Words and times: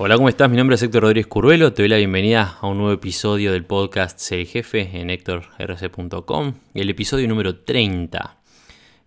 Hola, 0.00 0.14
¿cómo 0.14 0.28
estás? 0.28 0.48
Mi 0.48 0.56
nombre 0.56 0.76
es 0.76 0.82
Héctor 0.84 1.02
Rodríguez 1.02 1.26
Curvelo. 1.26 1.72
Te 1.72 1.82
doy 1.82 1.88
la 1.88 1.96
bienvenida 1.96 2.56
a 2.60 2.68
un 2.68 2.78
nuevo 2.78 2.92
episodio 2.92 3.50
del 3.50 3.64
podcast 3.64 4.20
Sé 4.20 4.42
el 4.42 4.46
Jefe 4.46 4.96
en 4.96 5.10
HectorRC.com. 5.10 6.54
Y 6.72 6.82
el 6.82 6.90
episodio 6.90 7.26
número 7.26 7.64
30. 7.64 8.38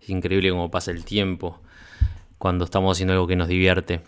Es 0.02 0.10
increíble 0.10 0.50
cómo 0.50 0.70
pasa 0.70 0.90
el 0.90 1.06
tiempo 1.06 1.62
cuando 2.36 2.66
estamos 2.66 2.94
haciendo 2.94 3.14
algo 3.14 3.26
que 3.26 3.36
nos 3.36 3.48
divierte. 3.48 4.02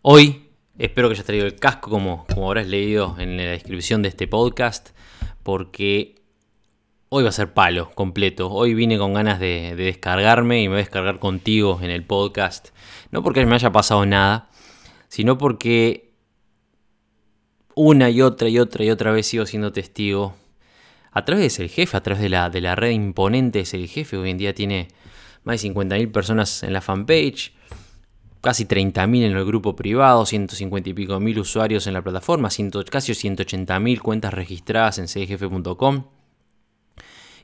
Hoy 0.00 0.48
espero 0.78 1.08
que 1.08 1.16
hayas 1.16 1.26
traído 1.26 1.44
el 1.44 1.56
casco 1.56 1.90
como, 1.90 2.24
como 2.32 2.46
habrás 2.46 2.66
leído 2.66 3.16
en 3.18 3.36
la 3.36 3.42
descripción 3.42 4.00
de 4.00 4.08
este 4.08 4.26
podcast. 4.26 4.96
Porque 5.42 6.14
hoy 7.10 7.24
va 7.24 7.28
a 7.28 7.32
ser 7.32 7.52
palo 7.52 7.90
completo. 7.90 8.50
Hoy 8.50 8.72
vine 8.72 8.96
con 8.96 9.12
ganas 9.12 9.38
de, 9.38 9.74
de 9.76 9.84
descargarme 9.84 10.62
y 10.62 10.68
me 10.68 10.76
voy 10.76 10.76
a 10.76 10.84
descargar 10.84 11.18
contigo 11.18 11.78
en 11.82 11.90
el 11.90 12.04
podcast. 12.04 12.68
No 13.10 13.22
porque 13.22 13.44
me 13.44 13.54
haya 13.54 13.70
pasado 13.70 14.06
nada 14.06 14.48
sino 15.08 15.38
porque 15.38 16.12
una 17.74 18.10
y 18.10 18.22
otra 18.22 18.48
y 18.48 18.58
otra 18.58 18.84
y 18.84 18.90
otra 18.90 19.12
vez 19.12 19.26
sigo 19.26 19.46
siendo 19.46 19.72
testigo 19.72 20.34
a 21.12 21.24
través 21.24 21.44
de 21.44 21.50
ser 21.50 21.68
jefe, 21.68 21.96
a 21.96 22.02
través 22.02 22.22
de 22.22 22.28
la, 22.28 22.50
de 22.50 22.60
la 22.60 22.74
red 22.74 22.90
imponente 22.90 23.60
de 23.60 23.64
ser 23.64 23.86
jefe. 23.86 24.16
Hoy 24.16 24.30
en 24.30 24.38
día 24.38 24.54
tiene 24.54 24.88
más 25.44 25.62
de 25.62 25.72
50.000 25.72 26.12
personas 26.12 26.62
en 26.62 26.72
la 26.72 26.80
fanpage, 26.80 27.52
casi 28.40 28.64
30.000 28.64 29.24
en 29.24 29.36
el 29.36 29.44
grupo 29.44 29.76
privado, 29.76 30.26
150 30.26 30.90
y 30.90 30.92
pico 30.92 31.18
mil 31.20 31.38
usuarios 31.38 31.86
en 31.86 31.94
la 31.94 32.02
plataforma, 32.02 32.50
ciento, 32.50 32.84
casi 32.84 33.12
180.000 33.12 34.00
cuentas 34.00 34.34
registradas 34.34 34.98
en 34.98 35.08
serjefe.com. 35.08 36.04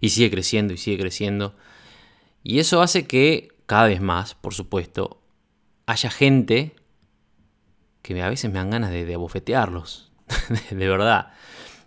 Y 0.00 0.08
sigue 0.10 0.30
creciendo 0.30 0.74
y 0.74 0.78
sigue 0.78 0.98
creciendo. 0.98 1.54
Y 2.42 2.58
eso 2.58 2.82
hace 2.82 3.06
que 3.06 3.48
cada 3.66 3.86
vez 3.86 4.00
más, 4.00 4.34
por 4.34 4.52
supuesto, 4.52 5.22
haya 5.86 6.10
gente 6.10 6.74
que 8.02 8.20
a 8.20 8.28
veces 8.28 8.50
me 8.50 8.58
dan 8.58 8.70
ganas 8.70 8.90
de, 8.90 9.14
abofetearlos. 9.14 10.10
de 10.70 10.88
verdad. 10.88 11.32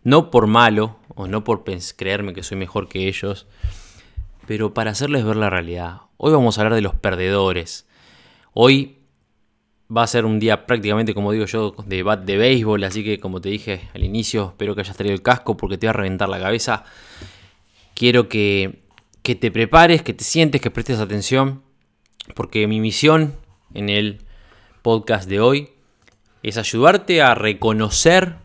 No 0.03 0.31
por 0.31 0.47
malo 0.47 0.97
o 1.09 1.27
no 1.27 1.44
por 1.44 1.63
creerme 1.95 2.33
que 2.33 2.44
soy 2.44 2.58
mejor 2.58 2.88
que 2.88 3.08
ellos, 3.08 3.47
pero 4.47 4.73
para 4.73 4.91
hacerles 4.91 5.25
ver 5.25 5.36
la 5.36 5.49
realidad. 5.49 6.02
Hoy 6.17 6.31
vamos 6.31 6.58
a 6.58 6.61
hablar 6.61 6.75
de 6.75 6.81
los 6.81 6.95
perdedores. 6.95 7.88
Hoy 8.53 8.99
va 9.95 10.03
a 10.03 10.08
ser 10.08 10.25
un 10.25 10.39
día 10.39 10.66
prácticamente, 10.66 11.13
como 11.13 11.31
digo 11.31 11.45
yo, 11.45 11.75
de 11.86 12.03
bat 12.03 12.23
de 12.23 12.38
béisbol, 12.38 12.83
así 12.83 13.03
que 13.03 13.19
como 13.19 13.41
te 13.41 13.49
dije 13.49 13.89
al 13.93 14.03
inicio, 14.03 14.49
espero 14.49 14.75
que 14.75 14.81
hayas 14.81 14.95
traído 14.95 15.13
el 15.13 15.21
casco 15.21 15.58
porque 15.58 15.77
te 15.77 15.88
va 15.88 15.91
a 15.91 15.93
reventar 15.93 16.30
la 16.30 16.39
cabeza. 16.39 16.86
Quiero 17.93 18.30
que, 18.30 18.83
que 19.21 19.36
te 19.36 19.52
prepares, 19.52 20.02
que 20.02 20.13
te 20.13 20.23
sientes, 20.23 20.61
que 20.61 20.71
prestes 20.71 20.99
atención, 20.99 21.63
porque 22.36 22.67
mi 22.67 22.80
misión 22.80 23.36
en 23.73 23.89
el 23.89 24.21
podcast 24.81 25.27
de 25.27 25.39
hoy 25.39 25.74
es 26.49 26.57
ayudarte 26.57 27.23
a 27.23 27.33
reconocer 27.33 28.35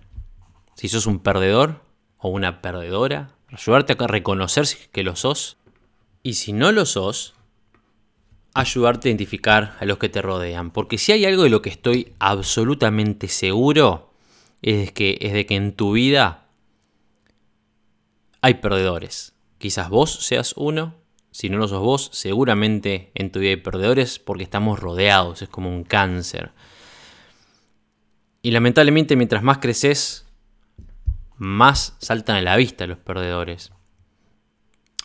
si 0.75 0.89
sos 0.89 1.05
un 1.05 1.19
perdedor 1.19 1.83
o 2.17 2.31
una 2.31 2.63
perdedora, 2.63 3.35
ayudarte 3.49 3.95
a 3.99 4.07
reconocer 4.07 4.65
que 4.91 5.03
lo 5.03 5.17
sos 5.17 5.59
y 6.23 6.35
si 6.35 6.55
no 6.55 6.73
lo 6.73 6.87
sos, 6.87 7.35
ayudarte 8.55 9.09
a 9.09 9.11
identificar 9.11 9.77
a 9.79 9.85
los 9.85 9.99
que 9.99 10.09
te 10.09 10.23
rodean. 10.23 10.71
Porque 10.71 10.97
si 10.97 11.13
hay 11.13 11.27
algo 11.27 11.43
de 11.43 11.51
lo 11.51 11.61
que 11.61 11.69
estoy 11.69 12.15
absolutamente 12.21 13.29
seguro, 13.29 14.15
es, 14.63 14.93
que, 14.93 15.19
es 15.21 15.35
de 15.35 15.45
que 15.45 15.57
en 15.57 15.73
tu 15.75 15.93
vida 15.93 16.47
hay 18.41 18.55
perdedores. 18.55 19.35
Quizás 19.59 19.91
vos 19.91 20.25
seas 20.25 20.55
uno, 20.57 20.95
si 21.33 21.51
no 21.51 21.59
lo 21.59 21.69
sos 21.69 21.83
vos, 21.83 22.09
seguramente 22.15 23.11
en 23.15 23.31
tu 23.31 23.41
vida 23.41 23.51
hay 23.51 23.57
perdedores 23.57 24.19
porque 24.19 24.45
estamos 24.45 24.81
rodeados, 24.81 25.43
es 25.43 25.51
como 25.51 25.69
un 25.69 25.85
cáncer. 25.85 26.53
Y 28.43 28.53
lamentablemente 28.53 29.17
mientras 29.17 29.43
más 29.43 29.59
creces, 29.59 30.27
más 31.37 31.97
saltan 31.99 32.37
a 32.37 32.43
la 32.43 32.57
vista 32.57 32.87
los 32.87 32.99
perdedores. 32.99 33.73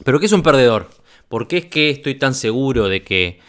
¿Pero 0.04 0.20
qué 0.20 0.26
es 0.26 0.32
un 0.32 0.44
perdedor? 0.44 0.90
¿Por 1.30 1.48
qué 1.48 1.58
es 1.58 1.66
que 1.66 1.90
estoy 1.90 2.16
tan 2.16 2.34
seguro 2.34 2.88
de 2.88 3.04
que 3.04 3.40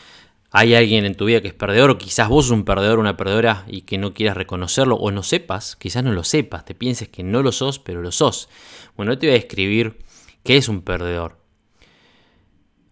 hay 0.51 0.75
alguien 0.75 1.05
en 1.05 1.17
tu 1.17 1.25
vida 1.27 1.41
que 1.41 1.49
es 1.49 1.55
perdedor? 1.55 1.91
O 1.91 1.99
quizás 1.99 2.29
vos 2.29 2.47
sos 2.47 2.53
un 2.53 2.65
perdedor 2.65 2.99
una 2.99 3.17
perdedora 3.17 3.65
y 3.67 3.83
que 3.83 3.99
no 3.99 4.15
quieras 4.15 4.37
reconocerlo 4.37 4.97
o 4.97 5.11
no 5.11 5.23
sepas, 5.23 5.77
quizás 5.77 6.05
no 6.05 6.13
lo 6.13 6.25
sepas, 6.25 6.65
te 6.65 6.75
pienses 6.75 7.09
que 7.09 7.23
no 7.23 7.43
lo 7.43 7.53
sos, 7.53 7.79
pero 7.79 8.03
lo 8.03 8.13
sos. 8.13 8.49
Bueno, 8.97 9.13
yo 9.13 9.19
te 9.19 9.27
voy 9.27 9.35
a 9.35 9.39
describir 9.39 9.99
qué 10.45 10.57
es 10.57 10.69
un 10.69 10.83
perdedor. 10.83 11.39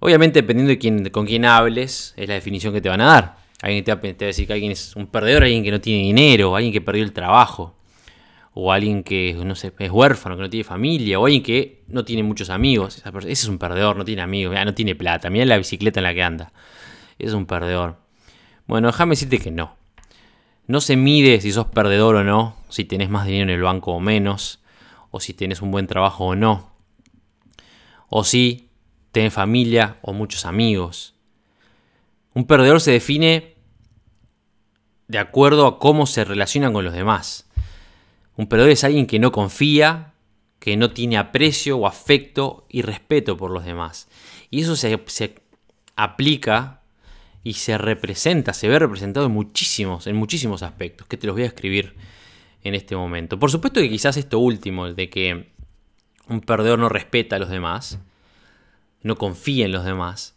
Obviamente 0.00 0.42
dependiendo 0.42 0.70
de 0.70 0.78
quién, 0.78 1.08
con 1.10 1.24
quién 1.26 1.44
hables, 1.44 2.14
es 2.16 2.28
la 2.28 2.34
definición 2.34 2.72
que 2.74 2.80
te 2.80 2.88
van 2.88 3.00
a 3.00 3.06
dar. 3.06 3.43
Alguien 3.62 3.84
te 3.84 3.94
va, 3.94 4.00
a 4.00 4.12
decir 4.12 4.46
que 4.46 4.52
alguien 4.52 4.72
es 4.72 4.94
un 4.96 5.06
perdedor, 5.06 5.44
alguien 5.44 5.62
que 5.62 5.70
no 5.70 5.80
tiene 5.80 6.02
dinero, 6.02 6.54
alguien 6.54 6.72
que 6.72 6.80
perdió 6.80 7.02
el 7.02 7.12
trabajo, 7.12 7.74
o 8.52 8.72
alguien 8.72 9.02
que 9.02 9.34
no 9.34 9.54
sé, 9.54 9.72
es 9.78 9.90
huérfano, 9.90 10.36
que 10.36 10.42
no 10.42 10.50
tiene 10.50 10.64
familia, 10.64 11.18
o 11.18 11.26
alguien 11.26 11.42
que 11.42 11.82
no 11.88 12.04
tiene 12.04 12.22
muchos 12.22 12.50
amigos. 12.50 12.98
Ese 12.98 13.30
es 13.30 13.48
un 13.48 13.58
perdedor, 13.58 13.96
no 13.96 14.04
tiene 14.04 14.22
amigos, 14.22 14.56
no 14.64 14.74
tiene 14.74 14.94
plata, 14.94 15.30
mira 15.30 15.44
la 15.44 15.56
bicicleta 15.56 16.00
en 16.00 16.04
la 16.04 16.14
que 16.14 16.22
anda. 16.22 16.52
Es 17.18 17.32
un 17.32 17.46
perdedor. 17.46 17.96
Bueno, 18.66 18.88
déjame 18.88 19.10
decirte 19.10 19.38
que 19.38 19.50
no. 19.50 19.76
No 20.66 20.80
se 20.80 20.96
mide 20.96 21.40
si 21.40 21.52
sos 21.52 21.66
perdedor 21.66 22.16
o 22.16 22.24
no, 22.24 22.56
si 22.70 22.84
tenés 22.84 23.10
más 23.10 23.26
dinero 23.26 23.44
en 23.44 23.50
el 23.50 23.62
banco 23.62 23.92
o 23.92 24.00
menos, 24.00 24.60
o 25.10 25.20
si 25.20 25.34
tenés 25.34 25.62
un 25.62 25.70
buen 25.70 25.86
trabajo 25.86 26.24
o 26.24 26.34
no, 26.34 26.70
o 28.08 28.24
si 28.24 28.70
tenés 29.12 29.34
familia 29.34 29.98
o 30.02 30.12
muchos 30.12 30.46
amigos. 30.46 31.13
Un 32.34 32.46
perdedor 32.46 32.80
se 32.80 32.90
define 32.90 33.54
de 35.06 35.18
acuerdo 35.18 35.66
a 35.66 35.78
cómo 35.78 36.06
se 36.06 36.24
relacionan 36.24 36.72
con 36.72 36.84
los 36.84 36.92
demás. 36.92 37.48
Un 38.36 38.48
perdedor 38.48 38.70
es 38.70 38.82
alguien 38.82 39.06
que 39.06 39.20
no 39.20 39.30
confía, 39.30 40.14
que 40.58 40.76
no 40.76 40.90
tiene 40.90 41.16
aprecio 41.16 41.76
o 41.76 41.86
afecto 41.86 42.66
y 42.68 42.82
respeto 42.82 43.36
por 43.36 43.52
los 43.52 43.64
demás. 43.64 44.08
Y 44.50 44.62
eso 44.62 44.74
se, 44.74 44.98
aplica 45.94 46.80
y 47.44 47.54
se 47.54 47.78
representa, 47.78 48.52
se 48.52 48.68
ve 48.68 48.78
representado 48.78 49.26
en 49.26 49.32
muchísimos, 49.32 50.06
en 50.08 50.16
muchísimos 50.16 50.62
aspectos, 50.62 51.06
que 51.06 51.16
te 51.16 51.26
los 51.26 51.36
voy 51.36 51.44
a 51.44 51.48
escribir 51.48 51.94
en 52.64 52.74
este 52.74 52.96
momento. 52.96 53.38
Por 53.38 53.50
supuesto 53.50 53.80
que 53.80 53.90
quizás 53.90 54.16
esto 54.16 54.38
último, 54.40 54.92
de 54.92 55.08
que 55.08 55.52
un 56.28 56.40
perdedor 56.40 56.78
no 56.78 56.88
respeta 56.88 57.36
a 57.36 57.38
los 57.38 57.50
demás, 57.50 58.00
no 59.02 59.16
confía 59.16 59.66
en 59.66 59.72
los 59.72 59.84
demás, 59.84 60.33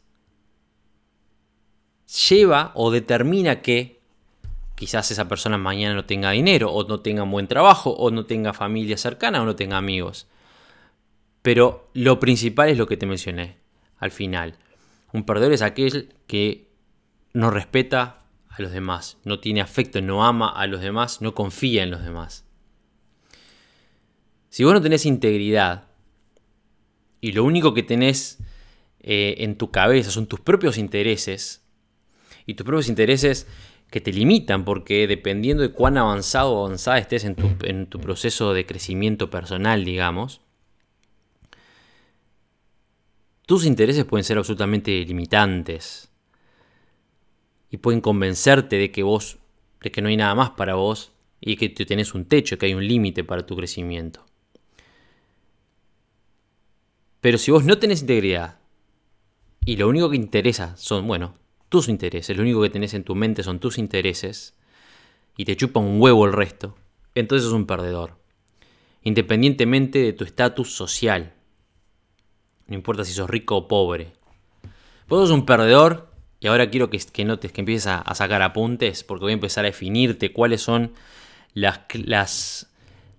lleva 2.07 2.71
o 2.73 2.91
determina 2.91 3.61
que 3.61 3.99
quizás 4.75 5.11
esa 5.11 5.27
persona 5.27 5.57
mañana 5.57 5.95
no 5.95 6.05
tenga 6.05 6.31
dinero, 6.31 6.71
o 6.71 6.87
no 6.87 6.99
tenga 6.99 7.23
un 7.23 7.31
buen 7.31 7.47
trabajo, 7.47 7.91
o 7.91 8.11
no 8.11 8.25
tenga 8.25 8.53
familia 8.53 8.97
cercana, 8.97 9.41
o 9.41 9.45
no 9.45 9.55
tenga 9.55 9.77
amigos. 9.77 10.27
Pero 11.41 11.89
lo 11.93 12.19
principal 12.19 12.69
es 12.69 12.77
lo 12.77 12.87
que 12.87 12.97
te 12.97 13.05
mencioné 13.05 13.57
al 13.97 14.11
final. 14.11 14.55
Un 15.13 15.23
perdedor 15.23 15.53
es 15.53 15.61
aquel 15.61 16.13
que 16.27 16.67
no 17.33 17.49
respeta 17.49 18.23
a 18.49 18.61
los 18.61 18.71
demás, 18.71 19.17
no 19.23 19.39
tiene 19.39 19.61
afecto, 19.61 20.01
no 20.01 20.25
ama 20.25 20.49
a 20.49 20.67
los 20.67 20.81
demás, 20.81 21.21
no 21.21 21.33
confía 21.33 21.83
en 21.83 21.91
los 21.91 22.03
demás. 22.03 22.45
Si 24.49 24.63
vos 24.63 24.73
no 24.73 24.81
tenés 24.81 25.05
integridad 25.05 25.85
y 27.21 27.31
lo 27.31 27.43
único 27.43 27.73
que 27.73 27.83
tenés 27.83 28.39
eh, 28.99 29.35
en 29.39 29.57
tu 29.57 29.71
cabeza 29.71 30.11
son 30.11 30.27
tus 30.27 30.39
propios 30.39 30.77
intereses, 30.77 31.63
y 32.47 32.55
tus 32.55 32.65
propios 32.65 32.89
intereses 32.89 33.45
que 33.91 34.01
te 34.01 34.11
limitan, 34.11 34.65
porque 34.65 35.05
dependiendo 35.05 35.61
de 35.61 35.71
cuán 35.71 35.97
avanzado 35.97 36.53
o 36.53 36.65
avanzada 36.65 36.97
estés 36.97 37.23
en 37.25 37.35
tu, 37.35 37.49
en 37.63 37.85
tu 37.87 37.99
proceso 37.99 38.53
de 38.53 38.65
crecimiento 38.65 39.29
personal, 39.29 39.85
digamos, 39.85 40.41
tus 43.45 43.65
intereses 43.65 44.05
pueden 44.05 44.23
ser 44.23 44.37
absolutamente 44.37 44.91
limitantes 45.05 46.09
y 47.69 47.77
pueden 47.77 48.01
convencerte 48.01 48.77
de 48.77 48.91
que 48.91 49.03
vos, 49.03 49.37
de 49.81 49.91
que 49.91 50.01
no 50.01 50.09
hay 50.09 50.17
nada 50.17 50.35
más 50.35 50.51
para 50.51 50.75
vos 50.75 51.11
y 51.39 51.57
que 51.57 51.69
tenés 51.69 52.13
un 52.13 52.25
techo, 52.25 52.57
que 52.57 52.65
hay 52.65 52.73
un 52.73 52.87
límite 52.87 53.23
para 53.23 53.45
tu 53.45 53.55
crecimiento. 53.55 54.25
Pero 57.21 57.37
si 57.37 57.51
vos 57.51 57.65
no 57.65 57.77
tenés 57.77 58.01
integridad 58.01 58.59
y 59.65 59.75
lo 59.75 59.89
único 59.89 60.09
que 60.09 60.15
interesa 60.15 60.75
son, 60.77 61.07
bueno, 61.07 61.35
tus 61.69 61.89
intereses, 61.89 62.35
lo 62.35 62.43
único 62.43 62.61
que 62.61 62.69
tenés 62.69 62.93
en 62.93 63.03
tu 63.03 63.15
mente 63.15 63.43
son 63.43 63.59
tus 63.59 63.77
intereses 63.77 64.55
y 65.35 65.45
te 65.45 65.55
chupa 65.55 65.79
un 65.79 66.01
huevo 66.01 66.25
el 66.25 66.33
resto, 66.33 66.75
entonces 67.15 67.45
sos 67.45 67.53
un 67.53 67.65
perdedor, 67.65 68.17
independientemente 69.03 69.99
de 69.99 70.13
tu 70.13 70.23
estatus 70.23 70.73
social. 70.73 71.33
No 72.67 72.75
importa 72.75 73.03
si 73.03 73.13
sos 73.13 73.29
rico 73.29 73.55
o 73.55 73.67
pobre. 73.67 74.11
Vos 75.07 75.21
sos 75.21 75.31
un 75.31 75.45
perdedor 75.45 76.11
y 76.39 76.47
ahora 76.47 76.69
quiero 76.69 76.89
que, 76.89 77.25
notes, 77.25 77.51
que 77.51 77.61
empieces 77.61 77.87
a, 77.87 78.13
sacar 78.13 78.41
apuntes 78.41 79.03
porque 79.03 79.23
voy 79.23 79.31
a 79.31 79.33
empezar 79.33 79.65
a 79.65 79.69
definirte 79.69 80.33
cuáles 80.33 80.61
son 80.61 80.93
las, 81.53 81.81
las, 81.93 82.69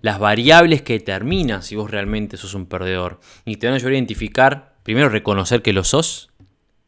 las 0.02 0.18
variables 0.18 0.82
que 0.82 0.94
determinan 0.94 1.62
si 1.62 1.76
vos 1.76 1.90
realmente 1.90 2.36
sos 2.36 2.54
un 2.54 2.66
perdedor. 2.66 3.20
Y 3.44 3.56
te 3.56 3.66
van 3.66 3.74
a 3.74 3.76
ayudar 3.76 3.92
a 3.92 3.96
identificar, 3.96 4.76
primero 4.82 5.08
reconocer 5.08 5.62
que 5.62 5.72
lo 5.72 5.82
sos. 5.82 6.27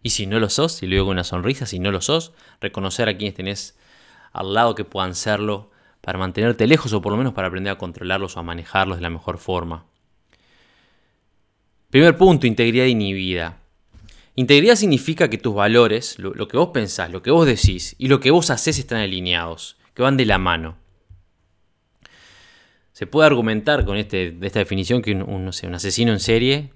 Y 0.03 0.11
si 0.11 0.27
no 0.27 0.41
lo 0.41 0.49
sos, 0.49 0.83
y 0.83 0.87
luego 0.87 1.07
con 1.07 1.13
una 1.13 1.25
sonrisa, 1.25 1.67
si 1.67 1.79
no 1.79 1.91
lo 1.91 2.01
sos, 2.01 2.33
reconocer 2.61 3.09
a 3.09 3.17
quienes 3.17 3.35
tenés 3.35 3.79
al 4.33 4.55
lado 4.55 4.75
que 4.75 4.85
puedan 4.85 5.15
serlo 5.15 5.71
para 6.01 6.19
mantenerte 6.19 6.67
lejos 6.67 6.93
o 6.93 7.03
por 7.03 7.13
lo 7.13 7.19
menos 7.19 7.35
para 7.35 7.49
aprender 7.49 7.73
a 7.73 7.79
controlarlos 7.79 8.37
o 8.37 8.41
a 8.41 8.43
manejarlos 8.43 8.97
de 8.97 9.03
la 9.03 9.11
mejor 9.11 9.39
forma. 9.39 9.85
Primer 11.91 12.17
punto, 12.17 12.47
integridad 12.47 12.87
inhibida. 12.87 13.59
Integridad 14.37 14.77
significa 14.77 15.29
que 15.29 15.39
tus 15.39 15.55
valores, 15.55 16.19
lo, 16.19 16.49
que 16.49 16.57
vos 16.57 16.71
pensás, 16.73 17.11
lo 17.11 17.21
que 17.21 17.31
vos 17.31 17.47
decís 17.47 17.97
y 17.99 18.09
lo 18.09 18.21
que 18.21 18.31
vos 18.31 18.51
haces 18.51 18.79
están 18.79 19.01
alineados, 19.01 19.77
que 19.93 20.03
van 20.03 20.17
de 20.17 20.25
la 20.25 20.39
mano. 20.39 20.79
Se 22.93 23.07
puede 23.07 23.27
argumentar 23.27 23.85
con 23.85 23.97
este, 23.97 24.37
esta 24.41 24.61
definición 24.61 25.03
que 25.03 25.13
un, 25.13 25.23
un 25.23 25.75
asesino 25.75 26.13
en 26.13 26.21
serie 26.21 26.73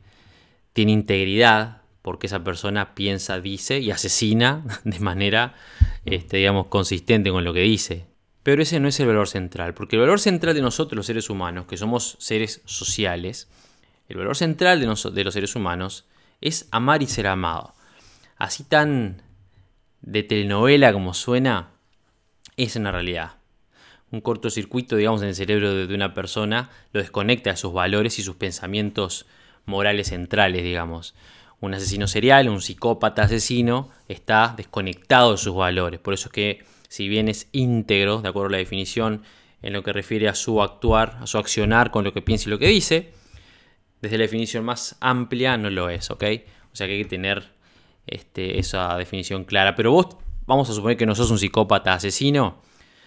tiene 0.72 0.92
integridad 0.92 1.83
porque 2.04 2.26
esa 2.26 2.44
persona 2.44 2.94
piensa, 2.94 3.40
dice 3.40 3.78
y 3.80 3.90
asesina 3.90 4.62
de 4.84 5.00
manera, 5.00 5.54
este, 6.04 6.36
digamos, 6.36 6.66
consistente 6.66 7.30
con 7.30 7.44
lo 7.44 7.54
que 7.54 7.60
dice. 7.60 8.04
Pero 8.42 8.62
ese 8.62 8.78
no 8.78 8.88
es 8.88 9.00
el 9.00 9.06
valor 9.06 9.26
central, 9.26 9.72
porque 9.72 9.96
el 9.96 10.00
valor 10.02 10.20
central 10.20 10.54
de 10.54 10.60
nosotros 10.60 10.98
los 10.98 11.06
seres 11.06 11.30
humanos, 11.30 11.64
que 11.64 11.78
somos 11.78 12.18
seres 12.20 12.60
sociales, 12.66 13.48
el 14.10 14.18
valor 14.18 14.36
central 14.36 14.80
de, 14.80 15.12
de 15.12 15.24
los 15.24 15.32
seres 15.32 15.56
humanos 15.56 16.04
es 16.42 16.68
amar 16.72 17.02
y 17.02 17.06
ser 17.06 17.26
amado. 17.26 17.72
Así 18.36 18.64
tan 18.64 19.22
de 20.02 20.22
telenovela 20.22 20.92
como 20.92 21.14
suena, 21.14 21.70
es 22.58 22.76
una 22.76 22.92
realidad. 22.92 23.36
Un 24.10 24.20
cortocircuito, 24.20 24.96
digamos, 24.96 25.22
en 25.22 25.28
el 25.28 25.34
cerebro 25.34 25.86
de 25.86 25.94
una 25.94 26.12
persona 26.12 26.68
lo 26.92 27.00
desconecta 27.00 27.48
de 27.48 27.56
sus 27.56 27.72
valores 27.72 28.18
y 28.18 28.22
sus 28.22 28.36
pensamientos 28.36 29.24
morales 29.64 30.08
centrales, 30.08 30.62
digamos. 30.62 31.14
Un 31.64 31.74
asesino 31.74 32.06
serial, 32.06 32.48
un 32.48 32.60
psicópata 32.60 33.22
asesino, 33.22 33.90
está 34.08 34.54
desconectado 34.56 35.32
de 35.32 35.38
sus 35.38 35.54
valores. 35.54 35.98
Por 35.98 36.12
eso 36.14 36.28
es 36.28 36.32
que, 36.32 36.64
si 36.88 37.08
bien 37.08 37.28
es 37.28 37.48
íntegro, 37.52 38.20
de 38.20 38.28
acuerdo 38.28 38.48
a 38.48 38.52
la 38.52 38.58
definición, 38.58 39.22
en 39.62 39.72
lo 39.72 39.82
que 39.82 39.94
refiere 39.94 40.28
a 40.28 40.34
su 40.34 40.62
actuar, 40.62 41.16
a 41.20 41.26
su 41.26 41.38
accionar 41.38 41.90
con 41.90 42.04
lo 42.04 42.12
que 42.12 42.20
piensa 42.20 42.48
y 42.48 42.50
lo 42.50 42.58
que 42.58 42.68
dice, 42.68 43.12
desde 44.02 44.18
la 44.18 44.24
definición 44.24 44.62
más 44.62 44.96
amplia 45.00 45.56
no 45.56 45.70
lo 45.70 45.88
es, 45.88 46.10
¿ok? 46.10 46.24
O 46.70 46.76
sea 46.76 46.86
que 46.86 46.92
hay 46.92 47.02
que 47.02 47.08
tener 47.08 47.50
este, 48.06 48.58
esa 48.58 48.94
definición 48.98 49.44
clara. 49.44 49.74
Pero 49.74 49.90
vos, 49.90 50.18
vamos 50.46 50.68
a 50.68 50.74
suponer 50.74 50.98
que 50.98 51.06
no 51.06 51.14
sos 51.14 51.30
un 51.30 51.38
psicópata 51.38 51.94
asesino. 51.94 52.60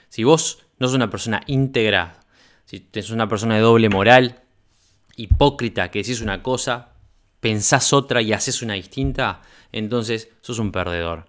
Si 0.09 0.23
vos 0.23 0.65
no 0.79 0.87
sos 0.87 0.95
una 0.95 1.11
persona 1.11 1.41
íntegra, 1.45 2.21
si 2.65 2.87
sos 2.91 3.11
una 3.11 3.29
persona 3.29 3.53
de 3.53 3.61
doble 3.61 3.89
moral, 3.89 4.41
hipócrita, 5.15 5.91
que 5.91 5.99
decís 5.99 6.21
una 6.21 6.41
cosa, 6.41 6.96
pensás 7.47 7.93
otra 7.93 8.21
y 8.21 8.33
haces 8.33 8.61
una 8.61 8.73
distinta, 8.73 9.41
entonces 9.71 10.29
sos 10.41 10.59
un 10.59 10.73
perdedor. 10.73 11.27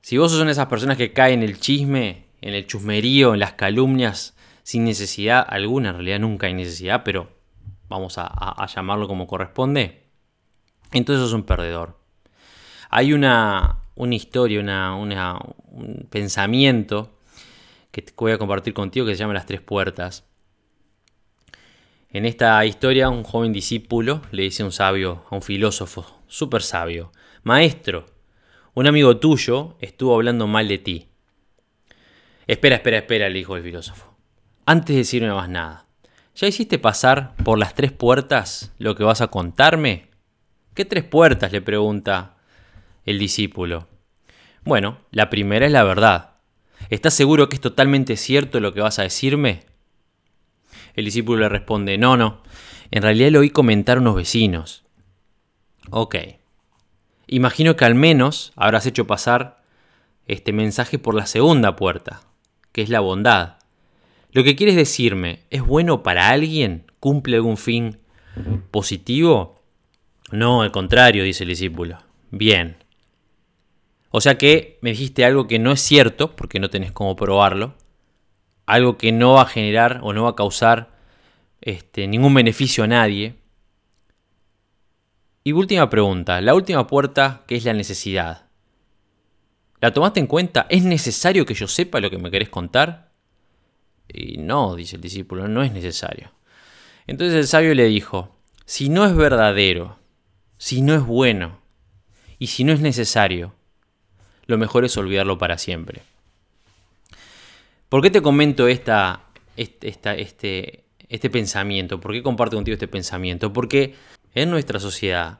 Si 0.00 0.16
vos 0.16 0.30
sos 0.30 0.38
una 0.38 0.46
de 0.46 0.52
esas 0.52 0.68
personas 0.68 0.96
que 0.96 1.12
caen 1.12 1.42
en 1.42 1.48
el 1.48 1.58
chisme, 1.58 2.26
en 2.40 2.54
el 2.54 2.64
chusmerío, 2.64 3.34
en 3.34 3.40
las 3.40 3.54
calumnias, 3.54 4.36
sin 4.62 4.84
necesidad 4.84 5.44
alguna, 5.48 5.88
en 5.88 5.94
realidad 5.96 6.20
nunca 6.20 6.46
hay 6.46 6.54
necesidad, 6.54 7.02
pero 7.02 7.32
vamos 7.88 8.14
a, 8.16 8.64
llamarlo 8.72 9.08
como 9.08 9.26
corresponde, 9.26 10.04
entonces 10.92 11.26
es 11.26 11.32
un 11.32 11.42
perdedor. 11.42 11.98
Hay 12.90 13.12
una, 13.12 13.80
historia, 13.96 14.60
un 14.94 16.06
pensamiento 16.10 17.18
que 17.90 18.04
voy 18.16 18.30
a 18.30 18.38
compartir 18.38 18.72
contigo 18.72 19.04
que 19.04 19.14
se 19.14 19.18
llama 19.18 19.34
Las 19.34 19.46
Tres 19.46 19.60
Puertas. 19.60 20.22
En 22.14 22.26
esta 22.26 22.64
historia, 22.64 23.08
un 23.08 23.24
joven 23.24 23.52
discípulo 23.52 24.22
le 24.30 24.44
dice 24.44 24.62
a 24.62 24.66
un 24.66 24.70
sabio, 24.70 25.24
a 25.28 25.34
un 25.34 25.42
filósofo 25.42 26.22
súper 26.28 26.62
sabio, 26.62 27.10
Maestro, 27.42 28.06
un 28.72 28.86
amigo 28.86 29.16
tuyo 29.16 29.76
estuvo 29.80 30.14
hablando 30.14 30.46
mal 30.46 30.68
de 30.68 30.78
ti. 30.78 31.08
Espera, 32.46 32.76
espera, 32.76 32.98
espera, 32.98 33.28
le 33.28 33.38
dijo 33.38 33.56
el 33.56 33.64
filósofo. 33.64 34.14
Antes 34.64 34.94
de 34.94 34.98
decirme 34.98 35.32
más 35.32 35.48
nada, 35.48 35.86
¿Ya 36.36 36.46
hiciste 36.46 36.78
pasar 36.78 37.34
por 37.42 37.58
las 37.58 37.74
tres 37.74 37.90
puertas 37.90 38.72
lo 38.78 38.94
que 38.94 39.02
vas 39.02 39.20
a 39.20 39.26
contarme? 39.26 40.06
¿Qué 40.74 40.84
tres 40.84 41.02
puertas? 41.02 41.50
le 41.50 41.62
pregunta 41.62 42.36
el 43.04 43.18
discípulo. 43.18 43.88
Bueno, 44.64 44.98
la 45.10 45.30
primera 45.30 45.66
es 45.66 45.72
la 45.72 45.82
verdad. 45.82 46.34
¿Estás 46.90 47.14
seguro 47.14 47.48
que 47.48 47.56
es 47.56 47.60
totalmente 47.60 48.16
cierto 48.16 48.60
lo 48.60 48.72
que 48.72 48.80
vas 48.82 49.00
a 49.00 49.02
decirme? 49.02 49.73
El 50.94 51.04
discípulo 51.04 51.40
le 51.40 51.48
responde, 51.48 51.98
no, 51.98 52.16
no, 52.16 52.42
en 52.90 53.02
realidad 53.02 53.30
lo 53.30 53.40
oí 53.40 53.50
comentar 53.50 53.98
unos 53.98 54.14
vecinos. 54.14 54.84
Ok. 55.90 56.16
Imagino 57.26 57.76
que 57.76 57.84
al 57.84 57.94
menos 57.94 58.52
habrás 58.56 58.86
hecho 58.86 59.06
pasar 59.06 59.62
este 60.26 60.52
mensaje 60.52 60.98
por 60.98 61.14
la 61.14 61.26
segunda 61.26 61.76
puerta, 61.76 62.22
que 62.72 62.82
es 62.82 62.88
la 62.88 63.00
bondad. 63.00 63.56
Lo 64.32 64.44
que 64.44 64.56
quieres 64.56 64.76
decirme, 64.76 65.40
¿es 65.50 65.62
bueno 65.62 66.02
para 66.02 66.30
alguien? 66.30 66.90
¿Cumple 67.00 67.36
algún 67.36 67.56
fin 67.56 67.98
positivo? 68.70 69.62
No, 70.30 70.62
al 70.62 70.72
contrario, 70.72 71.24
dice 71.24 71.44
el 71.44 71.50
discípulo. 71.50 71.98
Bien. 72.30 72.76
O 74.10 74.20
sea 74.20 74.38
que 74.38 74.78
me 74.80 74.90
dijiste 74.90 75.24
algo 75.24 75.46
que 75.46 75.58
no 75.58 75.72
es 75.72 75.80
cierto, 75.80 76.34
porque 76.36 76.60
no 76.60 76.70
tenés 76.70 76.92
cómo 76.92 77.16
probarlo. 77.16 77.74
Algo 78.66 78.96
que 78.96 79.12
no 79.12 79.34
va 79.34 79.42
a 79.42 79.46
generar 79.46 80.00
o 80.02 80.12
no 80.12 80.24
va 80.24 80.30
a 80.30 80.36
causar 80.36 80.90
este, 81.60 82.06
ningún 82.06 82.34
beneficio 82.34 82.84
a 82.84 82.86
nadie. 82.86 83.36
Y 85.42 85.52
última 85.52 85.90
pregunta, 85.90 86.40
la 86.40 86.54
última 86.54 86.86
puerta, 86.86 87.42
que 87.46 87.56
es 87.56 87.64
la 87.64 87.74
necesidad. 87.74 88.46
¿La 89.80 89.92
tomaste 89.92 90.20
en 90.20 90.26
cuenta? 90.26 90.66
¿Es 90.70 90.82
necesario 90.84 91.44
que 91.44 91.54
yo 91.54 91.68
sepa 91.68 92.00
lo 92.00 92.08
que 92.08 92.16
me 92.16 92.30
querés 92.30 92.48
contar? 92.48 93.12
Y 94.08 94.38
no, 94.38 94.74
dice 94.76 94.96
el 94.96 95.02
discípulo, 95.02 95.48
no 95.48 95.62
es 95.62 95.72
necesario. 95.72 96.32
Entonces 97.06 97.36
el 97.36 97.46
sabio 97.46 97.74
le 97.74 97.84
dijo, 97.84 98.34
si 98.64 98.88
no 98.88 99.04
es 99.04 99.14
verdadero, 99.14 99.98
si 100.56 100.80
no 100.80 100.94
es 100.94 101.04
bueno 101.04 101.60
y 102.38 102.46
si 102.46 102.64
no 102.64 102.72
es 102.72 102.80
necesario, 102.80 103.54
lo 104.46 104.56
mejor 104.56 104.84
es 104.84 104.96
olvidarlo 104.96 105.36
para 105.36 105.58
siempre. 105.58 106.02
¿Por 107.94 108.02
qué 108.02 108.10
te 108.10 108.22
comento 108.22 108.66
esta, 108.66 109.20
esta, 109.56 110.16
este, 110.16 110.82
este 111.08 111.30
pensamiento? 111.30 112.00
¿Por 112.00 112.12
qué 112.12 112.24
comparto 112.24 112.56
contigo 112.56 112.72
este 112.72 112.88
pensamiento? 112.88 113.52
Porque 113.52 113.94
en 114.34 114.50
nuestra 114.50 114.80
sociedad 114.80 115.38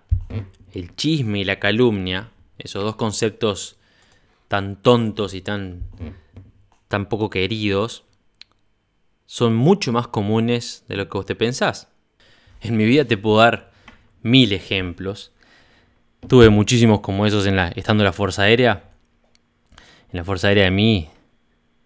el 0.73 0.95
chisme 0.95 1.41
y 1.41 1.45
la 1.45 1.59
calumnia, 1.59 2.31
esos 2.57 2.85
dos 2.85 2.95
conceptos 2.95 3.77
tan 4.47 4.81
tontos 4.81 5.35
y 5.35 5.41
tan, 5.41 5.83
tan 6.87 7.09
poco 7.09 7.29
queridos, 7.29 8.05
son 9.27 9.57
mucho 9.57 9.91
más 9.91 10.07
comunes 10.07 10.85
de 10.87 10.95
lo 10.95 11.09
que 11.09 11.19
vos 11.19 11.27
te 11.27 11.35
pensás. 11.35 11.89
En 12.61 12.77
mi 12.77 12.85
vida 12.85 13.05
te 13.05 13.17
puedo 13.17 13.39
dar 13.39 13.73
mil 14.23 14.53
ejemplos. 14.53 15.33
Tuve 16.29 16.51
muchísimos 16.51 17.01
como 17.01 17.27
esos 17.27 17.49
en 17.49 17.57
la, 17.57 17.67
estando 17.71 18.05
en 18.05 18.07
la 18.07 18.13
Fuerza 18.13 18.43
Aérea. 18.43 18.93
En 20.13 20.19
la 20.19 20.25
Fuerza 20.25 20.47
Aérea 20.47 20.67
de 20.67 20.71
mí, 20.71 21.09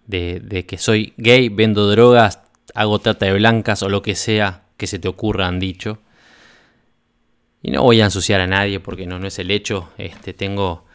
de, 0.09 0.65
que 0.67 0.79
soy 0.79 1.13
gay, 1.17 1.49
vendo 1.49 1.89
drogas, 1.89 2.41
hago 2.75 2.99
trata 2.99 3.27
de 3.27 3.35
blancas 3.35 3.83
o 3.83 3.89
lo 3.89 4.03
que 4.03 4.15
sea 4.15 4.65
que 4.77 4.87
se 4.87 4.99
te 4.99 5.07
ocurra, 5.07 5.47
han 5.47 5.61
dicho. 5.61 6.01
Y 7.63 7.71
no 7.71 7.83
voy 7.83 8.01
a 8.01 8.05
ensuciar 8.05 8.41
a 8.41 8.47
nadie 8.47 8.81
porque 8.81 9.07
no, 9.07 9.19
no 9.19 9.27
es 9.27 9.39
el 9.39 9.51
hecho. 9.51 9.91
Este, 9.99 10.33
tengo. 10.33 10.87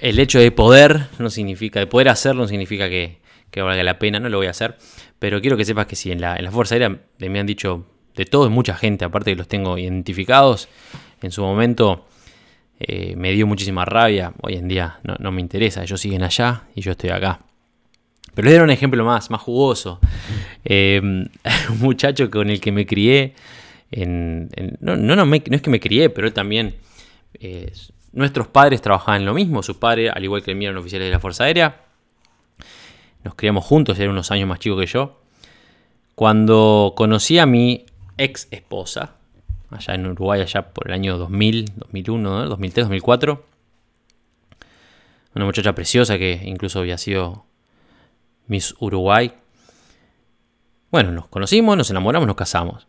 El 0.00 0.18
hecho 0.18 0.38
de 0.38 0.50
poder 0.50 1.08
no 1.18 1.30
significa. 1.30 1.80
De 1.80 1.86
poder 1.86 2.08
hacerlo 2.08 2.42
no 2.42 2.48
significa 2.48 2.88
que, 2.88 3.20
que 3.50 3.62
valga 3.62 3.82
la 3.82 3.98
pena, 3.98 4.18
no 4.18 4.28
lo 4.28 4.38
voy 4.38 4.46
a 4.46 4.50
hacer. 4.50 4.76
Pero 5.18 5.40
quiero 5.40 5.56
que 5.56 5.64
sepas 5.64 5.86
que 5.86 5.96
sí, 5.96 6.10
en 6.10 6.20
la, 6.20 6.36
en 6.36 6.44
la 6.44 6.50
Fuerza 6.50 6.74
Aérea 6.74 6.98
me 7.18 7.40
han 7.40 7.46
dicho 7.46 7.86
de 8.16 8.24
todo, 8.24 8.50
mucha 8.50 8.74
gente, 8.74 9.04
aparte 9.04 9.32
que 9.32 9.36
los 9.36 9.48
tengo 9.48 9.78
identificados. 9.78 10.68
En 11.22 11.30
su 11.30 11.42
momento 11.42 12.06
eh, 12.78 13.14
me 13.16 13.30
dio 13.32 13.46
muchísima 13.46 13.84
rabia. 13.84 14.32
Hoy 14.40 14.54
en 14.54 14.66
día 14.66 15.00
no, 15.02 15.30
me 15.30 15.40
interesa, 15.40 15.82
ellos 15.82 16.00
siguen 16.00 16.22
allá 16.22 16.64
y 16.74 16.80
yo 16.80 16.92
estoy 16.92 17.10
acá. 17.10 17.40
Pero 18.40 18.48
les 18.48 18.54
daré 18.54 18.64
un 18.64 18.70
ejemplo 18.70 19.04
más, 19.04 19.30
más 19.30 19.42
jugoso. 19.42 20.00
Eh, 20.64 20.98
un 21.70 21.78
muchacho 21.78 22.30
con 22.30 22.48
el 22.48 22.58
que 22.58 22.72
me 22.72 22.86
crié. 22.86 23.34
En, 23.90 24.48
no, 24.80 24.96
no, 24.96 25.14
no, 25.14 25.34
es 25.34 25.60
que 25.60 25.68
me 25.68 25.78
crié, 25.78 26.08
pero 26.08 26.26
él 26.26 26.32
también. 26.32 26.76
Eh, 27.34 27.70
nuestros 28.12 28.48
padres 28.48 28.80
trabajaban 28.80 29.26
lo 29.26 29.34
mismo. 29.34 29.62
Su 29.62 29.78
padre, 29.78 30.08
al 30.08 30.24
igual 30.24 30.42
que 30.42 30.52
el 30.52 30.62
eran 30.62 30.78
oficiales 30.78 31.08
de 31.08 31.12
la 31.12 31.20
Fuerza 31.20 31.44
Aérea 31.44 31.82
nos 33.24 33.34
criamos 33.34 33.62
juntos, 33.62 33.98
era 33.98 34.08
unos 34.08 34.30
años 34.30 34.48
más 34.48 34.58
chico 34.58 34.78
que 34.78 34.86
yo. 34.86 35.20
Cuando 36.14 36.94
conocí 36.96 37.38
a 37.38 37.44
mi 37.44 37.84
ex 38.16 38.48
esposa, 38.50 39.16
allá 39.68 39.96
en 39.96 40.06
Uruguay, 40.06 40.40
allá 40.40 40.72
por 40.72 40.88
el 40.88 40.94
año 40.94 41.18
2000, 41.18 41.72
2001, 41.76 42.46
2003, 42.46 42.86
2004. 42.86 43.44
Una 45.34 45.44
muchacha 45.44 45.74
preciosa 45.74 46.16
que 46.16 46.40
incluso 46.42 46.78
había 46.78 46.96
sido 46.96 47.44
Miss 48.50 48.74
Uruguay. 48.80 49.32
Bueno, 50.90 51.12
nos 51.12 51.28
conocimos, 51.28 51.76
nos 51.76 51.88
enamoramos, 51.88 52.26
nos 52.26 52.34
casamos. 52.34 52.88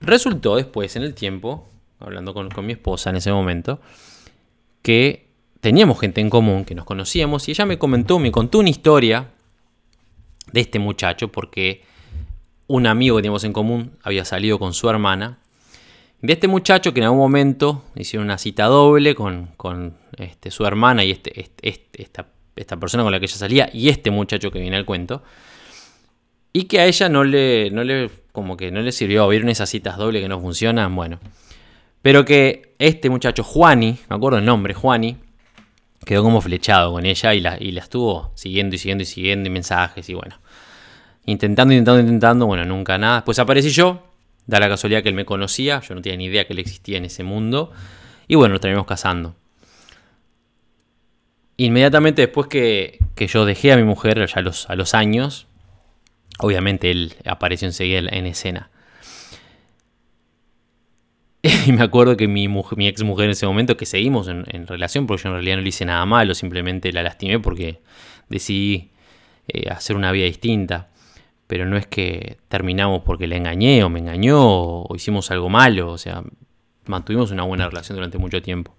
Resultó 0.00 0.56
después 0.56 0.94
en 0.96 1.02
el 1.02 1.14
tiempo, 1.14 1.66
hablando 1.98 2.34
con, 2.34 2.50
con 2.50 2.66
mi 2.66 2.74
esposa 2.74 3.08
en 3.08 3.16
ese 3.16 3.32
momento, 3.32 3.80
que 4.82 5.30
teníamos 5.62 5.98
gente 5.98 6.20
en 6.20 6.28
común, 6.28 6.66
que 6.66 6.74
nos 6.74 6.84
conocíamos, 6.84 7.48
y 7.48 7.52
ella 7.52 7.64
me 7.64 7.78
comentó, 7.78 8.18
me 8.18 8.30
contó 8.30 8.58
una 8.58 8.68
historia 8.68 9.30
de 10.52 10.60
este 10.60 10.78
muchacho, 10.78 11.28
porque 11.32 11.84
un 12.66 12.86
amigo 12.86 13.16
que 13.16 13.22
teníamos 13.22 13.44
en 13.44 13.54
común 13.54 13.92
había 14.02 14.26
salido 14.26 14.58
con 14.58 14.74
su 14.74 14.90
hermana, 14.90 15.38
de 16.20 16.34
este 16.34 16.48
muchacho 16.48 16.92
que 16.92 17.00
en 17.00 17.04
algún 17.04 17.20
momento 17.20 17.82
hicieron 17.94 18.26
una 18.26 18.36
cita 18.36 18.64
doble 18.64 19.14
con, 19.14 19.96
este, 20.18 20.50
su 20.50 20.66
hermana 20.66 21.02
y 21.02 21.12
este, 21.12 21.40
este, 21.62 22.02
esta, 22.02 22.26
esta, 22.60 22.76
persona 22.76 23.02
con 23.02 23.12
la 23.12 23.20
que 23.20 23.26
ella 23.26 23.36
salía 23.36 23.70
y 23.72 23.88
este 23.88 24.10
muchacho 24.10 24.50
que 24.50 24.58
viene 24.58 24.76
al 24.76 24.84
cuento. 24.84 25.22
Y 26.52 26.64
que 26.64 26.80
a 26.80 26.86
ella 26.86 27.08
no 27.08 27.24
le, 27.24 27.70
no 27.70 27.84
le, 27.84 28.10
como 28.32 28.56
que 28.56 28.70
no 28.70 28.80
le 28.80 28.92
sirvió, 28.92 29.28
vieron 29.28 29.48
esas 29.48 29.68
citas 29.68 29.96
dobles 29.96 30.22
que 30.22 30.28
no 30.28 30.40
funcionan, 30.40 30.94
bueno. 30.94 31.20
Pero 32.02 32.24
que 32.24 32.74
este 32.78 33.10
muchacho, 33.10 33.44
Juani, 33.44 33.98
me 34.08 34.16
acuerdo 34.16 34.38
el 34.38 34.44
nombre, 34.44 34.74
Juani, 34.74 35.16
quedó 36.04 36.22
como 36.22 36.40
flechado 36.40 36.92
con 36.92 37.04
ella 37.04 37.34
y 37.34 37.40
la, 37.40 37.56
y 37.60 37.76
estuvo 37.76 38.32
siguiendo 38.34 38.76
y 38.76 38.78
siguiendo 38.78 39.02
y 39.02 39.06
siguiendo 39.06 39.48
y 39.48 39.52
mensajes 39.52 40.08
y 40.08 40.14
bueno. 40.14 40.36
Intentando, 41.26 41.74
intentando, 41.74 42.00
intentando, 42.00 42.46
bueno, 42.46 42.64
nunca 42.64 42.96
nada. 42.96 43.16
Después 43.16 43.38
aparecí 43.38 43.70
yo, 43.70 44.06
da 44.46 44.58
la 44.58 44.68
casualidad 44.68 45.02
que 45.02 45.10
él 45.10 45.14
me 45.14 45.26
conocía, 45.26 45.80
yo 45.80 45.94
no 45.94 46.00
tenía 46.00 46.16
ni 46.16 46.24
idea 46.24 46.46
que 46.46 46.54
él 46.54 46.58
existía 46.60 46.96
en 46.96 47.04
ese 47.04 47.22
mundo. 47.22 47.72
Y 48.26 48.36
bueno, 48.36 48.54
nos 48.54 48.60
terminamos 48.62 48.86
casando. 48.86 49.34
Inmediatamente 51.60 52.22
después 52.22 52.46
que, 52.46 53.00
yo 53.16 53.44
dejé 53.44 53.72
a 53.72 53.76
mi 53.76 53.82
mujer, 53.82 54.24
ya 54.26 54.38
a 54.38 54.42
los, 54.42 54.70
a 54.70 54.76
los 54.76 54.94
años, 54.94 55.48
obviamente 56.38 56.90
él 56.92 57.16
apareció 57.26 57.66
enseguida 57.66 58.08
en 58.10 58.26
escena. 58.26 58.70
Y 61.66 61.72
me 61.72 61.82
acuerdo 61.82 62.16
que 62.16 62.28
mi, 62.28 62.46
mi 62.46 62.86
ex 62.86 63.02
mujer 63.02 63.24
en 63.24 63.32
ese 63.32 63.46
momento, 63.46 63.76
que 63.76 63.86
seguimos 63.86 64.28
en, 64.28 64.66
relación, 64.68 65.08
porque 65.08 65.24
yo 65.24 65.30
en 65.30 65.34
realidad 65.34 65.56
no 65.56 65.62
le 65.62 65.68
hice 65.68 65.84
nada 65.84 66.06
malo, 66.06 66.32
simplemente 66.34 66.92
la 66.92 67.02
lastimé 67.02 67.40
porque 67.40 67.80
decidí 68.28 68.90
eh, 69.48 69.68
hacer 69.68 69.96
una 69.96 70.12
vida 70.12 70.26
distinta. 70.26 70.90
Pero 71.48 71.66
no 71.66 71.76
es 71.76 71.88
que 71.88 72.38
terminamos 72.48 73.02
porque 73.02 73.26
le 73.26 73.36
engañé 73.36 73.82
o 73.82 73.88
me 73.88 73.98
engañó 73.98 74.38
o, 74.40 74.94
hicimos 74.94 75.32
algo 75.32 75.48
malo, 75.48 75.90
o 75.90 75.98
sea, 75.98 76.22
mantuvimos 76.86 77.32
una 77.32 77.42
buena 77.42 77.68
relación 77.68 77.96
durante 77.96 78.18
mucho 78.18 78.42
tiempo. 78.42 78.76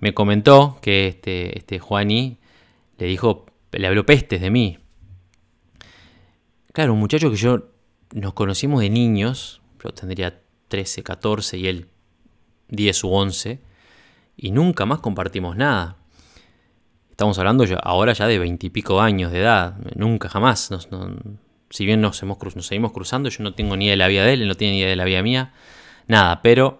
Me 0.00 0.14
comentó 0.14 0.78
que 0.80 1.08
este, 1.08 1.56
este 1.58 1.78
Juani 1.78 2.38
le 2.98 3.06
dijo, 3.06 3.46
le 3.72 3.86
habló 3.86 4.04
pestes 4.04 4.40
de 4.40 4.50
mí. 4.50 4.78
Claro, 6.72 6.94
un 6.94 7.00
muchacho 7.00 7.30
que 7.30 7.36
yo 7.36 7.70
nos 8.14 8.32
conocimos 8.34 8.80
de 8.80 8.90
niños, 8.90 9.60
yo 9.82 9.90
tendría 9.90 10.40
13, 10.68 11.02
14 11.02 11.58
y 11.58 11.66
él 11.66 11.88
10 12.68 13.04
u 13.04 13.10
11, 13.10 13.60
y 14.36 14.50
nunca 14.52 14.86
más 14.86 15.00
compartimos 15.00 15.56
nada. 15.56 15.96
Estamos 17.10 17.38
hablando 17.38 17.64
ahora 17.82 18.14
ya 18.14 18.26
de 18.26 18.38
20 18.38 18.66
y 18.66 18.70
pico 18.70 19.00
años 19.00 19.30
de 19.32 19.40
edad, 19.40 19.76
nunca 19.94 20.28
jamás. 20.28 20.70
si 21.68 21.84
bien 21.84 22.00
nos, 22.00 22.22
hemos, 22.22 22.38
nos 22.56 22.66
seguimos 22.66 22.92
cruzando, 22.92 23.28
yo 23.28 23.42
no 23.44 23.52
tengo 23.54 23.76
ni 23.76 23.84
idea 23.86 23.92
de 23.92 23.96
la 23.98 24.08
vida 24.08 24.24
de 24.24 24.32
él, 24.32 24.42
él 24.42 24.48
no 24.48 24.54
tiene 24.54 24.72
ni 24.72 24.78
idea 24.78 24.88
de 24.88 24.96
la 24.96 25.04
vida 25.04 25.22
mía, 25.22 25.52
nada, 26.06 26.40
pero 26.40 26.79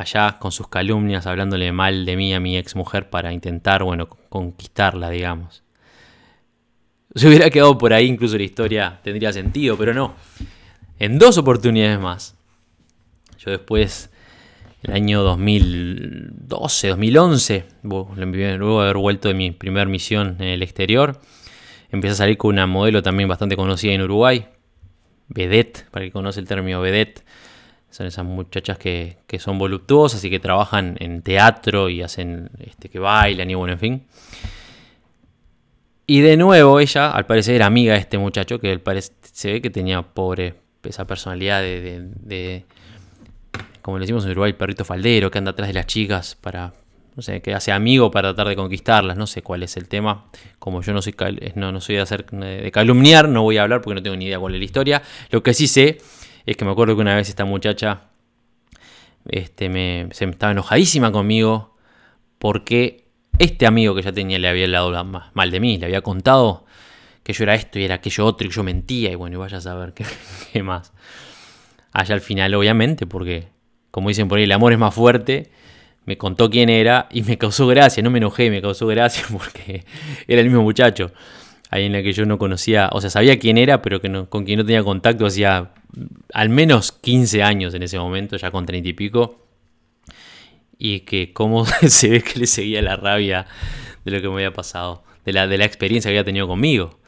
allá 0.00 0.38
con 0.38 0.50
sus 0.50 0.68
calumnias, 0.68 1.26
hablándole 1.26 1.72
mal 1.72 2.04
de 2.06 2.16
mí 2.16 2.32
a 2.32 2.40
mi 2.40 2.56
ex 2.56 2.74
mujer 2.74 3.10
para 3.10 3.32
intentar, 3.32 3.82
bueno, 3.82 4.08
conquistarla, 4.08 5.10
digamos. 5.10 5.62
Si 7.14 7.26
hubiera 7.26 7.50
quedado 7.50 7.76
por 7.76 7.92
ahí, 7.92 8.06
incluso 8.06 8.36
la 8.36 8.44
historia 8.44 9.00
tendría 9.02 9.32
sentido, 9.32 9.76
pero 9.76 9.92
no. 9.92 10.14
En 10.98 11.18
dos 11.18 11.38
oportunidades 11.38 11.98
más, 11.98 12.36
yo 13.38 13.50
después, 13.50 14.10
el 14.82 14.92
año 14.92 15.22
2012, 15.22 16.88
2011, 16.88 17.64
luego 17.82 18.80
de 18.80 18.84
haber 18.84 18.96
vuelto 18.96 19.28
de 19.28 19.34
mi 19.34 19.50
primera 19.50 19.86
misión 19.86 20.36
en 20.38 20.46
el 20.46 20.62
exterior, 20.62 21.20
empecé 21.90 22.12
a 22.12 22.16
salir 22.16 22.38
con 22.38 22.50
una 22.50 22.66
modelo 22.66 23.02
también 23.02 23.28
bastante 23.28 23.56
conocida 23.56 23.92
en 23.92 24.02
Uruguay, 24.02 24.46
vedette, 25.28 25.86
para 25.90 26.04
que 26.04 26.12
conoce 26.12 26.40
el 26.40 26.46
término 26.46 26.80
vedette. 26.80 27.22
Son 27.90 28.06
esas 28.06 28.24
muchachas 28.24 28.78
que, 28.78 29.16
son 29.38 29.58
voluptuosas 29.58 30.22
y 30.24 30.30
que 30.30 30.38
trabajan 30.38 30.96
en 31.00 31.22
teatro 31.22 31.88
y 31.88 32.02
hacen 32.02 32.50
este, 32.60 32.88
que 32.88 32.98
bailan 32.98 33.50
y 33.50 33.54
bueno, 33.54 33.72
en 33.72 33.78
fin. 33.78 34.06
Y 36.06 36.20
de 36.20 36.36
nuevo 36.36 36.80
ella, 36.80 37.10
al 37.10 37.26
parecer, 37.26 37.54
era 37.54 37.66
amiga 37.66 37.94
de 37.94 38.00
este 38.00 38.18
muchacho 38.18 38.58
que 38.58 38.80
se 39.32 39.52
ve 39.52 39.60
que 39.60 39.70
tenía 39.70 40.02
pobre 40.02 40.54
esa 40.82 41.06
personalidad 41.06 41.62
de 41.62 42.64
como 43.82 43.98
le 43.98 44.02
decimos 44.02 44.24
en 44.24 44.32
Uruguay, 44.32 44.52
perrito 44.52 44.84
faldero 44.84 45.30
que 45.30 45.38
anda 45.38 45.52
atrás 45.52 45.68
de 45.68 45.74
las 45.74 45.86
chicas 45.86 46.36
para, 46.40 46.72
no 47.16 47.22
sé, 47.22 47.40
que 47.40 47.54
hace 47.54 47.72
amigo 47.72 48.10
para 48.10 48.28
tratar 48.28 48.48
de 48.48 48.56
conquistarlas, 48.56 49.16
no 49.16 49.26
sé 49.26 49.42
cuál 49.42 49.62
es 49.62 49.76
el 49.76 49.88
tema. 49.88 50.26
Como 50.58 50.82
yo 50.82 50.92
no 50.92 51.02
soy, 51.02 51.14
no, 51.54 51.72
no 51.72 51.80
soy 51.80 51.96
de, 51.96 52.02
hacer, 52.02 52.26
de 52.26 52.70
calumniar, 52.70 53.28
no 53.28 53.42
voy 53.42 53.56
a 53.56 53.62
hablar 53.62 53.80
porque 53.80 53.94
no 53.94 54.02
tengo 54.02 54.16
ni 54.16 54.26
idea 54.26 54.38
cuál 54.38 54.54
es 54.54 54.60
la 54.60 54.64
historia. 54.64 55.02
Lo 55.30 55.42
que 55.42 55.54
sí 55.54 55.66
sé 55.66 55.98
es 56.46 56.56
que 56.56 56.64
me 56.64 56.70
acuerdo 56.70 56.94
que 56.96 57.02
una 57.02 57.16
vez 57.16 57.28
esta 57.28 57.44
muchacha 57.44 58.02
este, 59.28 59.68
me, 59.68 60.08
se 60.12 60.24
estaba 60.24 60.52
enojadísima 60.52 61.12
conmigo 61.12 61.76
porque 62.38 63.04
este 63.38 63.66
amigo 63.66 63.94
que 63.94 64.02
ya 64.02 64.12
tenía 64.12 64.38
le 64.38 64.48
había 64.48 64.64
hablado 64.64 65.04
mal 65.34 65.50
de 65.50 65.60
mí, 65.60 65.78
le 65.78 65.86
había 65.86 66.02
contado 66.02 66.64
que 67.22 67.32
yo 67.32 67.44
era 67.44 67.54
esto 67.54 67.78
y 67.78 67.84
era 67.84 67.96
aquello 67.96 68.26
otro 68.26 68.46
y 68.46 68.50
yo 68.50 68.62
mentía 68.62 69.10
y 69.10 69.14
bueno, 69.14 69.36
y 69.36 69.38
vaya 69.38 69.58
a 69.58 69.60
saber 69.60 69.92
qué, 69.92 70.04
qué 70.52 70.62
más. 70.62 70.92
Allá 71.92 72.14
al 72.14 72.20
final, 72.20 72.54
obviamente, 72.54 73.06
porque 73.06 73.48
como 73.90 74.08
dicen 74.08 74.28
por 74.28 74.38
ahí, 74.38 74.44
el 74.44 74.52
amor 74.52 74.72
es 74.72 74.78
más 74.78 74.94
fuerte, 74.94 75.50
me 76.04 76.16
contó 76.16 76.50
quién 76.50 76.68
era 76.68 77.08
y 77.10 77.22
me 77.22 77.38
causó 77.38 77.66
gracia, 77.66 78.02
no 78.02 78.10
me 78.10 78.18
enojé, 78.18 78.50
me 78.50 78.62
causó 78.62 78.86
gracia 78.86 79.24
porque 79.32 79.84
era 80.26 80.40
el 80.40 80.46
mismo 80.48 80.62
muchacho, 80.62 81.12
ahí 81.70 81.86
en 81.86 81.92
la 81.92 82.02
que 82.02 82.12
yo 82.12 82.26
no 82.26 82.38
conocía, 82.38 82.90
o 82.92 83.00
sea, 83.00 83.10
sabía 83.10 83.38
quién 83.38 83.56
era, 83.56 83.80
pero 83.80 84.00
que 84.00 84.26
con 84.28 84.44
quien 84.44 84.58
no 84.58 84.64
tenía 84.64 84.82
contacto 84.82 85.24
hacía 85.24 85.72
al 86.34 86.48
menos 86.48 86.92
15 86.92 87.42
años 87.42 87.74
en 87.74 87.84
ese 87.84 87.98
momento, 87.98 88.36
ya 88.36 88.50
con 88.50 88.66
30 88.66 88.88
y 88.88 88.92
pico, 88.92 89.46
y 90.76 91.00
que 91.00 91.32
cómo 91.32 91.64
se 91.86 92.08
ve 92.08 92.22
que 92.22 92.40
le 92.40 92.46
seguía 92.46 92.82
la 92.82 92.96
rabia 92.96 93.46
de 94.04 94.10
lo 94.10 94.20
que 94.20 94.28
me 94.28 94.34
había 94.34 94.52
pasado, 94.52 95.04
de 95.24 95.32
la, 95.32 95.46
de 95.46 95.58
la 95.58 95.64
experiencia 95.64 96.10
que 96.10 96.18
había 96.18 96.24
tenido 96.24 96.48
conmigo. 96.48 96.98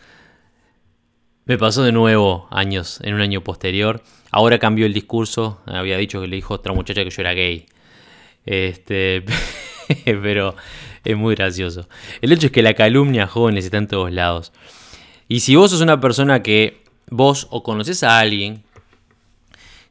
Me 1.44 1.58
pasó 1.58 1.82
de 1.82 1.90
nuevo 1.90 2.46
años, 2.52 3.00
en 3.02 3.14
un 3.14 3.20
año 3.20 3.42
posterior. 3.42 4.02
Ahora 4.30 4.60
cambió 4.60 4.86
el 4.86 4.94
discurso. 4.94 5.60
Había 5.66 5.96
dicho 5.96 6.20
que 6.20 6.28
le 6.28 6.36
dijo 6.36 6.54
otra 6.54 6.72
muchacha 6.72 7.02
que 7.02 7.10
yo 7.10 7.20
era 7.20 7.32
gay. 7.32 7.66
Este, 8.46 9.24
pero 10.04 10.54
es 11.04 11.16
muy 11.16 11.34
gracioso. 11.34 11.88
El 12.20 12.32
hecho 12.32 12.46
es 12.46 12.52
que 12.52 12.62
la 12.62 12.74
calumnia 12.74 13.26
jóvenes 13.26 13.64
está 13.64 13.78
en 13.78 13.88
todos 13.88 14.12
lados. 14.12 14.52
Y 15.28 15.40
si 15.40 15.56
vos 15.56 15.70
sos 15.70 15.80
una 15.80 16.00
persona 16.00 16.42
que 16.42 16.84
vos 17.08 17.46
o 17.50 17.62
conoces 17.62 18.02
a 18.02 18.18
alguien 18.18 18.64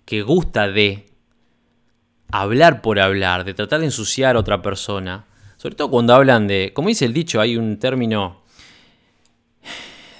que 0.05 0.21
gusta 0.21 0.67
de 0.67 1.07
hablar 2.31 2.81
por 2.81 2.99
hablar, 2.99 3.43
de 3.43 3.53
tratar 3.53 3.79
de 3.79 3.85
ensuciar 3.85 4.35
a 4.35 4.39
otra 4.39 4.61
persona, 4.61 5.25
sobre 5.57 5.75
todo 5.75 5.89
cuando 5.89 6.13
hablan 6.13 6.47
de, 6.47 6.71
como 6.73 6.89
dice 6.89 7.05
el 7.05 7.13
dicho, 7.13 7.39
hay 7.41 7.57
un 7.57 7.77
término 7.77 8.41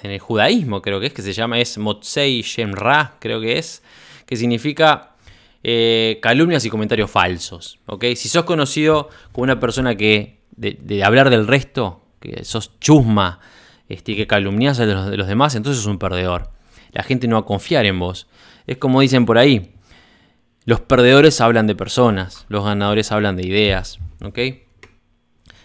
en 0.02 0.10
el 0.10 0.18
judaísmo, 0.18 0.82
creo 0.82 1.00
que 1.00 1.06
es, 1.06 1.12
que 1.12 1.22
se 1.22 1.32
llama, 1.32 1.58
es 1.60 1.78
Motsei 1.78 2.42
Shemra, 2.42 3.16
creo 3.18 3.40
que 3.40 3.58
es, 3.58 3.82
que 4.26 4.36
significa 4.36 5.14
eh, 5.62 6.18
calumnias 6.20 6.64
y 6.64 6.70
comentarios 6.70 7.10
falsos. 7.10 7.78
Si 8.00 8.28
sos 8.28 8.44
conocido 8.44 9.08
como 9.30 9.44
una 9.44 9.60
persona 9.60 9.94
que 9.96 10.41
de, 10.56 11.04
hablar 11.04 11.30
del 11.30 11.46
resto, 11.46 12.04
que 12.20 12.44
sos 12.44 12.78
chusma, 12.80 13.40
este, 13.88 14.16
que 14.16 14.26
calumnias 14.26 14.80
a 14.80 14.86
los, 14.86 15.10
de 15.10 15.16
los 15.16 15.26
demás, 15.26 15.54
entonces 15.54 15.82
sos 15.82 15.90
un 15.90 15.98
perdedor. 15.98 16.50
La 16.92 17.02
gente 17.02 17.26
no 17.26 17.36
va 17.36 17.40
a 17.40 17.46
confiar 17.46 17.86
en 17.86 17.98
vos. 17.98 18.28
Es 18.66 18.76
como 18.76 19.00
dicen 19.00 19.26
por 19.26 19.38
ahí, 19.38 19.74
los 20.64 20.80
perdedores 20.80 21.40
hablan 21.40 21.66
de 21.66 21.74
personas, 21.74 22.46
los 22.48 22.64
ganadores 22.64 23.10
hablan 23.12 23.36
de 23.36 23.46
ideas. 23.46 23.98
¿ok? 24.22 24.38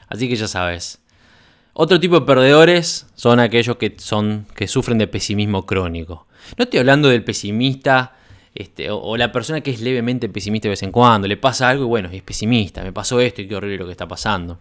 Así 0.08 0.30
que 0.30 0.36
ya 0.36 0.48
sabes. 0.48 1.02
Otro 1.74 2.00
tipo 2.00 2.20
de 2.20 2.26
perdedores 2.26 3.08
son 3.16 3.40
aquellos 3.40 3.78
que, 3.78 3.96
son, 4.00 4.48
que 4.56 4.68
sufren 4.68 4.98
de 4.98 5.08
pesimismo 5.08 5.66
crónico. 5.66 6.28
No 6.58 6.64
estoy 6.64 6.80
hablando 6.80 7.10
del 7.10 7.24
pesimista 7.24 8.14
este, 8.56 8.90
o, 8.90 9.16
la 9.18 9.32
persona 9.32 9.62
que 9.62 9.70
es 9.70 9.82
levemente 9.82 10.30
pesimista 10.30 10.66
de 10.66 10.72
vez 10.72 10.82
en 10.82 10.92
cuando, 10.92 11.28
le 11.28 11.38
pasa 11.38 11.70
algo 11.70 11.84
y 11.84 11.88
bueno, 11.88 12.10
es 12.12 12.24
pesimista, 12.24 12.82
me 12.82 12.92
pasó 12.92 13.22
esto 13.22 13.44
y 13.44 13.48
qué 13.48 13.56
horrible 13.56 13.78
lo 13.78 13.86
que 13.86 13.92
está 13.92 14.08
pasando. 14.08 14.58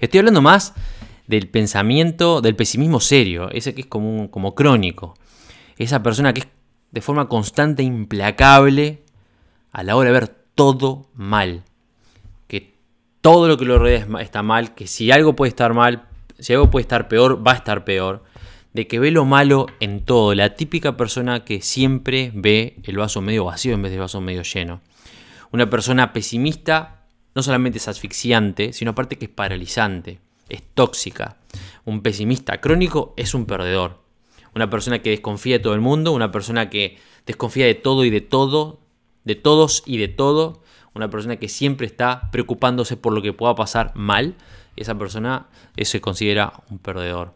Estoy 0.00 0.18
hablando 0.18 0.42
más 0.42 0.74
del 1.26 1.48
pensamiento, 1.48 2.40
del 2.40 2.56
pesimismo 2.56 3.00
serio, 3.00 3.50
ese 3.50 3.74
que 3.74 3.82
es 3.82 3.86
como, 3.86 4.30
como 4.30 4.54
crónico. 4.54 5.14
Esa 5.78 6.02
persona 6.02 6.32
que 6.32 6.40
es 6.40 6.48
de 6.90 7.00
forma 7.00 7.28
constante, 7.28 7.82
implacable, 7.82 9.02
a 9.72 9.82
la 9.82 9.96
hora 9.96 10.10
de 10.10 10.20
ver 10.20 10.28
todo 10.54 11.08
mal. 11.14 11.64
Que 12.46 12.74
todo 13.20 13.48
lo 13.48 13.58
que 13.58 13.64
lo 13.64 13.78
rodea 13.78 14.06
está 14.20 14.42
mal, 14.42 14.74
que 14.74 14.86
si 14.86 15.10
algo 15.10 15.36
puede 15.36 15.50
estar 15.50 15.74
mal, 15.74 16.08
si 16.38 16.52
algo 16.52 16.70
puede 16.70 16.82
estar 16.82 17.08
peor, 17.08 17.46
va 17.46 17.52
a 17.52 17.56
estar 17.56 17.84
peor. 17.84 18.24
De 18.72 18.86
que 18.86 18.98
ve 18.98 19.10
lo 19.10 19.24
malo 19.24 19.66
en 19.80 20.04
todo. 20.04 20.34
La 20.34 20.54
típica 20.54 20.96
persona 20.96 21.44
que 21.44 21.62
siempre 21.62 22.30
ve 22.34 22.76
el 22.84 22.98
vaso 22.98 23.22
medio 23.22 23.46
vacío 23.46 23.74
en 23.74 23.82
vez 23.82 23.90
del 23.90 24.00
vaso 24.00 24.20
medio 24.20 24.42
lleno. 24.42 24.82
Una 25.50 25.70
persona 25.70 26.12
pesimista 26.12 26.95
no 27.36 27.42
solamente 27.42 27.76
es 27.76 27.86
asfixiante, 27.86 28.72
sino 28.72 28.92
aparte 28.92 29.18
que 29.18 29.26
es 29.26 29.30
paralizante, 29.30 30.20
es 30.48 30.62
tóxica. 30.72 31.36
Un 31.84 32.00
pesimista 32.00 32.62
crónico 32.62 33.12
es 33.18 33.34
un 33.34 33.44
perdedor. 33.44 34.02
Una 34.54 34.70
persona 34.70 35.02
que 35.02 35.10
desconfía 35.10 35.58
de 35.58 35.62
todo 35.62 35.74
el 35.74 35.82
mundo, 35.82 36.12
una 36.12 36.32
persona 36.32 36.70
que 36.70 36.96
desconfía 37.26 37.66
de 37.66 37.74
todo 37.74 38.06
y 38.06 38.10
de 38.10 38.22
todo, 38.22 38.80
de 39.24 39.34
todos 39.34 39.82
y 39.84 39.98
de 39.98 40.08
todo, 40.08 40.62
una 40.94 41.10
persona 41.10 41.36
que 41.36 41.50
siempre 41.50 41.86
está 41.86 42.30
preocupándose 42.30 42.96
por 42.96 43.12
lo 43.12 43.20
que 43.20 43.34
pueda 43.34 43.54
pasar 43.54 43.92
mal, 43.94 44.34
esa 44.74 44.94
persona 44.94 45.48
se 45.76 46.00
considera 46.00 46.62
un 46.70 46.78
perdedor. 46.78 47.34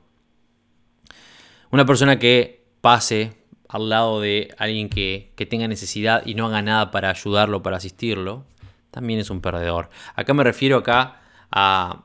Una 1.71 1.85
persona 1.85 2.19
que 2.19 2.65
pase 2.81 3.35
al 3.69 3.91
lado 3.91 4.23
de 4.23 4.55
alguien 4.57 4.89
que, 4.89 5.35
tenga 5.51 5.69
necesidad 5.69 6.23
y 6.25 6.35
no 6.35 6.47
haga 6.47 6.63
nada 6.63 6.91
para 6.91 7.11
ayudarlo, 7.11 7.63
para 7.63 7.77
asistirlo, 7.77 8.47
también 8.91 9.21
es 9.21 9.31
un 9.31 9.41
perdedor. 9.41 9.91
Acá 10.15 10.35
me 10.35 10.45
refiero 10.45 10.79
acá 10.79 11.21
a, 11.51 12.05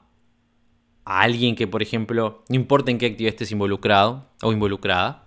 a 1.06 1.22
alguien 1.22 1.56
que, 1.56 1.68
por 1.68 1.82
ejemplo, 1.82 2.44
no 2.50 2.56
importa 2.56 2.92
en 2.92 2.98
qué 2.98 3.08
actividad 3.08 3.34
estés 3.34 3.51
involucrado 3.51 4.27
o 4.42 4.51
involucrada, 4.51 5.24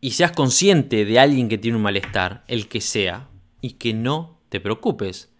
y 0.00 0.12
seas 0.12 0.32
consciente 0.32 1.04
de 1.04 1.18
alguien 1.18 1.48
que 1.48 1.58
tiene 1.58 1.76
un 1.76 1.82
malestar, 1.82 2.44
el 2.48 2.68
que 2.68 2.80
sea, 2.80 3.28
y 3.60 3.72
que 3.72 3.92
no 3.92 4.38
te 4.48 4.60
preocupes. 4.60 5.30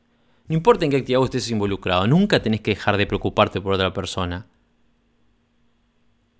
No 0.48 0.54
importa 0.54 0.84
en 0.84 0.90
qué 0.90 0.98
actividad 0.98 1.24
estés 1.24 1.50
involucrado, 1.50 2.06
nunca 2.06 2.42
tenés 2.42 2.60
que 2.60 2.72
dejar 2.72 2.96
de 2.96 3.06
preocuparte 3.06 3.60
por 3.60 3.72
otra 3.72 3.92
persona. 3.92 4.46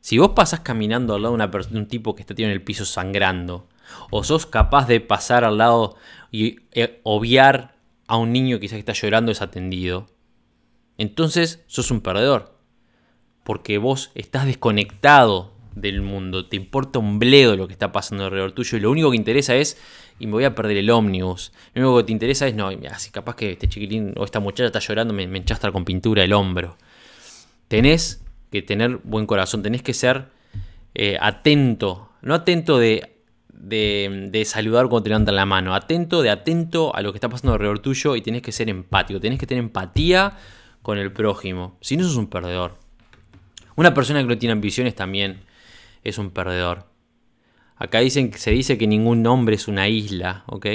Si 0.01 0.19
vos 0.19 0.31
pasás 0.31 0.61
caminando 0.61 1.15
al 1.15 1.23
lado 1.23 1.37
de, 1.37 1.79
un 1.79 1.87
tipo 1.87 2.15
que 2.15 2.23
está 2.23 2.35
tirado 2.35 2.51
en 2.51 2.57
el 2.57 2.65
piso 2.65 2.85
sangrando, 2.85 3.69
o 4.11 4.25
sos 4.25 4.47
capaz 4.47 4.87
de 4.87 5.01
pasar 5.01 5.45
al 5.45 5.59
lado 5.59 5.97
y 6.31 6.61
eh, 6.73 7.01
obviar 7.03 7.77
a 8.07 8.17
un 8.17 8.33
niño 8.33 8.59
que 8.61 8.67
está 8.67 8.93
llorando 8.93 9.31
desatendido, 9.31 10.07
entonces 10.99 11.63
sos 11.67 11.91
un 11.91 12.01
perdedor. 12.01 12.59
Porque 13.45 13.79
vos 13.79 14.11
estás 14.15 14.47
desconectado 14.47 15.53
del 15.75 16.03
mundo, 16.03 16.47
te 16.47 16.57
importa 16.57 16.99
un 16.99 17.19
bledo 17.19 17.57
lo 17.57 17.67
que 17.67 17.73
está 17.73 17.93
pasando 17.93 18.25
alrededor 18.25 18.53
tuyo 18.53 18.77
y 18.77 18.81
lo 18.81 18.91
único 18.91 19.11
que 19.11 19.17
interesa 19.17 19.55
es, 19.57 19.79
y 20.19 20.27
me 20.27 20.33
voy 20.33 20.45
a 20.45 20.55
perder 20.55 20.77
el 20.77 20.91
ómnibus, 20.91 21.53
lo 21.75 21.83
único 21.83 21.99
que 21.99 22.05
te 22.05 22.13
interesa 22.13 22.47
es, 22.47 22.55
no, 22.55 22.71
si 22.99 23.11
capaz 23.11 23.37
que 23.37 23.53
este 23.53 23.69
chiquilín 23.69 24.13
o 24.17 24.25
esta 24.25 24.41
muchacha 24.41 24.67
está 24.67 24.81
llorando, 24.81 25.15
me, 25.15 25.27
me 25.27 25.39
enchastra 25.39 25.73
con 25.73 25.85
pintura 25.85 26.25
el 26.25 26.33
hombro. 26.33 26.77
Tenés 27.69 28.23
que 28.51 28.63
tener 28.63 28.99
buen 29.05 29.27
corazón, 29.27 29.63
tenés 29.63 29.83
que 29.83 29.95
ser 29.95 30.27
eh, 30.95 31.17
atento, 31.21 32.11
no 32.21 32.35
atento 32.35 32.79
de, 32.79 33.20
de, 33.61 34.43
saludar 34.47 34.89
cuando 34.89 35.05
te 35.05 35.11
levantan 35.11 35.37
la 35.37 35.47
mano, 35.47 35.75
atento 35.75 36.23
de 36.23 36.31
atento 36.31 36.95
a 36.95 37.03
lo 37.03 37.13
que 37.13 37.19
está 37.19 37.29
pasando 37.29 37.53
alrededor 37.53 37.81
tuyo 37.81 38.17
y 38.17 38.23
tenés 38.23 38.43
que 38.43 38.53
ser 38.53 38.69
empático, 38.69 39.21
tenés 39.21 39.39
que 39.39 39.47
tener 39.47 39.63
empatía 39.63 40.37
con 40.83 40.99
el 40.99 41.13
prójimo, 41.13 41.77
si 41.81 41.97
no 41.97 42.05
sos 42.05 42.17
un 42.17 42.29
perdedor. 42.29 42.79
Una 43.77 43.95
persona 43.95 44.21
que 44.21 44.27
no 44.27 44.39
tiene 44.39 44.53
ambiciones 44.53 44.95
también 44.95 45.41
es 46.03 46.19
un 46.19 46.31
perdedor. 46.31 46.87
Acá 47.77 48.01
dicen, 48.01 48.33
se 48.35 48.51
dice 48.51 48.77
que 48.77 48.87
ningún 48.87 49.27
hombre 49.27 49.55
es 49.55 49.69
una 49.69 49.89
isla, 49.89 50.45
¿ok? 50.47 50.67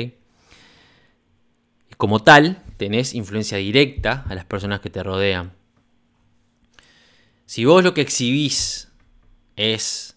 Como 1.98 2.24
tal, 2.24 2.62
tenés 2.77 3.13
influencia 3.13 3.58
directa 3.58 4.25
a 4.27 4.36
las 4.36 4.46
personas 4.46 4.79
que 4.79 4.90
te 4.90 5.03
rodean. 5.03 5.53
Si 7.46 7.64
vos 7.66 7.83
lo 7.83 7.94
que 7.94 8.01
exhibís 8.01 8.92
es 9.55 10.15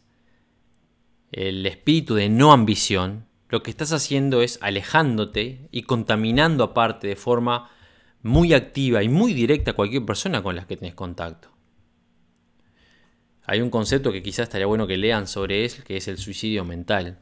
el 1.33 1.67
espíritu 1.67 2.15
de 2.15 2.29
no 2.29 2.53
ambición, 2.53 3.27
lo 3.49 3.63
que 3.63 3.71
estás 3.71 3.93
haciendo 3.93 4.43
es 4.43 4.59
alejándote 4.63 5.69
y 5.71 5.83
contaminando 5.83 6.65
aparte 6.65 7.07
de 7.07 7.17
forma 7.17 7.71
muy 8.23 8.53
activa 8.53 9.03
y 9.03 9.09
muy 9.09 9.33
directa 9.33 9.71
a 9.71 9.75
cualquier 9.75 10.05
persona 10.05 10.43
con 10.43 10.57
la 10.57 10.67
que 10.67 10.77
tenés 10.77 10.95
contacto. 10.95 11.49
Hay 13.45 13.63
un 13.63 13.71
concepto 13.71 14.13
que 14.13 14.23
quizás 14.23 14.45
estaría 14.45 14.67
bueno 14.67 14.87
que 14.87 14.99
lean 14.99 15.27
sobre 15.27 15.65
él, 15.65 15.73
que 15.87 15.97
es 15.97 16.07
el 16.09 16.19
suicidio 16.19 16.65
mental. 16.67 17.19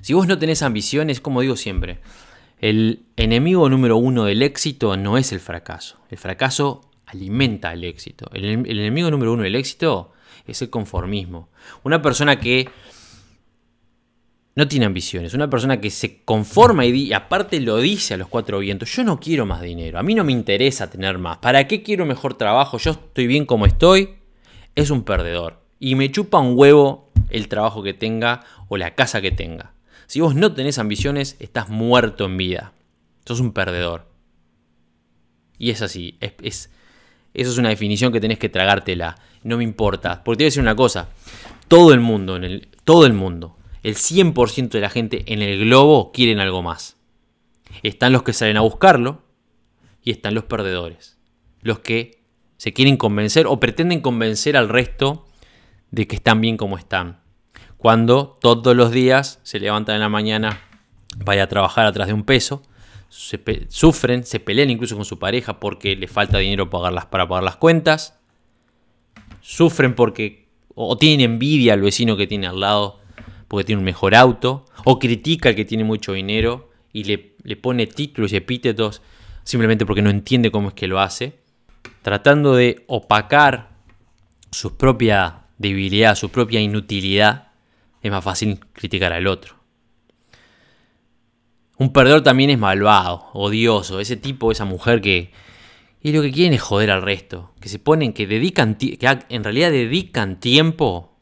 Si 0.00 0.14
vos 0.14 0.26
no 0.26 0.38
tenés 0.38 0.62
ambiciones, 0.62 1.20
como 1.20 1.42
digo 1.42 1.56
siempre, 1.56 1.98
el 2.58 3.04
enemigo 3.16 3.68
número 3.68 3.98
uno 3.98 4.24
del 4.24 4.42
éxito 4.42 4.96
no 4.96 5.18
es 5.18 5.32
el 5.32 5.40
fracaso. 5.40 5.98
El 6.08 6.16
fracaso 6.16 6.90
alimenta 7.04 7.74
el 7.74 7.84
éxito. 7.84 8.30
El, 8.32 8.46
enemigo 8.46 9.10
número 9.10 9.34
uno 9.34 9.42
del 9.42 9.56
éxito 9.56 10.13
es 10.46 10.62
el 10.62 10.70
conformismo. 10.70 11.48
Una 11.82 12.02
persona 12.02 12.38
que 12.38 12.68
no 14.56 14.68
tiene 14.68 14.86
ambiciones, 14.86 15.34
una 15.34 15.50
persona 15.50 15.80
que 15.80 15.90
se 15.90 16.22
conforma 16.24 16.86
y, 16.86 17.12
aparte 17.12 17.60
lo 17.60 17.78
dice 17.78 18.14
a 18.14 18.16
los 18.16 18.28
cuatro 18.28 18.60
vientos, 18.60 18.94
yo 18.94 19.02
no 19.02 19.18
quiero 19.18 19.46
más 19.46 19.62
dinero, 19.62 19.98
a 19.98 20.02
mí 20.02 20.14
no 20.14 20.22
me 20.22 20.32
interesa 20.32 20.88
tener 20.90 21.18
más, 21.18 21.38
¿para 21.38 21.66
qué 21.66 21.82
quiero 21.82 22.06
mejor 22.06 22.34
trabajo? 22.34 22.78
Yo 22.78 22.92
estoy 22.92 23.26
bien 23.26 23.46
como 23.46 23.66
estoy, 23.66 24.16
es 24.74 24.90
un 24.90 25.02
perdedor. 25.02 25.62
Y 25.80 25.96
me 25.96 26.10
chupa 26.10 26.38
un 26.38 26.56
huevo 26.56 27.10
el 27.30 27.48
trabajo 27.48 27.82
que 27.82 27.94
tenga 27.94 28.44
o 28.68 28.76
la 28.76 28.94
casa 28.94 29.20
que 29.20 29.32
tenga. 29.32 29.74
Si 30.06 30.20
vos 30.20 30.34
no 30.34 30.54
tenés 30.54 30.78
ambiciones, 30.78 31.36
estás 31.40 31.68
muerto 31.68 32.24
en 32.26 32.36
vida. 32.36 32.72
Sos 33.24 33.40
un 33.40 33.52
perdedor. 33.52 34.06
Y 35.58 35.70
es 35.70 35.82
así, 35.82 36.16
es, 36.20 36.70
eso 37.34 37.50
es 37.50 37.58
una 37.58 37.70
definición 37.70 38.12
que 38.12 38.20
tenés 38.20 38.38
que 38.38 38.48
tragártela. 38.48 39.16
No 39.44 39.58
me 39.58 39.64
importa. 39.64 40.24
Porque 40.24 40.38
te 40.38 40.42
voy 40.42 40.46
a 40.46 40.48
decir 40.48 40.62
una 40.62 40.74
cosa. 40.74 41.10
Todo 41.68 41.94
el 41.94 42.00
mundo, 42.00 42.36
en 42.36 42.44
el, 42.44 42.68
todo 42.82 43.06
el 43.06 43.12
mundo, 43.12 43.56
el 43.82 43.94
100% 43.94 44.70
de 44.70 44.80
la 44.80 44.90
gente 44.90 45.32
en 45.32 45.42
el 45.42 45.60
globo 45.60 46.10
quieren 46.10 46.40
algo 46.40 46.62
más. 46.62 46.96
Están 47.82 48.12
los 48.12 48.22
que 48.22 48.32
salen 48.32 48.56
a 48.56 48.62
buscarlo 48.62 49.22
y 50.02 50.10
están 50.10 50.34
los 50.34 50.44
perdedores. 50.44 51.18
Los 51.60 51.78
que 51.80 52.22
se 52.56 52.72
quieren 52.72 52.96
convencer 52.96 53.46
o 53.46 53.60
pretenden 53.60 54.00
convencer 54.00 54.56
al 54.56 54.68
resto 54.68 55.26
de 55.90 56.06
que 56.06 56.16
están 56.16 56.40
bien 56.40 56.56
como 56.56 56.78
están. 56.78 57.20
Cuando 57.76 58.38
todos 58.40 58.74
los 58.74 58.90
días 58.90 59.40
se 59.42 59.60
levantan 59.60 59.96
en 59.96 60.00
la 60.00 60.08
mañana, 60.08 60.62
vaya 61.18 61.44
a 61.44 61.48
trabajar 61.48 61.86
atrás 61.86 62.08
de 62.08 62.14
un 62.14 62.24
peso, 62.24 62.62
sufren, 63.08 64.24
se 64.24 64.40
pelean 64.40 64.70
incluso 64.70 64.96
con 64.96 65.04
su 65.04 65.18
pareja 65.18 65.60
porque 65.60 65.94
le 65.94 66.08
falta 66.08 66.38
dinero 66.38 66.70
para 66.70 67.28
pagar 67.28 67.42
las 67.42 67.56
cuentas, 67.56 68.18
sufren 69.44 69.94
porque 69.94 70.48
o 70.74 70.96
tienen 70.96 71.32
envidia 71.32 71.74
al 71.74 71.82
vecino 71.82 72.16
que 72.16 72.26
tiene 72.26 72.46
al 72.46 72.60
lado 72.60 73.00
porque 73.46 73.64
tiene 73.64 73.78
un 73.80 73.84
mejor 73.84 74.14
auto, 74.14 74.64
o 74.84 74.98
critica 74.98 75.50
al 75.50 75.54
que 75.54 75.66
tiene 75.66 75.84
mucho 75.84 76.14
dinero 76.14 76.70
y 76.92 77.04
le, 77.04 77.36
le 77.42 77.56
pone 77.56 77.86
títulos 77.86 78.32
y 78.32 78.36
epítetos 78.36 79.02
simplemente 79.44 79.84
porque 79.84 80.02
no 80.02 80.10
entiende 80.10 80.50
cómo 80.50 80.68
es 80.68 80.74
que 80.74 80.88
lo 80.88 80.98
hace, 80.98 81.38
tratando 82.02 82.54
de 82.56 82.84
opacar 82.88 83.76
su 84.50 84.76
propia 84.76 85.42
debilidad, 85.58 86.14
su 86.14 86.30
propia 86.30 86.60
inutilidad, 86.60 87.48
es 88.00 88.10
más 88.10 88.24
fácil 88.24 88.60
criticar 88.72 89.12
al 89.12 89.26
otro. 89.26 89.56
Un 91.76 91.92
perdedor 91.92 92.22
también 92.22 92.50
es 92.50 92.58
malvado, 92.58 93.26
odioso, 93.34 94.00
ese 94.00 94.16
tipo, 94.16 94.50
esa 94.50 94.64
mujer 94.64 95.02
que... 95.02 95.32
Y 96.04 96.12
lo 96.12 96.20
que 96.20 96.32
quieren 96.32 96.52
es 96.52 96.60
joder 96.60 96.90
al 96.90 97.00
resto, 97.00 97.54
que 97.60 97.70
se 97.70 97.78
ponen, 97.78 98.12
que 98.12 98.26
dedican, 98.26 98.74
que 98.74 98.98
en 99.30 99.42
realidad 99.42 99.70
dedican 99.70 100.38
tiempo, 100.38 101.16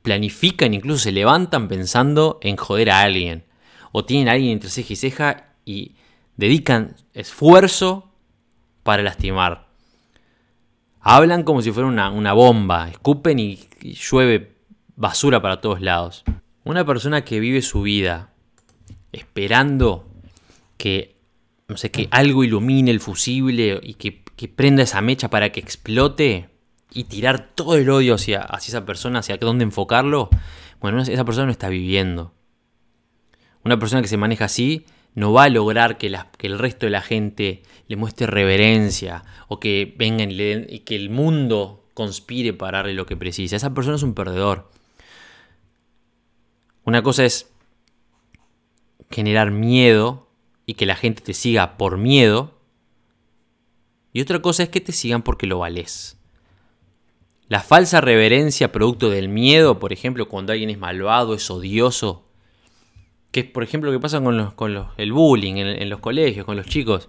planifican, 0.00 0.72
incluso 0.72 1.00
se 1.00 1.12
levantan 1.12 1.68
pensando 1.68 2.38
en 2.40 2.56
joder 2.56 2.90
a 2.90 3.02
alguien. 3.02 3.44
O 3.92 4.06
tienen 4.06 4.30
a 4.30 4.32
alguien 4.32 4.52
entre 4.52 4.70
ceja 4.70 4.92
y 4.94 4.96
ceja 4.96 5.44
y 5.66 5.96
dedican 6.34 6.96
esfuerzo 7.12 8.10
para 8.82 9.02
lastimar. 9.02 9.68
Hablan 11.00 11.42
como 11.42 11.60
si 11.60 11.70
fuera 11.70 11.86
una, 11.86 12.32
bomba, 12.32 12.88
escupen 12.88 13.38
y 13.38 13.68
llueve 13.82 14.56
basura 14.96 15.42
para 15.42 15.60
todos 15.60 15.82
lados. 15.82 16.24
Una 16.64 16.86
persona 16.86 17.22
que 17.22 17.38
vive 17.38 17.60
su 17.60 17.82
vida 17.82 18.30
esperando 19.12 20.08
que, 20.78 21.15
no 21.68 21.76
sé, 21.76 21.90
que 21.90 22.08
algo 22.10 22.44
ilumine 22.44 22.90
el 22.90 23.00
fusible 23.00 23.80
y 23.82 23.94
que, 23.94 24.24
prenda 24.48 24.82
esa 24.82 25.00
mecha 25.00 25.30
para 25.30 25.50
que 25.50 25.60
explote 25.60 26.50
y 26.92 27.04
tirar 27.04 27.54
todo 27.54 27.76
el 27.76 27.88
odio 27.90 28.14
hacia, 28.14 28.42
hacia 28.42 28.72
esa 28.72 28.86
persona, 28.86 29.20
hacia 29.20 29.38
dónde 29.38 29.64
enfocarlo, 29.64 30.30
bueno, 30.80 31.00
esa 31.02 31.24
persona 31.24 31.46
no 31.46 31.52
está 31.52 31.68
viviendo. 31.68 32.32
Una 33.64 33.78
persona 33.78 34.02
que 34.02 34.08
se 34.08 34.16
maneja 34.16 34.44
así 34.44 34.84
no 35.14 35.32
va 35.32 35.44
a 35.44 35.48
lograr 35.48 35.98
que, 35.98 36.14
que 36.38 36.46
el 36.46 36.58
resto 36.58 36.86
de 36.86 36.90
la 36.90 37.00
gente 37.00 37.62
le 37.88 37.96
muestre 37.96 38.26
reverencia 38.26 39.24
o 39.48 39.58
que 39.58 39.94
vengan 39.98 40.30
y, 40.30 40.42
y 40.68 40.80
que 40.80 40.94
el 40.94 41.10
mundo 41.10 41.88
conspire 41.94 42.52
para 42.52 42.78
darle 42.78 42.94
lo 42.94 43.06
que 43.06 43.16
precisa. 43.16 43.56
Esa 43.56 43.74
persona 43.74 43.96
es 43.96 44.02
un 44.02 44.14
perdedor. 44.14 44.70
Una 46.84 47.02
cosa 47.02 47.24
es 47.24 47.50
generar 49.10 49.50
miedo 49.50 50.25
y 50.66 50.74
que 50.74 50.84
la 50.84 50.96
gente 50.96 51.22
te 51.22 51.32
siga 51.32 51.76
por 51.78 51.96
miedo. 51.96 52.58
Y 54.12 54.20
otra 54.20 54.42
cosa 54.42 54.64
es 54.64 54.68
que 54.68 54.80
te 54.80 54.92
sigan 54.92 55.22
porque 55.22 55.46
lo 55.46 55.60
vales. 55.60 56.18
La 57.48 57.60
falsa 57.60 58.00
reverencia 58.00 58.72
producto 58.72 59.08
del 59.08 59.28
miedo, 59.28 59.78
por 59.78 59.92
ejemplo, 59.92 60.28
cuando 60.28 60.52
alguien 60.52 60.68
es 60.68 60.78
malvado, 60.78 61.32
es 61.34 61.48
odioso, 61.48 62.24
que 63.30 63.40
es 63.40 63.46
por 63.46 63.62
ejemplo 63.62 63.92
lo 63.92 63.98
que 63.98 64.02
pasa 64.02 64.20
con, 64.20 64.92
el 64.96 65.12
bullying 65.12 65.54
en, 65.56 65.68
en 65.68 65.88
los 65.88 66.00
colegios, 66.00 66.44
con 66.44 66.56
los 66.56 66.66
chicos. 66.66 67.08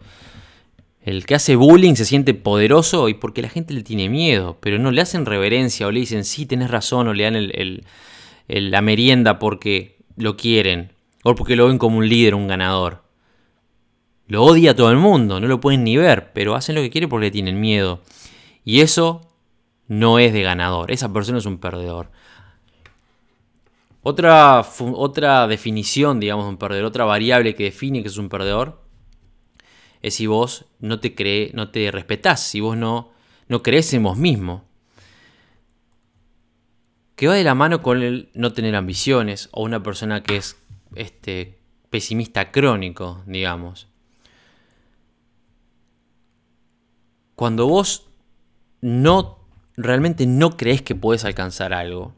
El 1.02 1.26
que 1.26 1.36
hace 1.36 1.56
bullying 1.56 1.96
se 1.96 2.06
siente 2.06 2.36
poderoso 2.36 3.10
y 3.10 3.16
porque 3.16 3.42
la 3.42 3.50
gente 3.50 3.74
le 3.74 3.82
tiene 3.82 4.10
miedo, 4.10 4.58
pero 4.60 4.78
no 4.78 4.92
le 4.92 5.02
hacen 5.02 5.26
reverencia 5.26 5.88
o 5.88 5.92
le 5.92 6.02
dicen, 6.02 6.24
sí, 6.26 6.46
tenés 6.46 6.70
razón, 6.70 7.08
o 7.08 7.14
le 7.14 7.24
dan 7.24 7.36
el, 7.36 7.84
la 8.48 8.82
merienda 8.82 9.40
porque 9.40 9.98
lo 10.18 10.38
quieren, 10.38 10.92
o 11.24 11.34
porque 11.34 11.56
lo 11.56 11.68
ven 11.68 11.78
como 11.78 11.98
un 11.98 12.10
líder, 12.10 12.36
un 12.36 12.48
ganador. 12.48 13.07
Lo 14.28 14.44
odia 14.44 14.72
a 14.72 14.76
todo 14.76 14.92
el 14.92 14.98
mundo, 14.98 15.40
no 15.40 15.48
lo 15.48 15.60
pueden 15.62 15.84
ni 15.84 15.96
ver, 15.96 16.34
pero 16.34 16.56
hacen 16.56 16.76
lo 16.76 16.82
que 16.82 16.90
quieren 16.90 17.10
porque 17.10 17.28
le 17.28 17.32
tienen 17.32 17.60
miedo. 17.60 18.02
Y 18.66 18.82
eso 18.82 19.22
no 19.88 20.20
es 20.20 20.34
de 20.34 20.42
ganador, 20.42 20.92
esa 20.92 21.12
persona 21.14 21.38
es 21.38 21.46
un 21.46 21.60
perdedor. 21.60 22.12
Otra, 24.04 24.66
otra 24.94 25.48
definición, 25.48 26.20
digamos, 26.20 26.46
de 26.46 26.50
un 26.50 26.58
perdedor, 26.58 26.86
otra 26.86 27.06
variable 27.06 27.56
que 27.56 27.66
define 27.66 28.02
que 28.02 28.10
es 28.10 28.18
un 28.18 28.30
perdedor, 28.30 28.82
es 30.02 30.16
si 30.16 30.28
vos 30.28 30.66
no 30.80 31.00
te 31.00 31.16
cree, 31.16 31.52
no 31.54 31.72
te 31.72 31.92
respetás, 31.92 32.42
si 32.42 32.60
vos 32.60 32.78
no, 32.78 33.12
no 33.48 33.64
crees 33.64 33.94
en 33.94 34.04
vos 34.04 34.18
mismo. 34.18 34.66
Que 37.16 37.28
va 37.28 37.34
de 37.34 37.44
la 37.44 37.56
mano 37.56 37.82
con 37.82 38.02
el 38.02 38.30
no 38.34 38.54
tener 38.54 38.76
ambiciones 38.76 39.50
o 39.52 39.64
una 39.64 39.82
persona 39.82 40.22
que 40.22 40.38
es 40.38 40.58
este, 40.96 41.58
pesimista 41.90 42.52
crónico, 42.52 43.24
digamos. 43.26 43.88
Cuando 47.38 47.68
vos 47.68 48.10
no 48.82 49.38
realmente 49.76 50.26
no 50.26 50.58
crees 50.58 50.82
que 50.82 50.96
puedes 50.96 51.24
alcanzar 51.24 51.72
algo 51.72 52.16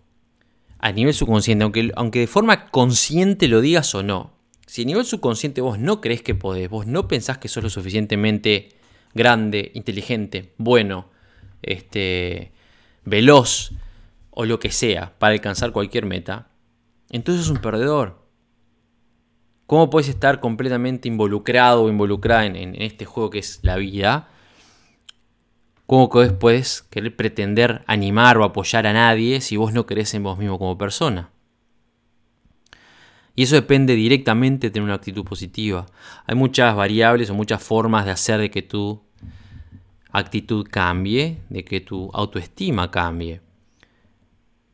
a 0.77 0.93
nivel 0.93 1.13
subconsciente, 1.13 1.63
aunque, 1.65 1.91
aunque 1.97 2.19
de 2.19 2.27
forma 2.27 2.71
consciente 2.71 3.49
lo 3.49 3.59
digas 3.59 3.93
o 3.95 4.01
no, 4.01 4.31
si 4.65 4.83
a 4.83 4.85
nivel 4.85 5.03
subconsciente 5.03 5.59
vos 5.59 5.77
no 5.77 5.99
crees 5.99 6.21
que 6.21 6.35
podés, 6.35 6.69
vos 6.69 6.87
no 6.87 7.09
pensás 7.09 7.37
que 7.37 7.49
sos 7.49 7.61
lo 7.61 7.69
suficientemente 7.69 8.69
grande, 9.13 9.73
inteligente, 9.75 10.53
bueno, 10.57 11.09
este, 11.63 12.53
veloz 13.03 13.73
o 14.31 14.45
lo 14.45 14.57
que 14.57 14.71
sea 14.71 15.19
para 15.19 15.33
alcanzar 15.33 15.73
cualquier 15.73 16.05
meta, 16.05 16.47
entonces 17.09 17.43
es 17.43 17.51
un 17.51 17.57
perdedor. 17.57 18.25
¿Cómo 19.65 19.89
puedes 19.89 20.07
estar 20.07 20.39
completamente 20.39 21.09
involucrado 21.09 21.83
o 21.83 21.89
involucrada 21.89 22.45
en, 22.45 22.55
en, 22.55 22.81
este 22.81 23.03
juego 23.03 23.29
que 23.29 23.39
es 23.39 23.59
la 23.63 23.75
vida? 23.75 24.29
¿Cómo 25.89 26.07
puedes 26.07 26.83
querer 26.83 27.15
pretender 27.15 27.83
animar 27.87 28.37
o 28.37 28.43
apoyar 28.43 28.85
a 28.85 28.93
nadie 28.93 29.41
si 29.41 29.57
vos 29.57 29.73
no 29.73 29.87
crees 29.87 30.13
en 30.13 30.21
vos 30.21 30.37
mismo 30.37 30.59
como 30.59 30.77
persona? 30.77 31.31
Y 33.33 33.41
eso 33.41 33.55
depende 33.55 33.95
directamente 33.95 34.67
de 34.67 34.71
tener 34.71 34.83
una 34.83 34.93
actitud 34.93 35.23
positiva. 35.23 35.87
Hay 36.27 36.35
muchas 36.35 36.75
variables 36.75 37.31
o 37.31 37.33
muchas 37.33 37.63
formas 37.63 38.05
de 38.05 38.11
hacer 38.11 38.39
de 38.39 38.51
que 38.51 38.61
tu 38.61 39.01
actitud 40.11 40.67
cambie, 40.69 41.39
de 41.49 41.65
que 41.65 41.81
tu 41.81 42.11
autoestima 42.13 42.91
cambie. 42.91 43.41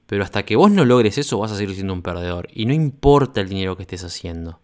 Pero 0.07 0.21
hasta 0.21 0.43
que 0.43 0.57
vos 0.57 0.69
no 0.69 0.83
logres 0.83 1.17
eso 1.17 1.39
vas 1.39 1.53
a 1.53 1.55
seguir 1.55 1.75
siendo 1.75 1.93
un 1.93 2.01
perdedor. 2.01 2.49
Y 2.51 2.65
no 2.65 2.73
importa 2.73 3.39
el 3.39 3.47
dinero 3.47 3.77
que 3.77 3.83
estés 3.83 4.03
haciendo. 4.03 4.59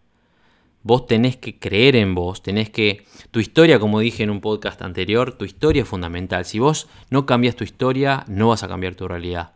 Vos 0.82 1.06
tenés 1.06 1.36
que 1.36 1.58
creer 1.58 1.96
en 1.96 2.14
vos, 2.14 2.42
tenés 2.42 2.70
que... 2.70 3.04
Tu 3.30 3.40
historia, 3.40 3.78
como 3.78 4.00
dije 4.00 4.22
en 4.22 4.30
un 4.30 4.40
podcast 4.40 4.82
anterior, 4.82 5.32
tu 5.32 5.44
historia 5.44 5.82
es 5.82 5.88
fundamental. 5.88 6.44
Si 6.44 6.58
vos 6.58 6.88
no 7.10 7.24
cambias 7.24 7.56
tu 7.56 7.64
historia, 7.64 8.24
no 8.26 8.48
vas 8.48 8.62
a 8.62 8.68
cambiar 8.68 8.94
tu 8.94 9.06
realidad. 9.06 9.52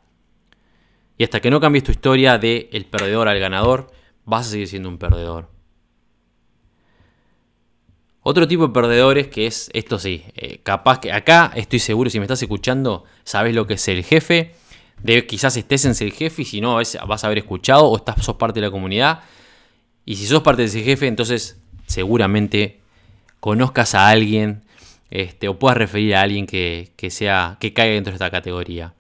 Y 1.19 1.25
hasta 1.25 1.41
que 1.41 1.51
no 1.51 1.61
cambies 1.61 1.85
tu 1.85 1.91
historia 1.91 2.39
de 2.39 2.69
el 2.73 2.85
perdedor 2.87 3.29
al 3.29 3.41
ganador, 3.41 3.91
vas 4.25 4.47
a 4.47 4.51
seguir 4.51 4.69
siendo 4.69 4.89
un 4.89 4.99
perdedor. 4.99 5.51
Otro 8.29 8.49
tipo 8.49 8.67
de 8.67 8.73
perdedores 8.73 9.29
que 9.29 9.47
es, 9.47 9.71
esto 9.73 10.01
sí, 10.01 10.25
eh, 10.35 10.59
capaz 10.63 10.99
que 10.99 11.13
acá 11.13 11.53
estoy 11.55 11.79
seguro, 11.79 12.11
si 12.11 12.19
me 12.19 12.25
estás 12.25 12.43
escuchando, 12.43 13.05
sabes 13.23 13.55
lo 13.55 13.69
que 13.69 13.75
es 13.75 13.89
el 13.89 14.03
jefe. 14.03 14.55
De, 15.01 15.27
quizás 15.27 15.57
estés 15.57 15.85
en 15.85 15.95
ser 15.95 16.11
jefe 16.11 16.43
y 16.43 16.45
si 16.45 16.61
no, 16.61 16.75
vas 16.75 17.25
a 17.25 17.27
haber 17.27 17.39
escuchado 17.39 17.87
o 17.87 17.97
estás, 17.97 18.25
sos 18.25 18.37
parte 18.37 18.61
de 18.61 18.67
la 18.67 18.73
comunidad. 18.73 19.21
Y 20.07 20.17
si 20.17 20.27
sos 20.27 20.43
parte 20.43 20.63
de 20.63 20.69
ese 20.69 20.83
jefe, 20.83 21.09
entonces 21.09 21.61
seguramente 21.87 22.81
conozcas 23.41 23.95
a 23.95 24.09
alguien 24.09 24.63
este, 25.11 25.49
o 25.49 25.59
puedas 25.59 25.77
referir 25.77 26.15
a 26.15 26.23
alguien 26.23 26.47
que, 26.47 26.93
sea, 27.11 27.57
que 27.61 27.73
caiga 27.73 27.95
dentro 27.95 28.13
de 28.13 28.15
esta 28.15 28.31
categoría. 28.31 28.95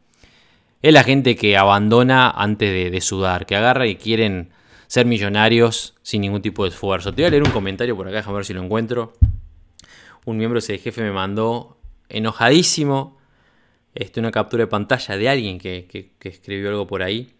Es 0.82 0.92
la 0.92 1.04
gente 1.04 1.36
que 1.36 1.56
abandona 1.56 2.30
antes 2.30 2.92
de, 2.92 3.00
sudar, 3.00 3.46
que 3.46 3.54
agarra 3.54 3.86
y 3.86 3.96
quieren 3.96 4.50
ser 4.88 5.06
millonarios 5.06 5.94
sin 6.02 6.22
ningún 6.22 6.42
tipo 6.42 6.64
de 6.64 6.70
esfuerzo. 6.70 7.12
Te 7.12 7.22
voy 7.22 7.28
a 7.28 7.30
leer 7.30 7.44
un 7.44 7.50
comentario 7.50 7.96
por 7.96 8.08
acá, 8.08 8.18
déjame 8.18 8.36
ver 8.36 8.44
si 8.44 8.54
lo 8.54 8.62
encuentro. 8.62 9.14
Un 10.24 10.36
miembro 10.36 10.56
de 10.56 10.64
ese 10.64 10.78
jefe 10.78 11.02
me 11.02 11.12
mandó 11.12 11.78
enojadísimo 12.08 13.16
este, 13.94 14.18
una 14.18 14.32
captura 14.32 14.64
de 14.64 14.68
pantalla 14.68 15.16
de 15.16 15.28
alguien 15.28 15.58
que, 15.58 15.86
que 16.18 16.28
escribió 16.28 16.70
algo 16.70 16.88
por 16.88 17.04
ahí. 17.04 17.32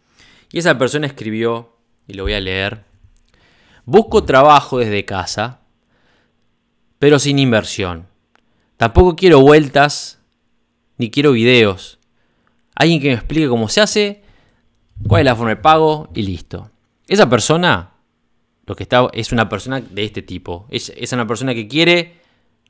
Y 0.53 0.59
esa 0.59 0.79
persona 0.79 1.07
escribió, 1.09 1.77
y 2.07 2.15
lo 2.15 2.23
voy 2.23 2.33
a 2.33 2.41
leer, 2.41 2.85
busco 3.87 4.25
trabajo 4.25 4.79
desde 4.79 5.07
casa, 5.07 5.61
pero 6.99 7.19
sin 7.19 7.39
inversión. 7.39 8.07
Tampoco 8.77 9.17
quiero 9.17 9.41
vueltas, 9.41 10.21
ni 10.99 11.11
quiero 11.11 11.33
videos. 11.33 11.99
Alguien 12.75 13.01
que 13.01 13.09
me 13.09 13.15
explique 13.15 13.49
cómo 13.49 13.69
se 13.71 13.81
hace, 13.81 14.23
cuál 15.09 15.21
es 15.21 15.27
la 15.27 15.37
forma 15.37 15.51
de 15.51 15.57
pago 15.57 16.11
y 16.15 16.23
listo. 16.23 16.71
Esa 17.09 17.31
persona, 17.31 17.93
lo 18.67 18.75
que 18.75 18.83
está, 18.83 19.09
es 19.13 19.33
una 19.33 19.49
persona 19.49 19.81
de 19.81 20.05
este 20.05 20.21
tipo. 20.21 20.67
Es, 20.69 21.13
una 21.13 21.27
persona 21.27 21.55
que 21.55 21.69
quiere 21.69 22.17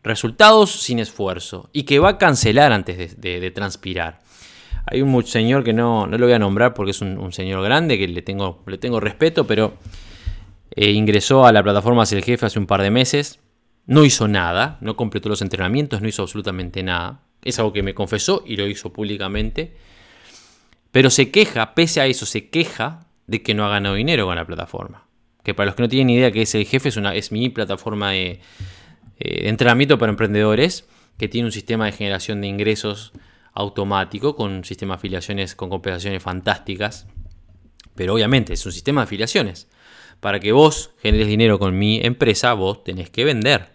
resultados 0.04 0.70
sin 0.70 1.00
esfuerzo 1.00 1.70
y 1.72 1.82
que 1.82 1.98
va 1.98 2.10
a 2.10 2.18
cancelar 2.18 2.72
antes 2.72 3.20
de, 3.20 3.50
transpirar. 3.50 4.20
Hay 4.88 5.02
un 5.02 5.26
señor 5.26 5.64
que 5.64 5.72
no, 5.72 6.06
no 6.06 6.16
lo 6.16 6.26
voy 6.26 6.34
a 6.34 6.38
nombrar 6.38 6.74
porque 6.74 6.92
es 6.92 7.00
un, 7.00 7.32
señor 7.32 7.64
grande 7.64 7.98
que 7.98 8.06
le 8.06 8.22
tengo, 8.22 8.62
le 8.66 8.78
tengo 8.78 9.00
respeto, 9.00 9.44
pero 9.44 9.74
eh, 10.70 10.90
ingresó 10.90 11.46
a 11.46 11.52
la 11.52 11.62
plataforma 11.62 12.04
el 12.10 12.24
Jefe 12.24 12.46
hace 12.46 12.58
un 12.58 12.66
par 12.66 12.82
de 12.82 12.90
meses. 12.90 13.40
No 13.86 14.04
hizo 14.04 14.26
nada, 14.26 14.78
no 14.80 14.96
completó 14.96 15.28
los 15.28 15.42
entrenamientos, 15.42 16.00
no 16.02 16.08
hizo 16.08 16.22
absolutamente 16.22 16.82
nada. 16.82 17.22
Es 17.42 17.58
algo 17.58 17.72
que 17.72 17.82
me 17.82 17.94
confesó 17.94 18.42
y 18.46 18.56
lo 18.56 18.66
hizo 18.66 18.92
públicamente. 18.92 19.76
Pero 20.90 21.10
se 21.10 21.30
queja, 21.30 21.74
pese 21.74 22.00
a 22.00 22.06
eso, 22.06 22.26
se 22.26 22.48
queja 22.48 23.06
de 23.26 23.42
que 23.42 23.54
no 23.54 23.64
ha 23.64 23.68
ganado 23.68 23.94
dinero 23.94 24.26
con 24.26 24.36
la 24.36 24.46
plataforma. 24.46 25.06
Que 25.44 25.54
para 25.54 25.66
los 25.66 25.76
que 25.76 25.82
no 25.82 25.88
tienen 25.88 26.10
idea 26.10 26.32
que 26.32 26.42
es 26.42 26.54
el 26.56 26.66
jefe, 26.66 26.88
es, 26.88 26.96
una, 26.96 27.14
es 27.14 27.30
mi 27.30 27.48
plataforma 27.48 28.10
de, 28.10 28.40
eh, 29.18 29.42
de 29.42 29.48
entrenamiento 29.48 29.98
para 29.98 30.10
emprendedores 30.10 30.88
que 31.18 31.28
tiene 31.28 31.46
un 31.46 31.52
sistema 31.52 31.86
de 31.86 31.92
generación 31.92 32.40
de 32.40 32.48
ingresos 32.48 33.12
automático 33.52 34.36
con 34.36 34.52
un 34.52 34.64
sistema 34.64 34.94
de 34.94 34.98
afiliaciones 34.98 35.54
con 35.54 35.70
compensaciones 35.70 36.22
fantásticas. 36.22 37.06
Pero 37.94 38.14
obviamente 38.14 38.52
es 38.52 38.66
un 38.66 38.72
sistema 38.72 39.02
de 39.02 39.04
afiliaciones. 39.04 39.68
Para 40.20 40.40
que 40.40 40.52
vos 40.52 40.90
generes 40.98 41.28
dinero 41.28 41.58
con 41.58 41.78
mi 41.78 42.00
empresa, 42.02 42.54
vos 42.54 42.84
tenés 42.84 43.10
que 43.10 43.24
vender. 43.24 43.70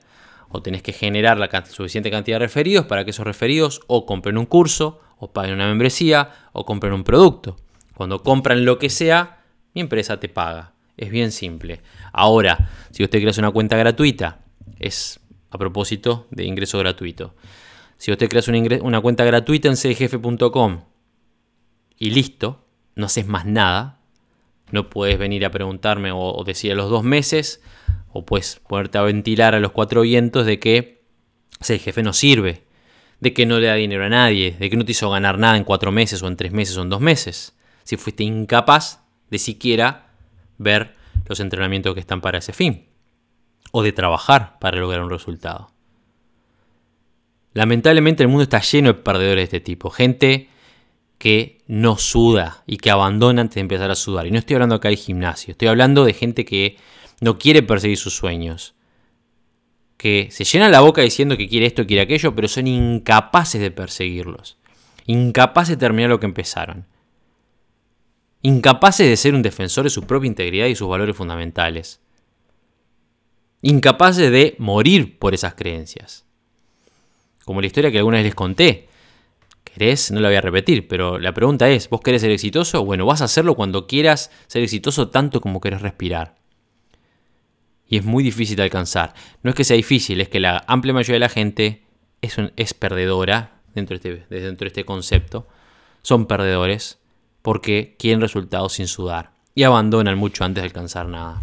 O 0.49 0.61
tenés 0.61 0.81
que 0.81 0.91
generar 0.91 1.37
la 1.37 1.49
suficiente 1.65 2.11
cantidad 2.11 2.35
de 2.35 2.45
referidos 2.45 2.85
para 2.85 3.05
que 3.05 3.11
esos 3.11 3.25
referidos 3.25 3.81
o 3.87 4.05
compren 4.05 4.37
un 4.37 4.45
curso, 4.45 4.99
o 5.17 5.31
paguen 5.31 5.53
una 5.53 5.67
membresía, 5.67 6.29
o 6.51 6.65
compren 6.65 6.93
un 6.93 7.03
producto. 7.03 7.55
Cuando 7.95 8.21
compran 8.23 8.65
lo 8.65 8.77
que 8.77 8.89
sea, 8.89 9.43
mi 9.73 9.81
empresa 9.81 10.19
te 10.19 10.27
paga. 10.27 10.73
Es 10.97 11.09
bien 11.09 11.31
simple. 11.31 11.81
Ahora, 12.11 12.69
si 12.91 13.03
usted 13.03 13.21
crea 13.21 13.33
una 13.37 13.51
cuenta 13.51 13.77
gratuita, 13.77 14.39
es 14.77 15.19
a 15.49 15.57
propósito 15.57 16.27
de 16.31 16.45
ingreso 16.45 16.79
gratuito. 16.79 17.35
Si 17.97 18.11
usted 18.11 18.29
crea 18.29 18.41
una, 18.81 18.99
cuenta 18.99 19.23
gratuita 19.23 19.67
en 19.67 19.75
cdgf.com 19.75 20.81
y 21.97 22.09
listo, 22.09 22.65
no 22.95 23.05
haces 23.05 23.27
más 23.27 23.45
nada, 23.45 24.00
no 24.71 24.89
puedes 24.89 25.17
venir 25.17 25.45
a 25.45 25.51
preguntarme 25.51 26.11
o, 26.13 26.43
decir 26.45 26.71
a 26.71 26.75
los 26.75 26.89
dos 26.89 27.03
meses, 27.03 27.61
o 28.11 28.25
puedes 28.25 28.61
ponerte 28.67 28.97
a 28.97 29.03
ventilar 29.03 29.55
a 29.55 29.59
los 29.59 29.71
cuatro 29.71 30.01
vientos 30.01 30.45
de 30.45 30.59
que 30.59 31.03
CDGF 31.59 31.97
no 31.99 32.13
sirve, 32.13 32.63
de 33.19 33.33
que 33.33 33.45
no 33.45 33.59
le 33.59 33.67
da 33.67 33.75
dinero 33.75 34.05
a 34.05 34.09
nadie, 34.09 34.55
de 34.59 34.69
que 34.69 34.77
no 34.77 34.85
te 34.85 34.91
hizo 34.91 35.09
ganar 35.09 35.37
nada 35.37 35.57
en 35.57 35.63
cuatro 35.63 35.91
meses 35.91 36.21
o 36.23 36.27
en 36.27 36.35
tres 36.35 36.51
meses 36.51 36.77
o 36.77 36.81
en 36.81 36.89
dos 36.89 37.01
meses. 37.01 37.55
Si 37.83 37.97
fuiste 37.97 38.23
incapaz 38.23 39.03
de 39.29 39.39
siquiera 39.39 40.07
ver 40.57 40.95
los 41.27 41.39
entrenamientos 41.39 41.93
que 41.93 41.99
están 41.99 42.21
para 42.21 42.39
ese 42.39 42.53
fin 42.53 42.87
o 43.71 43.83
de 43.83 43.91
trabajar 43.91 44.57
para 44.59 44.77
lograr 44.77 45.03
un 45.03 45.09
resultado. 45.09 45.71
Lamentablemente 47.53 48.23
el 48.23 48.29
mundo 48.29 48.43
está 48.43 48.59
lleno 48.61 48.89
de 48.89 48.99
perdedores 48.99 49.49
de 49.49 49.57
este 49.57 49.59
tipo, 49.59 49.89
gente 49.89 50.49
que 51.21 51.59
no 51.67 51.99
suda 51.99 52.63
y 52.65 52.77
que 52.77 52.89
abandona 52.89 53.43
antes 53.43 53.53
de 53.53 53.61
empezar 53.61 53.91
a 53.91 53.95
sudar. 53.95 54.25
Y 54.25 54.31
no 54.31 54.39
estoy 54.39 54.55
hablando 54.55 54.73
acá 54.73 54.89
de 54.89 54.95
gimnasio, 54.95 55.51
estoy 55.51 55.67
hablando 55.67 56.03
de 56.03 56.13
gente 56.13 56.45
que 56.45 56.77
no 57.19 57.37
quiere 57.37 57.61
perseguir 57.61 57.99
sus 57.99 58.15
sueños, 58.15 58.73
que 59.97 60.29
se 60.31 60.45
llena 60.45 60.67
la 60.67 60.81
boca 60.81 61.03
diciendo 61.03 61.37
que 61.37 61.47
quiere 61.47 61.67
esto, 61.67 61.85
quiere 61.85 62.01
aquello, 62.01 62.33
pero 62.33 62.47
son 62.47 62.65
incapaces 62.65 63.61
de 63.61 63.69
perseguirlos, 63.69 64.57
incapaces 65.05 65.77
de 65.77 65.79
terminar 65.79 66.09
lo 66.09 66.19
que 66.19 66.25
empezaron, 66.25 66.87
incapaces 68.41 69.07
de 69.07 69.15
ser 69.15 69.35
un 69.35 69.43
defensor 69.43 69.83
de 69.83 69.91
su 69.91 70.07
propia 70.07 70.25
integridad 70.25 70.65
y 70.65 70.75
sus 70.75 70.89
valores 70.89 71.15
fundamentales, 71.15 72.01
incapaces 73.61 74.31
de 74.31 74.55
morir 74.57 75.19
por 75.19 75.35
esas 75.35 75.53
creencias. 75.53 76.25
Como 77.45 77.61
la 77.61 77.67
historia 77.67 77.91
que 77.91 77.99
alguna 77.99 78.17
vez 78.17 78.25
les 78.25 78.33
conté. 78.33 78.89
¿Querés? 79.73 80.11
No 80.11 80.19
la 80.19 80.27
voy 80.27 80.35
a 80.35 80.41
repetir, 80.41 80.87
pero 80.87 81.17
la 81.17 81.33
pregunta 81.33 81.69
es, 81.69 81.89
¿vos 81.89 82.01
querés 82.01 82.21
ser 82.21 82.31
exitoso? 82.31 82.83
Bueno, 82.83 83.05
vas 83.05 83.21
a 83.21 83.25
hacerlo 83.25 83.55
cuando 83.55 83.87
quieras 83.87 84.31
ser 84.47 84.63
exitoso 84.63 85.09
tanto 85.09 85.39
como 85.39 85.61
querés 85.61 85.81
respirar. 85.81 86.35
Y 87.87 87.97
es 87.97 88.05
muy 88.05 88.23
difícil 88.23 88.57
de 88.57 88.63
alcanzar. 88.63 89.13
No 89.43 89.49
es 89.49 89.55
que 89.55 89.63
sea 89.63 89.77
difícil, 89.77 90.19
es 90.21 90.29
que 90.29 90.39
la 90.39 90.63
amplia 90.67 90.93
mayoría 90.93 91.15
de 91.15 91.19
la 91.19 91.29
gente 91.29 91.83
es, 92.21 92.35
es 92.55 92.73
perdedora 92.73 93.61
dentro 93.73 93.97
de, 93.97 94.13
este, 94.13 94.39
dentro 94.39 94.65
de 94.65 94.69
este 94.69 94.85
concepto. 94.85 95.47
Son 96.01 96.25
perdedores 96.25 96.99
porque 97.41 97.95
quieren 97.97 98.21
resultados 98.21 98.73
sin 98.73 98.87
sudar 98.87 99.31
y 99.55 99.63
abandonan 99.63 100.17
mucho 100.17 100.43
antes 100.43 100.61
de 100.61 100.67
alcanzar 100.67 101.07
nada. 101.07 101.41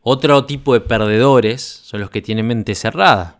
Otro 0.00 0.44
tipo 0.46 0.74
de 0.74 0.80
perdedores 0.80 1.62
son 1.62 2.00
los 2.00 2.10
que 2.10 2.22
tienen 2.22 2.46
mente 2.46 2.74
cerrada. 2.74 3.37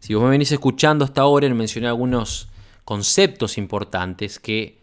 Si 0.00 0.14
vos 0.14 0.24
me 0.24 0.30
venís 0.30 0.50
escuchando 0.50 1.04
hasta 1.04 1.20
ahora, 1.20 1.48
mencioné 1.50 1.86
algunos 1.86 2.48
conceptos 2.84 3.58
importantes 3.58 4.38
que 4.40 4.80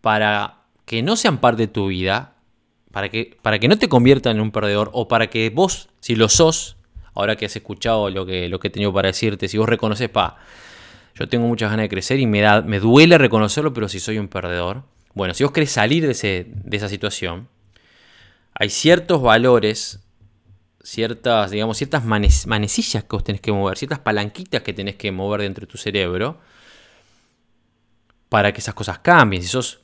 para 0.00 0.64
que 0.84 1.02
no 1.02 1.16
sean 1.16 1.38
parte 1.38 1.62
de 1.62 1.68
tu 1.68 1.88
vida, 1.88 2.36
para 2.92 3.08
que, 3.08 3.36
para 3.42 3.58
que 3.58 3.68
no 3.68 3.78
te 3.78 3.88
conviertan 3.88 4.36
en 4.36 4.42
un 4.42 4.50
perdedor 4.52 4.90
o 4.92 5.08
para 5.08 5.28
que 5.28 5.50
vos, 5.50 5.88
si 6.00 6.14
lo 6.14 6.28
sos, 6.28 6.76
ahora 7.14 7.36
que 7.36 7.46
has 7.46 7.56
escuchado 7.56 8.10
lo 8.10 8.26
que, 8.26 8.48
lo 8.48 8.60
que 8.60 8.68
he 8.68 8.70
tenido 8.70 8.92
para 8.92 9.08
decirte, 9.08 9.48
si 9.48 9.56
vos 9.56 9.68
reconoces, 9.68 10.10
pa, 10.10 10.36
yo 11.14 11.28
tengo 11.28 11.46
muchas 11.46 11.70
ganas 11.70 11.84
de 11.84 11.88
crecer 11.88 12.20
y 12.20 12.26
me, 12.26 12.42
da, 12.42 12.60
me 12.60 12.80
duele 12.80 13.16
reconocerlo, 13.18 13.72
pero 13.72 13.88
si 13.88 13.98
soy 13.98 14.18
un 14.18 14.28
perdedor. 14.28 14.82
Bueno, 15.14 15.32
si 15.32 15.42
vos 15.42 15.52
querés 15.52 15.70
salir 15.70 16.04
de, 16.04 16.12
ese, 16.12 16.46
de 16.48 16.76
esa 16.76 16.88
situación, 16.88 17.48
hay 18.52 18.68
ciertos 18.68 19.22
valores 19.22 20.03
ciertas, 20.84 21.50
digamos, 21.50 21.78
ciertas 21.78 22.04
manecillas 22.04 23.02
que 23.04 23.08
vos 23.10 23.24
tenés 23.24 23.40
que 23.40 23.50
mover, 23.50 23.78
ciertas 23.78 24.00
palanquitas 24.00 24.62
que 24.62 24.74
tenés 24.74 24.96
que 24.96 25.10
mover 25.10 25.40
dentro 25.40 25.62
de 25.66 25.72
tu 25.72 25.78
cerebro 25.78 26.38
para 28.28 28.52
que 28.52 28.60
esas 28.60 28.74
cosas 28.74 28.98
cambien. 28.98 29.42
Si 29.42 29.48
sos 29.48 29.80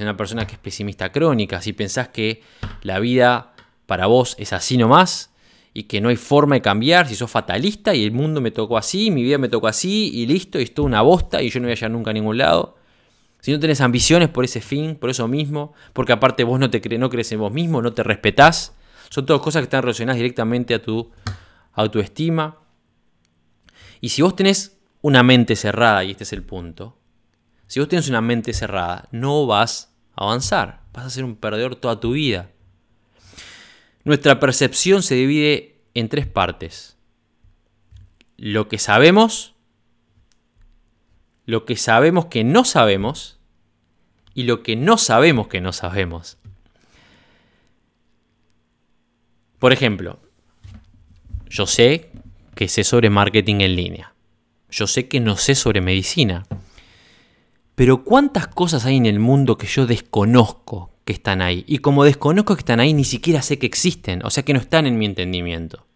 una 0.00 0.16
persona 0.16 0.46
que 0.46 0.54
es 0.54 0.58
pesimista 0.58 1.10
crónica, 1.10 1.60
si 1.60 1.72
pensás 1.72 2.08
que 2.08 2.42
la 2.82 3.00
vida 3.00 3.52
para 3.86 4.06
vos 4.06 4.36
es 4.38 4.52
así 4.52 4.76
nomás 4.76 5.32
y 5.74 5.84
que 5.84 6.00
no 6.00 6.08
hay 6.08 6.16
forma 6.16 6.54
de 6.54 6.62
cambiar, 6.62 7.08
si 7.08 7.16
sos 7.16 7.30
fatalista 7.30 7.92
y 7.92 8.04
el 8.04 8.12
mundo 8.12 8.40
me 8.40 8.52
tocó 8.52 8.78
así, 8.78 9.10
mi 9.10 9.24
vida 9.24 9.38
me 9.38 9.48
tocó 9.48 9.66
así 9.66 10.10
y 10.14 10.26
listo, 10.26 10.60
y 10.60 10.62
es 10.62 10.72
toda 10.72 10.86
una 10.86 11.02
bosta 11.02 11.42
y 11.42 11.50
yo 11.50 11.58
no 11.58 11.64
voy 11.64 11.72
a 11.72 11.74
llegar 11.74 11.90
nunca 11.90 12.10
a 12.10 12.14
ningún 12.14 12.38
lado. 12.38 12.76
Si 13.40 13.50
no 13.52 13.58
tenés 13.58 13.80
ambiciones 13.80 14.28
por 14.28 14.44
ese 14.44 14.60
fin, 14.60 14.94
por 14.94 15.10
eso 15.10 15.26
mismo, 15.26 15.74
porque 15.92 16.12
aparte 16.12 16.44
vos 16.44 16.60
no, 16.60 16.70
te 16.70 16.80
no 16.96 17.10
crees 17.10 17.32
en 17.32 17.40
vos 17.40 17.52
mismo, 17.52 17.82
no 17.82 17.92
te 17.92 18.04
respetás, 18.04 18.73
son 19.14 19.26
todas 19.26 19.42
cosas 19.42 19.60
que 19.60 19.66
están 19.66 19.82
relacionadas 19.82 20.16
directamente 20.16 20.74
a 20.74 20.82
tu 20.82 21.12
autoestima. 21.74 22.58
Y 24.00 24.08
si 24.08 24.22
vos 24.22 24.34
tenés 24.34 24.76
una 25.02 25.22
mente 25.22 25.54
cerrada, 25.54 26.02
y 26.02 26.10
este 26.10 26.24
es 26.24 26.32
el 26.32 26.42
punto, 26.42 26.98
si 27.68 27.78
vos 27.78 27.88
tenés 27.88 28.08
una 28.08 28.20
mente 28.20 28.52
cerrada, 28.52 29.08
no 29.12 29.46
vas 29.46 29.94
a 30.16 30.24
avanzar, 30.24 30.82
vas 30.92 31.06
a 31.06 31.10
ser 31.10 31.22
un 31.22 31.36
perdedor 31.36 31.76
toda 31.76 32.00
tu 32.00 32.10
vida. 32.10 32.50
Nuestra 34.02 34.40
percepción 34.40 35.04
se 35.04 35.14
divide 35.14 35.80
en 35.94 36.08
tres 36.08 36.26
partes. 36.26 36.98
Lo 38.36 38.66
que 38.66 38.78
sabemos, 38.78 39.54
lo 41.46 41.64
que 41.66 41.76
sabemos 41.76 42.26
que 42.26 42.42
no 42.42 42.64
sabemos 42.64 43.38
y 44.34 44.42
lo 44.42 44.64
que 44.64 44.74
no 44.74 44.98
sabemos 44.98 45.46
que 45.46 45.60
no 45.60 45.72
sabemos. 45.72 46.36
Por 49.64 49.72
ejemplo, 49.72 50.20
yo 51.48 51.66
sé 51.66 52.10
que 52.54 52.68
sé 52.68 52.84
sobre 52.84 53.08
marketing 53.08 53.62
en 53.62 53.76
línea. 53.76 54.14
Yo 54.70 54.86
sé 54.86 55.08
que 55.08 55.20
no 55.20 55.38
sé 55.38 55.54
sobre 55.54 55.80
medicina. 55.80 56.44
Pero 57.74 58.04
¿cuántas 58.04 58.46
cosas 58.46 58.84
hay 58.84 58.98
en 58.98 59.06
el 59.06 59.20
mundo 59.20 59.56
que 59.56 59.66
yo 59.66 59.86
desconozco 59.86 60.90
que 61.06 61.14
están 61.14 61.40
ahí? 61.40 61.64
Y 61.66 61.78
como 61.78 62.04
desconozco 62.04 62.54
que 62.54 62.60
están 62.60 62.78
ahí, 62.78 62.92
ni 62.92 63.04
siquiera 63.04 63.40
sé 63.40 63.58
que 63.58 63.64
existen. 63.64 64.20
O 64.26 64.28
sea 64.28 64.42
que 64.42 64.52
no 64.52 64.60
están 64.60 64.84
en 64.84 64.98
mi 64.98 65.06
entendimiento. 65.06 65.86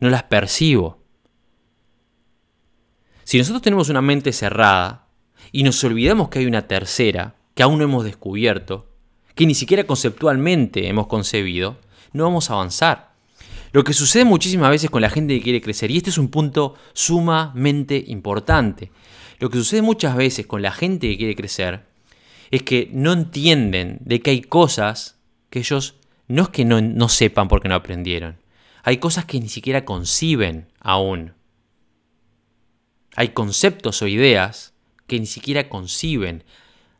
No 0.00 0.10
las 0.10 0.24
percibo. 0.24 0.98
Si 3.22 3.38
nosotros 3.38 3.62
tenemos 3.62 3.88
una 3.88 4.02
mente 4.02 4.32
cerrada 4.32 5.06
y 5.52 5.62
nos 5.62 5.84
olvidamos 5.84 6.28
que 6.28 6.40
hay 6.40 6.46
una 6.46 6.66
tercera 6.66 7.36
que 7.54 7.62
aún 7.62 7.78
no 7.78 7.84
hemos 7.84 8.02
descubierto, 8.02 8.90
que 9.36 9.46
ni 9.46 9.54
siquiera 9.54 9.84
conceptualmente 9.84 10.88
hemos 10.88 11.06
concebido, 11.06 11.78
no 12.12 12.24
vamos 12.24 12.50
a 12.50 12.54
avanzar. 12.54 13.10
Lo 13.72 13.84
que 13.84 13.92
sucede 13.92 14.24
muchísimas 14.24 14.70
veces 14.70 14.90
con 14.90 15.02
la 15.02 15.10
gente 15.10 15.36
que 15.36 15.42
quiere 15.42 15.60
crecer, 15.60 15.90
y 15.90 15.96
este 15.96 16.10
es 16.10 16.18
un 16.18 16.28
punto 16.28 16.74
sumamente 16.92 18.02
importante, 18.08 18.90
lo 19.38 19.48
que 19.48 19.58
sucede 19.58 19.82
muchas 19.82 20.16
veces 20.16 20.46
con 20.46 20.60
la 20.60 20.72
gente 20.72 21.08
que 21.08 21.16
quiere 21.16 21.36
crecer 21.36 21.86
es 22.50 22.62
que 22.62 22.90
no 22.92 23.12
entienden 23.12 23.98
de 24.00 24.20
que 24.20 24.30
hay 24.30 24.40
cosas 24.42 25.18
que 25.50 25.60
ellos 25.60 25.96
no 26.26 26.42
es 26.42 26.48
que 26.48 26.64
no, 26.64 26.80
no 26.80 27.08
sepan 27.08 27.48
porque 27.48 27.68
no 27.68 27.74
aprendieron, 27.74 28.38
hay 28.82 28.98
cosas 28.98 29.24
que 29.24 29.40
ni 29.40 29.48
siquiera 29.48 29.84
conciben 29.84 30.68
aún. 30.80 31.34
Hay 33.16 33.30
conceptos 33.30 34.02
o 34.02 34.06
ideas 34.06 34.74
que 35.06 35.18
ni 35.18 35.26
siquiera 35.26 35.68
conciben. 35.68 36.44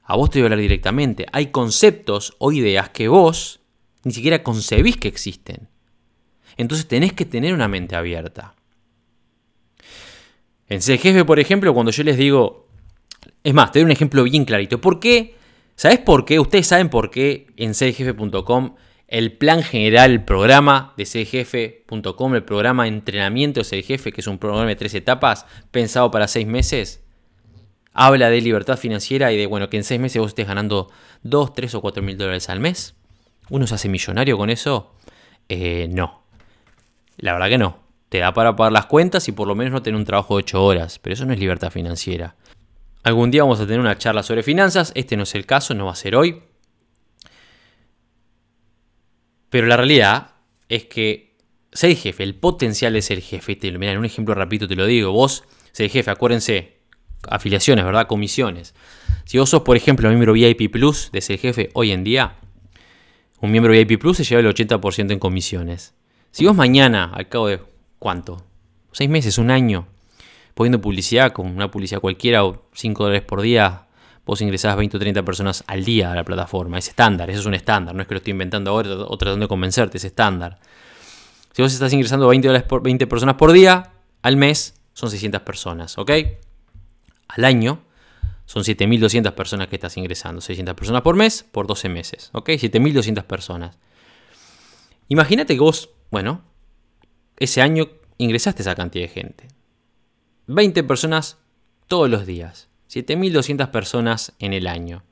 A 0.04 0.16
vos 0.16 0.30
te 0.30 0.38
voy 0.38 0.44
a 0.44 0.46
hablar 0.46 0.60
directamente. 0.60 1.26
Hay 1.32 1.46
conceptos 1.46 2.34
o 2.38 2.52
ideas 2.52 2.90
que 2.90 3.08
vos 3.08 3.59
ni 4.04 4.12
siquiera 4.12 4.42
concebís 4.42 4.96
que 4.96 5.08
existen. 5.08 5.68
Entonces 6.56 6.86
tenés 6.86 7.12
que 7.12 7.24
tener 7.24 7.54
una 7.54 7.68
mente 7.68 7.96
abierta. 7.96 8.54
En 10.68 10.80
Jefe, 10.80 11.24
por 11.24 11.40
ejemplo, 11.40 11.74
cuando 11.74 11.92
yo 11.92 12.02
les 12.04 12.16
digo... 12.16 12.68
Es 13.42 13.54
más, 13.54 13.72
te 13.72 13.80
doy 13.80 13.84
un 13.86 13.90
ejemplo 13.90 14.22
bien 14.24 14.44
clarito. 14.44 14.80
¿Por 14.80 15.00
qué? 15.00 15.34
¿Sabes 15.74 15.98
por 15.98 16.24
qué? 16.24 16.38
Ustedes 16.38 16.66
saben 16.66 16.88
por 16.88 17.10
qué 17.10 17.46
en 17.56 17.74
serjefe.com 17.74 18.74
el 19.10 19.32
plan 19.32 19.64
general, 19.64 20.12
el 20.12 20.24
programa 20.24 20.94
de 20.96 21.04
serjefe.com, 21.04 22.34
el 22.36 22.44
programa 22.44 22.84
de 22.84 22.90
entrenamiento 22.90 23.60
de 23.60 23.82
jefe, 23.82 24.12
que 24.12 24.20
es 24.20 24.26
un 24.28 24.38
programa 24.38 24.68
de 24.68 24.76
tres 24.76 24.94
etapas 24.94 25.46
pensado 25.72 26.12
para 26.12 26.28
seis 26.28 26.46
meses, 26.46 27.02
habla 27.92 28.30
de 28.30 28.40
libertad 28.40 28.76
financiera 28.76 29.32
y 29.32 29.36
de 29.36 29.46
bueno 29.46 29.68
que 29.68 29.78
en 29.78 29.84
seis 29.84 30.00
meses 30.00 30.20
vos 30.20 30.30
estés 30.30 30.46
ganando 30.46 30.90
2, 31.24 31.54
3 31.54 31.74
o 31.74 31.80
4 31.80 32.02
mil 32.04 32.16
dólares 32.16 32.48
al 32.48 32.60
mes. 32.60 32.94
¿Uno 33.50 33.66
se 33.66 33.74
hace 33.74 33.88
millonario 33.88 34.38
con 34.38 34.48
eso? 34.48 34.94
Eh, 35.48 35.88
no. 35.90 36.22
La 37.18 37.32
verdad 37.32 37.48
que 37.48 37.58
no. 37.58 37.78
Te 38.08 38.18
da 38.18 38.32
para 38.32 38.56
pagar 38.56 38.72
las 38.72 38.86
cuentas 38.86 39.28
y 39.28 39.32
por 39.32 39.46
lo 39.46 39.54
menos 39.54 39.72
no 39.72 39.82
tener 39.82 39.98
un 39.98 40.06
trabajo 40.06 40.36
de 40.36 40.44
8 40.44 40.64
horas, 40.64 40.98
pero 40.98 41.14
eso 41.14 41.26
no 41.26 41.32
es 41.32 41.38
libertad 41.38 41.70
financiera. 41.70 42.36
Algún 43.02 43.30
día 43.30 43.42
vamos 43.42 43.60
a 43.60 43.66
tener 43.66 43.80
una 43.80 43.98
charla 43.98 44.22
sobre 44.22 44.42
finanzas, 44.42 44.92
este 44.94 45.16
no 45.16 45.24
es 45.24 45.34
el 45.34 45.46
caso, 45.46 45.74
no 45.74 45.86
va 45.86 45.92
a 45.92 45.96
ser 45.96 46.16
hoy. 46.16 46.42
Pero 49.48 49.66
la 49.66 49.76
realidad 49.76 50.32
es 50.68 50.84
que 50.84 51.36
ser 51.72 51.96
jefe, 51.96 52.22
el 52.22 52.34
potencial 52.34 52.92
de 52.92 53.02
ser 53.02 53.20
jefe, 53.20 53.56
te, 53.56 53.68
en 53.68 53.98
un 53.98 54.04
ejemplo 54.04 54.34
rapidito 54.34 54.68
te 54.68 54.76
lo 54.76 54.86
digo, 54.86 55.12
vos 55.12 55.44
ser 55.72 55.88
jefe, 55.90 56.10
acuérdense, 56.10 56.78
afiliaciones, 57.28 57.84
¿verdad? 57.84 58.06
Comisiones. 58.06 58.74
Si 59.24 59.38
vos 59.38 59.50
sos, 59.50 59.62
por 59.62 59.76
ejemplo, 59.76 60.08
miembro 60.08 60.32
VIP 60.32 60.70
Plus 60.70 61.10
de 61.12 61.20
ser 61.20 61.38
jefe 61.38 61.70
hoy 61.74 61.92
en 61.92 62.04
día, 62.04 62.36
un 63.40 63.50
miembro 63.50 63.72
VIP 63.72 63.98
Plus 63.98 64.18
se 64.18 64.24
lleva 64.24 64.40
el 64.40 64.54
80% 64.54 65.12
en 65.12 65.18
comisiones. 65.18 65.94
Si 66.30 66.46
vos 66.46 66.54
mañana, 66.54 67.10
al 67.12 67.28
cabo 67.28 67.48
de 67.48 67.60
cuánto, 67.98 68.44
seis 68.92 69.08
meses, 69.08 69.38
un 69.38 69.50
año, 69.50 69.86
poniendo 70.54 70.80
publicidad, 70.80 71.32
con 71.32 71.46
una 71.46 71.70
publicidad 71.70 72.00
cualquiera 72.00 72.44
o 72.44 72.68
5 72.74 73.02
dólares 73.02 73.22
por 73.22 73.40
día, 73.40 73.86
vos 74.26 74.40
ingresás 74.42 74.76
20 74.76 74.96
o 74.96 75.00
30 75.00 75.24
personas 75.24 75.64
al 75.66 75.84
día 75.84 76.12
a 76.12 76.14
la 76.14 76.24
plataforma. 76.24 76.78
Es 76.78 76.88
estándar, 76.88 77.30
eso 77.30 77.40
es 77.40 77.46
un 77.46 77.54
estándar, 77.54 77.94
no 77.94 78.02
es 78.02 78.08
que 78.08 78.14
lo 78.14 78.18
estoy 78.18 78.32
inventando 78.32 78.70
ahora 78.70 78.90
o 78.90 79.16
tratando 79.16 79.44
de 79.44 79.48
convencerte, 79.48 79.96
es 79.96 80.04
estándar. 80.04 80.58
Si 81.52 81.62
vos 81.62 81.72
estás 81.72 81.92
ingresando 81.92 82.28
20, 82.28 82.46
dólares 82.46 82.66
por, 82.68 82.82
20 82.82 83.06
personas 83.06 83.36
por 83.36 83.52
día, 83.52 83.92
al 84.22 84.36
mes 84.36 84.74
son 84.92 85.10
600 85.10 85.40
personas, 85.42 85.98
¿ok? 85.98 86.10
Al 87.28 87.44
año 87.44 87.80
son 88.50 88.64
7.200 88.64 89.32
personas 89.34 89.68
que 89.68 89.76
estás 89.76 89.96
ingresando. 89.96 90.40
600 90.40 90.74
personas 90.74 91.02
por 91.02 91.14
mes 91.14 91.44
por 91.44 91.68
12 91.68 91.88
meses. 91.88 92.30
¿Ok? 92.32 92.48
7.200 92.48 93.22
personas. 93.22 93.78
Imagínate 95.06 95.54
que 95.54 95.60
vos, 95.60 95.90
bueno, 96.10 96.42
ese 97.36 97.62
año 97.62 97.88
ingresaste 98.18 98.62
esa 98.62 98.74
cantidad 98.74 99.04
de 99.04 99.08
gente. 99.08 99.46
20 100.48 100.82
personas 100.82 101.38
todos 101.86 102.10
los 102.10 102.26
días. 102.26 102.68
7.200 102.88 103.70
personas 103.70 104.32
en 104.40 104.52
el 104.52 104.66
año. 104.66 105.04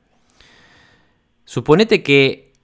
Suponete 1.45 2.03
que 2.03 2.55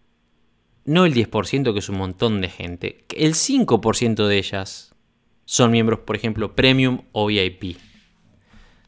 no 0.86 1.04
el 1.04 1.14
10%, 1.14 1.72
que 1.72 1.78
es 1.78 1.88
un 1.88 1.98
montón 1.98 2.40
de 2.40 2.48
gente, 2.48 3.04
el 3.14 3.34
5% 3.34 4.26
de 4.26 4.38
ellas 4.38 4.92
son 5.44 5.70
miembros, 5.70 6.00
por 6.00 6.16
ejemplo, 6.16 6.56
Premium 6.56 7.02
o 7.12 7.26
VIP. 7.26 7.78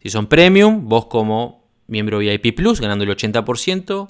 Si 0.02 0.10
son 0.10 0.26
Premium, 0.26 0.88
vos 0.88 1.06
como 1.06 1.55
miembro 1.86 2.18
VIP 2.18 2.54
Plus, 2.54 2.80
ganando 2.80 3.04
el 3.04 3.10
80%, 3.10 4.08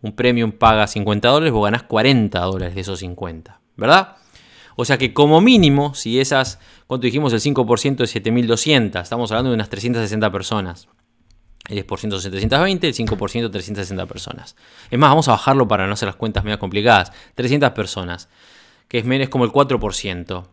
un 0.00 0.12
Premium 0.12 0.52
paga 0.52 0.86
50 0.86 1.28
dólares, 1.28 1.52
vos 1.52 1.64
ganás 1.64 1.82
40 1.84 2.38
dólares 2.40 2.74
de 2.74 2.80
esos 2.80 3.00
50, 3.00 3.60
¿verdad? 3.76 4.16
O 4.76 4.84
sea 4.84 4.96
que 4.96 5.12
como 5.12 5.40
mínimo, 5.40 5.94
si 5.94 6.20
esas, 6.20 6.60
¿cuánto 6.86 7.06
dijimos? 7.06 7.32
El 7.32 7.40
5% 7.40 7.96
de 7.96 8.06
7200, 8.06 9.02
estamos 9.02 9.30
hablando 9.32 9.50
de 9.50 9.54
unas 9.54 9.68
360 9.68 10.30
personas. 10.30 10.88
El 11.68 11.84
10% 11.84 12.10
son 12.10 12.20
720, 12.20 12.86
el 12.86 12.94
5% 12.94 13.50
360 13.50 14.06
personas. 14.06 14.56
Es 14.88 14.98
más, 14.98 15.10
vamos 15.10 15.28
a 15.28 15.32
bajarlo 15.32 15.66
para 15.66 15.86
no 15.86 15.94
hacer 15.94 16.06
las 16.06 16.16
cuentas 16.16 16.44
medio 16.44 16.58
complicadas. 16.58 17.12
300 17.34 17.72
personas, 17.72 18.28
que 18.86 18.98
es 18.98 19.04
menos 19.04 19.28
como 19.28 19.44
el 19.44 19.50
4%. 19.50 20.46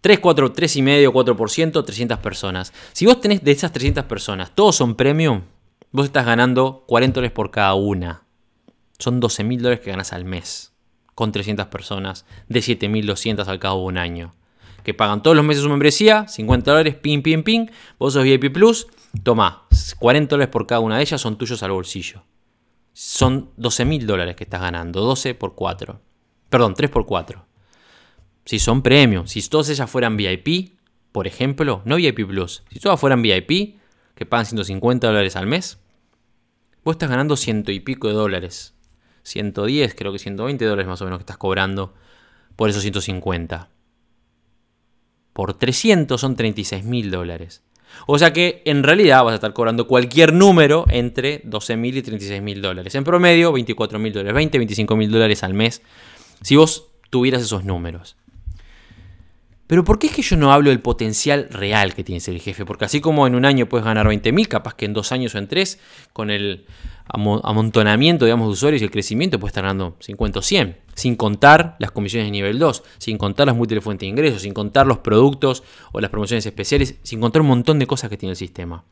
3, 0.00 0.18
4, 0.18 0.52
3 0.52 0.76
y 0.76 0.82
medio, 0.82 1.12
4%, 1.12 1.84
300 1.84 2.18
personas. 2.18 2.72
Si 2.92 3.06
vos 3.06 3.20
tenés 3.20 3.42
de 3.42 3.52
esas 3.52 3.72
300 3.72 4.04
personas, 4.04 4.50
todos 4.54 4.76
son 4.76 4.96
premium, 4.96 5.42
vos 5.94 6.06
estás 6.06 6.26
ganando 6.26 6.82
40 6.88 7.14
dólares 7.14 7.32
por 7.32 7.52
cada 7.52 7.74
una. 7.74 8.24
Son 8.98 9.20
12 9.20 9.44
mil 9.44 9.62
dólares 9.62 9.78
que 9.78 9.92
ganas 9.92 10.12
al 10.12 10.24
mes 10.24 10.72
con 11.14 11.30
300 11.30 11.66
personas 11.68 12.26
de 12.48 12.58
7.200 12.58 13.46
al 13.46 13.60
cabo 13.60 13.82
de 13.82 13.86
un 13.86 13.98
año. 13.98 14.34
Que 14.82 14.92
pagan 14.92 15.22
todos 15.22 15.36
los 15.36 15.46
meses 15.46 15.62
su 15.62 15.68
membresía, 15.68 16.26
50 16.26 16.68
dólares, 16.68 16.96
ping, 16.96 17.22
ping, 17.22 17.44
ping. 17.44 17.66
Vos 17.96 18.12
sos 18.12 18.24
VIP 18.24 18.52
Plus, 18.52 18.88
toma, 19.22 19.68
40 20.00 20.30
dólares 20.30 20.50
por 20.50 20.66
cada 20.66 20.80
una 20.80 20.96
de 20.96 21.02
ellas 21.02 21.20
son 21.20 21.38
tuyos 21.38 21.62
al 21.62 21.70
bolsillo. 21.70 22.24
Son 22.92 23.52
12 23.56 23.84
mil 23.84 24.04
dólares 24.04 24.34
que 24.34 24.44
estás 24.44 24.60
ganando, 24.60 25.00
12 25.00 25.36
por 25.36 25.54
4. 25.54 26.00
Perdón, 26.50 26.74
3 26.74 26.90
por 26.90 27.06
4. 27.06 27.46
Si 28.44 28.58
son 28.58 28.82
premium, 28.82 29.28
si 29.28 29.48
todas 29.48 29.68
ellas 29.68 29.88
fueran 29.88 30.16
VIP, 30.16 30.76
por 31.12 31.28
ejemplo, 31.28 31.82
no 31.84 31.94
VIP 31.94 32.26
Plus, 32.26 32.64
si 32.72 32.80
todas 32.80 32.98
fueran 32.98 33.22
VIP, 33.22 33.78
que 34.16 34.26
pagan 34.26 34.46
150 34.46 35.06
dólares 35.06 35.36
al 35.36 35.46
mes, 35.46 35.78
vos 36.84 36.94
estás 36.94 37.10
ganando 37.10 37.36
ciento 37.36 37.72
y 37.72 37.80
pico 37.80 38.08
de 38.08 38.14
dólares. 38.14 38.74
110, 39.22 39.94
creo 39.94 40.12
que 40.12 40.18
120 40.18 40.64
dólares 40.64 40.86
más 40.86 41.00
o 41.00 41.04
menos 41.04 41.18
que 41.18 41.22
estás 41.22 41.38
cobrando 41.38 41.94
por 42.56 42.68
esos 42.70 42.82
150. 42.82 43.70
Por 45.32 45.54
300 45.54 46.20
son 46.20 46.36
36 46.36 46.84
mil 46.84 47.10
dólares. 47.10 47.64
O 48.06 48.18
sea 48.18 48.32
que 48.32 48.62
en 48.64 48.82
realidad 48.82 49.24
vas 49.24 49.32
a 49.32 49.36
estar 49.36 49.52
cobrando 49.52 49.86
cualquier 49.86 50.32
número 50.32 50.84
entre 50.90 51.40
12 51.44 51.76
mil 51.76 51.96
y 51.96 52.02
36 52.02 52.42
mil 52.42 52.60
dólares. 52.60 52.94
En 52.94 53.04
promedio, 53.04 53.52
24 53.52 53.98
mil 53.98 54.12
dólares, 54.12 54.34
20, 54.34 54.58
25 54.58 54.96
mil 54.96 55.10
dólares 55.10 55.42
al 55.42 55.54
mes. 55.54 55.82
Si 56.42 56.56
vos 56.56 56.88
tuvieras 57.10 57.42
esos 57.42 57.64
números. 57.64 58.16
Pero 59.74 59.82
¿por 59.82 59.98
qué 59.98 60.06
es 60.06 60.12
que 60.12 60.22
yo 60.22 60.36
no 60.36 60.52
hablo 60.52 60.70
del 60.70 60.78
potencial 60.78 61.48
real 61.50 61.94
que 61.94 62.04
tiene 62.04 62.22
el 62.24 62.40
jefe? 62.40 62.64
Porque 62.64 62.84
así 62.84 63.00
como 63.00 63.26
en 63.26 63.34
un 63.34 63.44
año 63.44 63.68
puedes 63.68 63.84
ganar 63.84 64.06
20.000, 64.06 64.46
capaz 64.46 64.74
que 64.74 64.84
en 64.84 64.92
dos 64.92 65.10
años 65.10 65.34
o 65.34 65.38
en 65.38 65.48
tres, 65.48 65.80
con 66.12 66.30
el 66.30 66.64
amontonamiento 67.08 68.24
digamos, 68.24 68.46
de 68.46 68.52
usuarios 68.52 68.82
y 68.82 68.84
el 68.84 68.92
crecimiento, 68.92 69.40
puedes 69.40 69.50
estar 69.50 69.64
ganando 69.64 69.96
50 69.98 70.38
o 70.38 70.42
100. 70.42 70.78
Sin 70.94 71.16
contar 71.16 71.74
las 71.80 71.90
comisiones 71.90 72.28
de 72.28 72.30
nivel 72.30 72.60
2, 72.60 72.84
sin 72.98 73.18
contar 73.18 73.48
las 73.48 73.56
múltiples 73.56 73.82
fuentes 73.82 74.06
de 74.06 74.10
ingresos, 74.10 74.42
sin 74.42 74.54
contar 74.54 74.86
los 74.86 74.98
productos 74.98 75.64
o 75.90 76.00
las 76.00 76.12
promociones 76.12 76.46
especiales, 76.46 76.94
sin 77.02 77.20
contar 77.20 77.42
un 77.42 77.48
montón 77.48 77.80
de 77.80 77.88
cosas 77.88 78.08
que 78.10 78.16
tiene 78.16 78.30
el 78.30 78.36
sistema. 78.36 78.84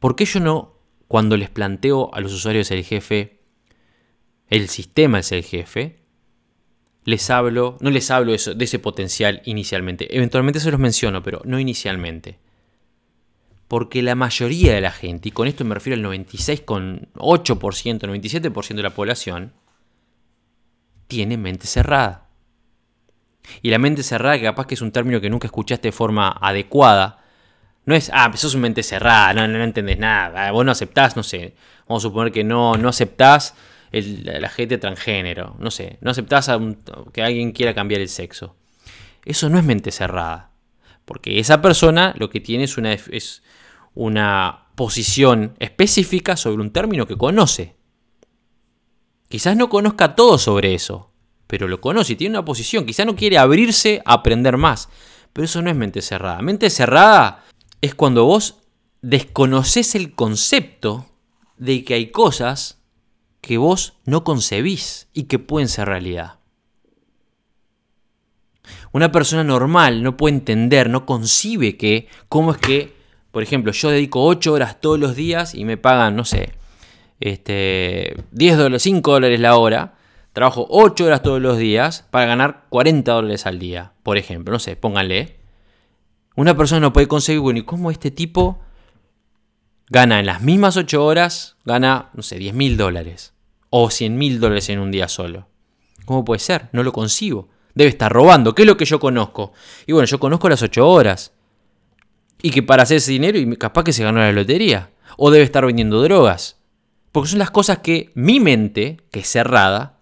¿Por 0.00 0.16
qué 0.16 0.24
yo 0.24 0.40
no, 0.40 0.74
cuando 1.06 1.36
les 1.36 1.50
planteo 1.50 2.12
a 2.12 2.20
los 2.20 2.32
usuarios 2.32 2.68
el 2.72 2.82
jefe, 2.82 3.42
el 4.48 4.68
sistema 4.68 5.20
es 5.20 5.30
el 5.30 5.44
jefe, 5.44 6.01
les 7.04 7.30
hablo, 7.30 7.76
no 7.80 7.90
les 7.90 8.10
hablo 8.10 8.32
eso, 8.32 8.54
de 8.54 8.64
ese 8.64 8.78
potencial 8.78 9.42
inicialmente. 9.44 10.16
Eventualmente 10.16 10.60
se 10.60 10.70
los 10.70 10.80
menciono, 10.80 11.22
pero 11.22 11.42
no 11.44 11.58
inicialmente. 11.58 12.38
Porque 13.66 14.02
la 14.02 14.14
mayoría 14.14 14.74
de 14.74 14.80
la 14.80 14.92
gente, 14.92 15.30
y 15.30 15.32
con 15.32 15.48
esto 15.48 15.64
me 15.64 15.74
refiero 15.74 15.96
al 15.96 16.04
96,8%, 16.04 17.10
97% 17.14 18.74
de 18.74 18.82
la 18.82 18.90
población, 18.90 19.52
tiene 21.08 21.36
mente 21.36 21.66
cerrada. 21.66 22.28
Y 23.60 23.70
la 23.70 23.78
mente 23.78 24.02
cerrada, 24.02 24.38
que 24.38 24.44
capaz 24.44 24.66
que 24.66 24.74
es 24.74 24.82
un 24.82 24.92
término 24.92 25.20
que 25.20 25.30
nunca 25.30 25.46
escuchaste 25.46 25.88
de 25.88 25.92
forma 25.92 26.30
adecuada, 26.40 27.18
no 27.84 27.94
es, 27.94 28.10
ah, 28.14 28.30
sos 28.36 28.54
una 28.54 28.62
mente 28.62 28.82
cerrada, 28.84 29.34
no, 29.34 29.48
no, 29.48 29.62
entendés 29.64 29.98
nada, 29.98 30.52
vos 30.52 30.64
no 30.64 30.70
aceptás, 30.70 31.16
no 31.16 31.24
sé, 31.24 31.54
vamos 31.88 32.04
a 32.04 32.08
suponer 32.08 32.32
que 32.32 32.44
no, 32.44 32.76
no 32.76 32.88
aceptás 32.88 33.54
la 33.92 34.48
gente 34.48 34.78
transgénero, 34.78 35.56
no 35.58 35.70
sé, 35.70 35.98
no 36.00 36.10
aceptás 36.10 36.50
que 37.12 37.22
alguien 37.22 37.52
quiera 37.52 37.74
cambiar 37.74 38.00
el 38.00 38.08
sexo. 38.08 38.56
Eso 39.24 39.48
no 39.48 39.58
es 39.58 39.64
mente 39.64 39.92
cerrada, 39.92 40.50
porque 41.04 41.38
esa 41.38 41.60
persona 41.60 42.14
lo 42.16 42.30
que 42.30 42.40
tiene 42.40 42.64
es 42.64 42.78
una, 42.78 42.92
es 42.92 43.42
una 43.94 44.66
posición 44.74 45.54
específica 45.58 46.36
sobre 46.36 46.62
un 46.62 46.70
término 46.70 47.06
que 47.06 47.16
conoce. 47.16 47.76
Quizás 49.28 49.56
no 49.56 49.68
conozca 49.68 50.14
todo 50.14 50.38
sobre 50.38 50.74
eso, 50.74 51.12
pero 51.46 51.68
lo 51.68 51.80
conoce 51.80 52.14
y 52.14 52.16
tiene 52.16 52.36
una 52.36 52.44
posición. 52.44 52.86
Quizás 52.86 53.06
no 53.06 53.16
quiere 53.16 53.38
abrirse 53.38 54.02
a 54.04 54.14
aprender 54.14 54.56
más, 54.56 54.88
pero 55.32 55.44
eso 55.44 55.60
no 55.62 55.70
es 55.70 55.76
mente 55.76 56.02
cerrada. 56.02 56.40
Mente 56.42 56.70
cerrada 56.70 57.44
es 57.80 57.94
cuando 57.94 58.24
vos 58.24 58.60
desconoces 59.02 59.94
el 59.94 60.14
concepto 60.14 61.06
de 61.56 61.84
que 61.84 61.94
hay 61.94 62.10
cosas 62.10 62.81
que 63.42 63.58
vos 63.58 63.98
no 64.06 64.24
concebís 64.24 65.08
y 65.12 65.24
que 65.24 65.38
pueden 65.38 65.68
ser 65.68 65.88
realidad. 65.88 66.38
Una 68.92 69.10
persona 69.10 69.42
normal 69.42 70.02
no 70.02 70.16
puede 70.16 70.36
entender, 70.36 70.88
no 70.88 71.04
concibe 71.04 71.76
que, 71.76 72.06
cómo 72.28 72.52
es 72.52 72.58
que, 72.58 72.94
por 73.32 73.42
ejemplo, 73.42 73.72
yo 73.72 73.90
dedico 73.90 74.24
8 74.24 74.52
horas 74.52 74.80
todos 74.80 74.98
los 74.98 75.16
días 75.16 75.54
y 75.56 75.64
me 75.64 75.76
pagan, 75.76 76.14
no 76.14 76.24
sé, 76.24 76.52
este, 77.18 78.14
10 78.30 78.56
dólares, 78.56 78.82
5 78.84 79.10
dólares 79.10 79.40
la 79.40 79.56
hora, 79.56 79.94
trabajo 80.32 80.66
8 80.70 81.04
horas 81.04 81.22
todos 81.22 81.42
los 81.42 81.58
días 81.58 82.06
para 82.12 82.26
ganar 82.26 82.66
40 82.68 83.12
dólares 83.12 83.44
al 83.46 83.58
día, 83.58 83.92
por 84.04 84.18
ejemplo, 84.18 84.52
no 84.52 84.60
sé, 84.60 84.76
pónganle. 84.76 85.40
Una 86.36 86.56
persona 86.56 86.80
no 86.80 86.92
puede 86.92 87.08
concebir, 87.08 87.40
bueno, 87.40 87.58
¿y 87.58 87.64
cómo 87.64 87.90
este 87.90 88.12
tipo 88.12 88.60
gana 89.88 90.20
en 90.20 90.26
las 90.26 90.42
mismas 90.42 90.76
8 90.76 91.04
horas, 91.04 91.56
gana, 91.64 92.10
no 92.14 92.22
sé, 92.22 92.38
10 92.38 92.54
mil 92.54 92.76
dólares 92.76 93.31
o 93.74 93.90
100 93.90 94.16
mil 94.16 94.38
dólares 94.38 94.68
en 94.68 94.78
un 94.78 94.90
día 94.90 95.08
solo. 95.08 95.48
¿Cómo 96.04 96.24
puede 96.24 96.38
ser? 96.38 96.68
No 96.72 96.82
lo 96.82 96.92
concibo. 96.92 97.48
Debe 97.74 97.88
estar 97.88 98.12
robando. 98.12 98.54
¿Qué 98.54 98.62
es 98.62 98.68
lo 98.68 98.76
que 98.76 98.84
yo 98.84 99.00
conozco? 99.00 99.52
Y 99.86 99.92
bueno, 99.92 100.06
yo 100.06 100.20
conozco 100.20 100.48
las 100.48 100.62
8 100.62 100.86
horas. 100.86 101.32
Y 102.42 102.50
que 102.50 102.62
para 102.62 102.82
hacer 102.82 102.98
ese 102.98 103.12
dinero, 103.12 103.38
y 103.38 103.56
capaz 103.56 103.84
que 103.84 103.92
se 103.92 104.04
ganó 104.04 104.20
la 104.20 104.30
lotería. 104.30 104.90
O 105.16 105.30
debe 105.30 105.44
estar 105.44 105.64
vendiendo 105.64 106.02
drogas. 106.02 106.58
Porque 107.12 107.30
son 107.30 107.38
las 107.38 107.50
cosas 107.50 107.78
que 107.78 108.10
mi 108.14 108.40
mente, 108.40 108.98
que 109.10 109.20
es 109.20 109.28
cerrada, 109.28 109.98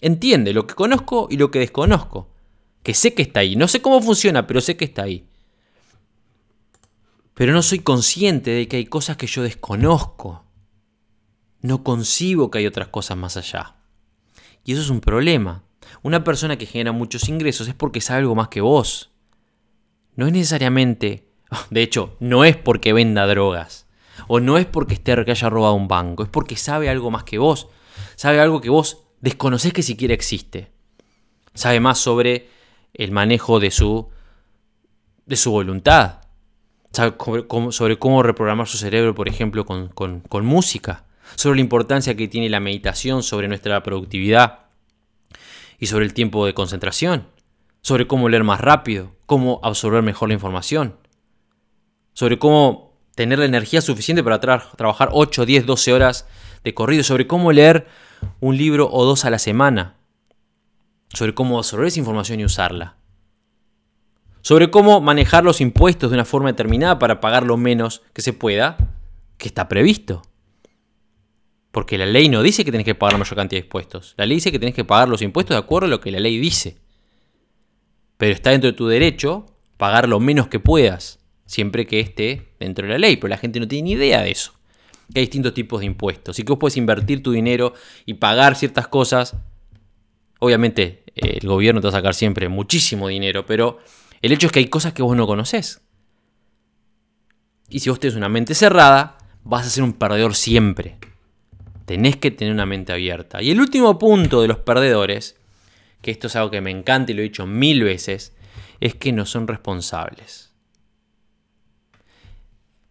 entiende 0.00 0.52
lo 0.52 0.66
que 0.66 0.74
conozco 0.74 1.26
y 1.30 1.36
lo 1.36 1.50
que 1.50 1.58
desconozco. 1.58 2.28
Que 2.82 2.94
sé 2.94 3.12
que 3.14 3.22
está 3.22 3.40
ahí. 3.40 3.56
No 3.56 3.66
sé 3.66 3.82
cómo 3.82 4.00
funciona, 4.00 4.46
pero 4.46 4.60
sé 4.60 4.76
que 4.76 4.84
está 4.84 5.02
ahí 5.02 5.26
pero 7.40 7.54
no 7.54 7.62
soy 7.62 7.78
consciente 7.78 8.50
de 8.50 8.68
que 8.68 8.76
hay 8.76 8.84
cosas 8.84 9.16
que 9.16 9.26
yo 9.26 9.42
desconozco. 9.42 10.44
No 11.62 11.82
concibo 11.82 12.50
que 12.50 12.58
hay 12.58 12.66
otras 12.66 12.88
cosas 12.88 13.16
más 13.16 13.36
allá. 13.36 13.76
Y 14.64 14.72
eso 14.72 14.82
es 14.82 14.90
un 14.90 15.00
problema. 15.00 15.62
Una 16.02 16.24
persona 16.24 16.56
que 16.56 16.66
genera 16.66 16.92
muchos 16.92 17.28
ingresos 17.28 17.68
es 17.68 17.74
porque 17.74 18.00
sabe 18.00 18.20
algo 18.20 18.34
más 18.34 18.48
que 18.48 18.60
vos. 18.60 19.10
No 20.16 20.26
es 20.26 20.32
necesariamente, 20.32 21.28
de 21.70 21.82
hecho, 21.82 22.16
no 22.20 22.44
es 22.44 22.56
porque 22.56 22.92
venda 22.92 23.26
drogas. 23.26 23.86
O 24.28 24.40
no 24.40 24.58
es 24.58 24.66
porque 24.66 24.94
esté 24.94 25.24
que 25.24 25.30
haya 25.30 25.50
robado 25.50 25.74
un 25.74 25.88
banco. 25.88 26.22
Es 26.22 26.28
porque 26.28 26.56
sabe 26.56 26.88
algo 26.88 27.10
más 27.10 27.24
que 27.24 27.38
vos. 27.38 27.68
Sabe 28.16 28.40
algo 28.40 28.60
que 28.60 28.70
vos 28.70 29.04
desconocés 29.20 29.72
que 29.72 29.82
siquiera 29.82 30.14
existe. 30.14 30.70
Sabe 31.54 31.80
más 31.80 31.98
sobre 31.98 32.48
el 32.94 33.12
manejo 33.12 33.60
de 33.60 33.70
su, 33.70 34.08
de 35.26 35.36
su 35.36 35.50
voluntad 35.50 36.20
sobre 36.92 37.98
cómo, 37.98 38.22
reprogramar 38.22 38.66
su 38.66 38.76
cerebro, 38.78 39.14
por 39.14 39.28
ejemplo, 39.28 39.64
con, 39.64 40.22
música, 40.42 41.04
sobre 41.36 41.56
la 41.56 41.62
importancia 41.62 42.16
que 42.16 42.28
tiene 42.28 42.48
la 42.48 42.60
meditación 42.60 43.22
sobre 43.22 43.48
nuestra 43.48 43.82
productividad 43.82 44.60
y 45.78 45.86
sobre 45.86 46.04
el 46.04 46.14
tiempo 46.14 46.46
de 46.46 46.54
concentración, 46.54 47.28
sobre 47.80 48.06
cómo 48.06 48.28
leer 48.28 48.44
más 48.44 48.60
rápido, 48.60 49.12
cómo 49.26 49.60
absorber 49.62 50.02
mejor 50.02 50.28
la 50.28 50.34
información, 50.34 50.96
sobre 52.12 52.38
cómo 52.38 52.98
tener 53.14 53.38
la 53.38 53.44
energía 53.46 53.80
suficiente 53.80 54.22
para 54.22 54.40
trabajar 54.40 55.10
8, 55.12 55.46
10, 55.46 55.66
12 55.66 55.92
horas 55.92 56.26
de 56.64 56.74
corrido, 56.74 57.02
sobre 57.02 57.26
cómo 57.26 57.52
leer 57.52 57.86
un 58.40 58.56
libro 58.56 58.88
o 58.90 59.04
dos 59.04 59.24
a 59.24 59.30
la 59.30 59.38
semana, 59.38 59.96
sobre 61.12 61.34
cómo 61.34 61.58
absorber 61.58 61.88
esa 61.88 61.98
información 61.98 62.40
y 62.40 62.44
usarla 62.44 63.00
sobre 64.42 64.70
cómo 64.70 65.00
manejar 65.00 65.44
los 65.44 65.60
impuestos 65.60 66.10
de 66.10 66.16
una 66.16 66.24
forma 66.24 66.48
determinada 66.48 66.98
para 66.98 67.20
pagar 67.20 67.44
lo 67.44 67.56
menos 67.56 68.02
que 68.12 68.22
se 68.22 68.32
pueda, 68.32 68.76
que 69.38 69.48
está 69.48 69.68
previsto. 69.68 70.22
Porque 71.70 71.96
la 71.98 72.06
ley 72.06 72.28
no 72.28 72.42
dice 72.42 72.64
que 72.64 72.72
tenés 72.72 72.84
que 72.84 72.94
pagar 72.94 73.14
la 73.14 73.18
mayor 73.18 73.36
cantidad 73.36 73.60
de 73.60 73.66
impuestos. 73.66 74.14
La 74.16 74.26
ley 74.26 74.36
dice 74.36 74.50
que 74.50 74.58
tenés 74.58 74.74
que 74.74 74.84
pagar 74.84 75.08
los 75.08 75.22
impuestos 75.22 75.54
de 75.54 75.58
acuerdo 75.58 75.86
a 75.86 75.90
lo 75.90 76.00
que 76.00 76.10
la 76.10 76.18
ley 76.18 76.38
dice. 76.38 76.78
Pero 78.16 78.32
está 78.34 78.50
dentro 78.50 78.70
de 78.70 78.76
tu 78.76 78.88
derecho 78.88 79.46
pagar 79.76 80.08
lo 80.08 80.20
menos 80.20 80.48
que 80.48 80.58
puedas, 80.58 81.20
siempre 81.46 81.86
que 81.86 82.00
esté 82.00 82.54
dentro 82.58 82.86
de 82.86 82.92
la 82.92 82.98
ley. 82.98 83.16
Pero 83.16 83.28
la 83.28 83.38
gente 83.38 83.60
no 83.60 83.68
tiene 83.68 83.84
ni 83.84 83.92
idea 83.92 84.22
de 84.22 84.32
eso. 84.32 84.52
Que 85.12 85.20
hay 85.20 85.26
distintos 85.26 85.54
tipos 85.54 85.80
de 85.80 85.86
impuestos. 85.86 86.38
Y 86.38 86.42
que 86.42 86.52
vos 86.52 86.58
puedes 86.58 86.76
invertir 86.76 87.22
tu 87.22 87.30
dinero 87.32 87.72
y 88.04 88.14
pagar 88.14 88.56
ciertas 88.56 88.88
cosas. 88.88 89.36
Obviamente, 90.40 91.04
eh, 91.14 91.38
el 91.40 91.48
gobierno 91.48 91.80
te 91.80 91.86
va 91.86 91.90
a 91.90 91.92
sacar 91.92 92.14
siempre 92.14 92.48
muchísimo 92.48 93.08
dinero, 93.08 93.46
pero 93.46 93.78
el 94.22 94.32
hecho 94.32 94.48
es 94.48 94.52
que 94.52 94.58
hay 94.58 94.68
cosas 94.68 94.92
que 94.92 95.02
vos 95.02 95.16
no 95.16 95.26
conoces. 95.26 95.82
Y 97.68 97.80
si 97.80 97.90
vos 97.90 98.00
tenés 98.00 98.16
una 98.16 98.28
mente 98.28 98.54
cerrada, 98.54 99.18
vas 99.44 99.66
a 99.66 99.70
ser 99.70 99.84
un 99.84 99.92
perdedor 99.92 100.34
siempre. 100.34 100.98
Tenés 101.90 102.16
que 102.18 102.30
tener 102.30 102.54
una 102.54 102.66
mente 102.66 102.92
abierta. 102.92 103.42
Y 103.42 103.50
el 103.50 103.58
último 103.58 103.98
punto 103.98 104.40
de 104.42 104.46
los 104.46 104.58
perdedores, 104.58 105.36
que 106.02 106.12
esto 106.12 106.28
es 106.28 106.36
algo 106.36 106.52
que 106.52 106.60
me 106.60 106.70
encanta 106.70 107.10
y 107.10 107.16
lo 107.16 107.20
he 107.20 107.24
dicho 107.24 107.48
mil 107.48 107.82
veces, 107.82 108.32
es 108.78 108.94
que 108.94 109.10
no 109.10 109.26
son 109.26 109.48
responsables. 109.48 110.54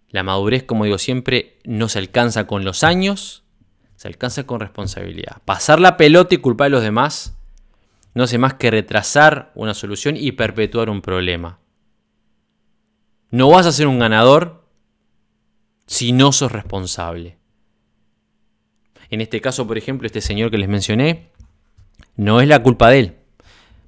La 0.09 0.21
madurez, 0.23 0.63
como 0.63 0.83
digo 0.83 0.97
siempre, 0.97 1.59
no 1.63 1.87
se 1.87 1.99
alcanza 1.99 2.45
con 2.45 2.65
los 2.65 2.83
años, 2.83 3.45
se 3.95 4.09
alcanza 4.09 4.45
con 4.45 4.59
responsabilidad. 4.59 5.37
Pasar 5.45 5.79
la 5.79 5.95
pelota 5.95 6.35
y 6.35 6.39
culpar 6.39 6.65
a 6.65 6.71
los 6.71 6.83
demás 6.83 7.37
no 8.15 8.23
hace 8.23 8.37
más 8.37 8.55
que 8.55 8.69
retrasar 8.69 9.53
una 9.55 9.75
solución 9.75 10.17
y 10.17 10.33
perpetuar 10.33 10.89
un 10.89 11.01
problema. 11.01 11.59
No 13.31 13.49
vas 13.49 13.65
a 13.65 13.71
ser 13.71 13.87
un 13.87 13.99
ganador 13.99 14.67
si 15.87 16.11
no 16.11 16.33
sos 16.33 16.51
responsable. 16.51 17.38
En 19.09 19.21
este 19.21 19.41
caso, 19.41 19.65
por 19.65 19.77
ejemplo, 19.77 20.05
este 20.05 20.21
señor 20.21 20.51
que 20.51 20.57
les 20.57 20.69
mencioné, 20.69 21.29
no 22.15 22.41
es 22.41 22.47
la 22.47 22.61
culpa 22.61 22.89
de 22.89 22.99
él. 22.99 23.15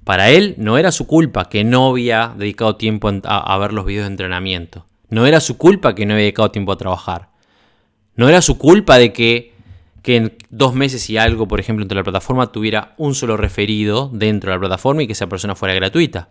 Para 0.04 0.30
él 0.30 0.54
no 0.58 0.78
era 0.78 0.90
su 0.90 1.06
culpa 1.06 1.48
que 1.48 1.64
no 1.64 1.90
había 1.90 2.34
dedicado 2.36 2.76
tiempo 2.76 3.10
a, 3.24 3.58
ver 3.58 3.72
los 3.72 3.84
videos 3.84 4.06
de 4.06 4.12
entrenamiento. 4.12 4.86
No 5.10 5.26
era 5.26 5.40
su 5.40 5.58
culpa 5.58 5.94
que 5.94 6.06
no 6.06 6.14
había 6.14 6.24
dedicado 6.24 6.50
tiempo 6.50 6.72
a 6.72 6.76
trabajar. 6.76 7.28
No 8.16 8.28
era 8.28 8.42
su 8.42 8.58
culpa 8.58 8.98
de 8.98 9.12
que, 9.12 9.54
que 10.02 10.16
en 10.16 10.36
dos 10.50 10.74
meses 10.74 11.08
y 11.08 11.18
algo, 11.18 11.46
por 11.46 11.60
ejemplo, 11.60 11.84
entre 11.84 11.96
la 11.96 12.02
plataforma 12.02 12.50
tuviera 12.50 12.94
un 12.96 13.14
solo 13.14 13.36
referido 13.36 14.10
dentro 14.12 14.50
de 14.50 14.56
la 14.56 14.60
plataforma 14.60 15.02
y 15.02 15.06
que 15.06 15.12
esa 15.12 15.28
persona 15.28 15.54
fuera 15.54 15.74
gratuita. 15.74 16.30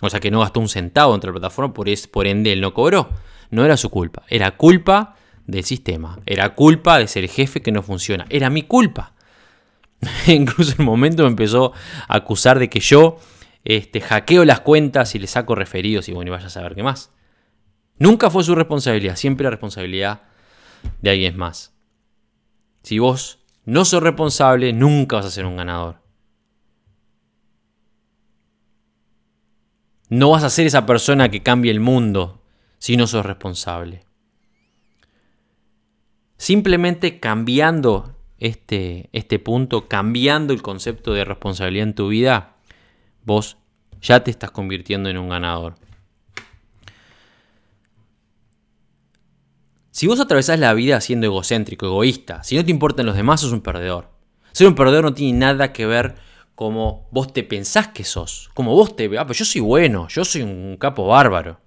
O 0.00 0.10
sea 0.10 0.20
que 0.20 0.30
no 0.30 0.40
gastó 0.40 0.60
un 0.60 0.68
centavo 0.68 1.12
dentro 1.12 1.28
de 1.28 1.34
la 1.34 1.40
plataforma, 1.40 1.74
por, 1.74 1.88
es, 1.88 2.06
por 2.06 2.26
ende 2.26 2.52
él 2.52 2.60
no 2.60 2.72
cobró. 2.72 3.08
No 3.50 3.64
era 3.64 3.76
su 3.76 3.90
culpa. 3.90 4.22
Era 4.28 4.52
culpa 4.52 5.16
del 5.46 5.64
sistema. 5.64 6.20
Era 6.26 6.54
culpa 6.54 6.98
de 6.98 7.08
ser 7.08 7.24
el 7.24 7.30
jefe 7.30 7.62
que 7.62 7.72
no 7.72 7.82
funciona. 7.82 8.26
Era 8.28 8.50
mi 8.50 8.62
culpa. 8.62 9.14
Incluso 10.26 10.72
en 10.72 10.80
un 10.80 10.86
momento 10.86 11.22
me 11.22 11.28
empezó 11.28 11.72
a 12.08 12.16
acusar 12.16 12.58
de 12.58 12.68
que 12.68 12.80
yo 12.80 13.18
este, 13.64 14.00
hackeo 14.00 14.44
las 14.44 14.60
cuentas 14.60 15.14
y 15.14 15.18
le 15.18 15.26
saco 15.26 15.54
referidos 15.54 16.08
y 16.08 16.12
bueno, 16.12 16.28
y 16.28 16.32
vaya 16.32 16.46
a 16.46 16.50
saber 16.50 16.74
qué 16.74 16.82
más. 16.82 17.12
Nunca 17.98 18.30
fue 18.30 18.44
su 18.44 18.54
responsabilidad, 18.54 19.16
siempre 19.16 19.44
la 19.44 19.50
responsabilidad 19.50 20.22
de 21.00 21.10
alguien 21.10 21.36
más. 21.36 21.74
Si 22.82 22.98
vos 22.98 23.40
no 23.64 23.84
sos 23.84 24.02
responsable, 24.02 24.72
nunca 24.72 25.16
vas 25.16 25.26
a 25.26 25.30
ser 25.30 25.46
un 25.46 25.56
ganador. 25.56 26.00
No 30.08 30.30
vas 30.30 30.44
a 30.44 30.50
ser 30.50 30.66
esa 30.66 30.86
persona 30.86 31.30
que 31.30 31.42
cambie 31.42 31.72
el 31.72 31.80
mundo 31.80 32.42
si 32.78 32.96
no 32.96 33.08
sos 33.08 33.26
responsable. 33.26 34.05
Simplemente 36.36 37.18
cambiando 37.20 38.14
este, 38.38 39.08
este 39.12 39.38
punto, 39.38 39.88
cambiando 39.88 40.52
el 40.52 40.62
concepto 40.62 41.12
de 41.12 41.24
responsabilidad 41.24 41.88
en 41.88 41.94
tu 41.94 42.08
vida, 42.08 42.56
vos 43.24 43.56
ya 44.00 44.22
te 44.22 44.30
estás 44.30 44.50
convirtiendo 44.50 45.08
en 45.08 45.18
un 45.18 45.28
ganador. 45.28 45.74
Si 49.90 50.06
vos 50.06 50.20
atravesás 50.20 50.58
la 50.58 50.74
vida 50.74 51.00
siendo 51.00 51.26
egocéntrico, 51.26 51.86
egoísta, 51.86 52.42
si 52.42 52.54
no 52.56 52.64
te 52.64 52.70
importan 52.70 53.06
los 53.06 53.16
demás, 53.16 53.40
sos 53.40 53.52
un 53.52 53.62
perdedor. 53.62 54.10
Ser 54.52 54.66
un 54.66 54.74
perdedor 54.74 55.04
no 55.04 55.14
tiene 55.14 55.38
nada 55.38 55.72
que 55.72 55.86
ver 55.86 56.16
como 56.54 57.08
vos 57.12 57.32
te 57.32 57.44
pensás 57.44 57.88
que 57.88 58.04
sos, 58.04 58.50
como 58.54 58.74
vos 58.74 58.96
te... 58.96 59.10
Ah, 59.18 59.26
yo 59.30 59.44
soy 59.44 59.60
bueno, 59.60 60.08
yo 60.08 60.24
soy 60.24 60.42
un 60.42 60.76
capo 60.78 61.06
bárbaro. 61.06 61.60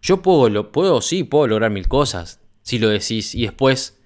Yo 0.00 0.22
puedo, 0.22 0.72
puedo, 0.72 1.00
sí, 1.00 1.24
puedo 1.24 1.46
lograr 1.46 1.70
mil 1.70 1.88
cosas, 1.88 2.41
si 2.62 2.78
lo 2.78 2.88
decís, 2.88 3.34
y 3.34 3.42
después 3.42 4.00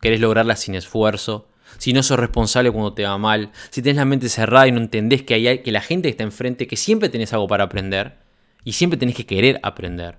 querés 0.00 0.20
lograrlas 0.20 0.60
sin 0.60 0.74
esfuerzo, 0.74 1.48
si 1.76 1.92
no 1.92 2.02
sos 2.02 2.18
responsable 2.18 2.70
cuando 2.70 2.94
te 2.94 3.04
va 3.04 3.18
mal, 3.18 3.52
si 3.70 3.82
tenés 3.82 3.96
la 3.96 4.04
mente 4.04 4.28
cerrada 4.28 4.66
y 4.66 4.72
no 4.72 4.80
entendés 4.80 5.22
que, 5.22 5.34
hay, 5.34 5.62
que 5.62 5.72
la 5.72 5.80
gente 5.80 6.08
que 6.08 6.12
está 6.12 6.24
enfrente, 6.24 6.66
que 6.66 6.76
siempre 6.76 7.08
tenés 7.08 7.32
algo 7.32 7.46
para 7.46 7.64
aprender, 7.64 8.18
y 8.64 8.72
siempre 8.72 8.98
tenés 8.98 9.14
que 9.14 9.26
querer 9.26 9.60
aprender. 9.62 10.18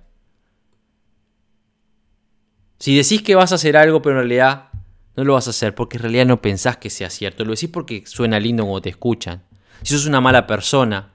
Si 2.78 2.96
decís 2.96 3.22
que 3.22 3.34
vas 3.34 3.52
a 3.52 3.56
hacer 3.56 3.76
algo, 3.76 4.00
pero 4.00 4.16
en 4.16 4.28
realidad 4.28 4.70
no 5.16 5.24
lo 5.24 5.34
vas 5.34 5.46
a 5.46 5.50
hacer 5.50 5.74
porque 5.74 5.98
en 5.98 6.04
realidad 6.04 6.26
no 6.26 6.40
pensás 6.40 6.78
que 6.78 6.88
sea 6.88 7.10
cierto, 7.10 7.44
lo 7.44 7.52
decís 7.52 7.68
porque 7.70 8.04
suena 8.06 8.40
lindo 8.40 8.64
cuando 8.64 8.82
te 8.82 8.88
escuchan. 8.88 9.42
Si 9.82 9.94
sos 9.94 10.06
una 10.06 10.20
mala 10.20 10.46
persona, 10.46 11.12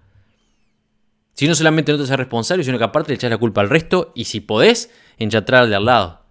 si 1.34 1.47
no 1.47 1.55
solamente 1.55 1.91
no 1.91 1.97
te 1.97 2.03
haces 2.03 2.18
responsable, 2.18 2.63
sino 2.63 2.78
que 2.78 2.84
aparte 2.84 3.09
le 3.09 3.16
echás 3.16 3.30
la 3.30 3.38
culpa 3.38 3.61
al 3.61 3.70
resto 3.70 4.11
y 4.16 4.26
si 4.26 4.41
podés, 4.41 4.91
enchatrar 5.18 5.63
al 5.63 5.70
de 5.70 5.76
al 5.76 5.86
lado. 5.86 6.24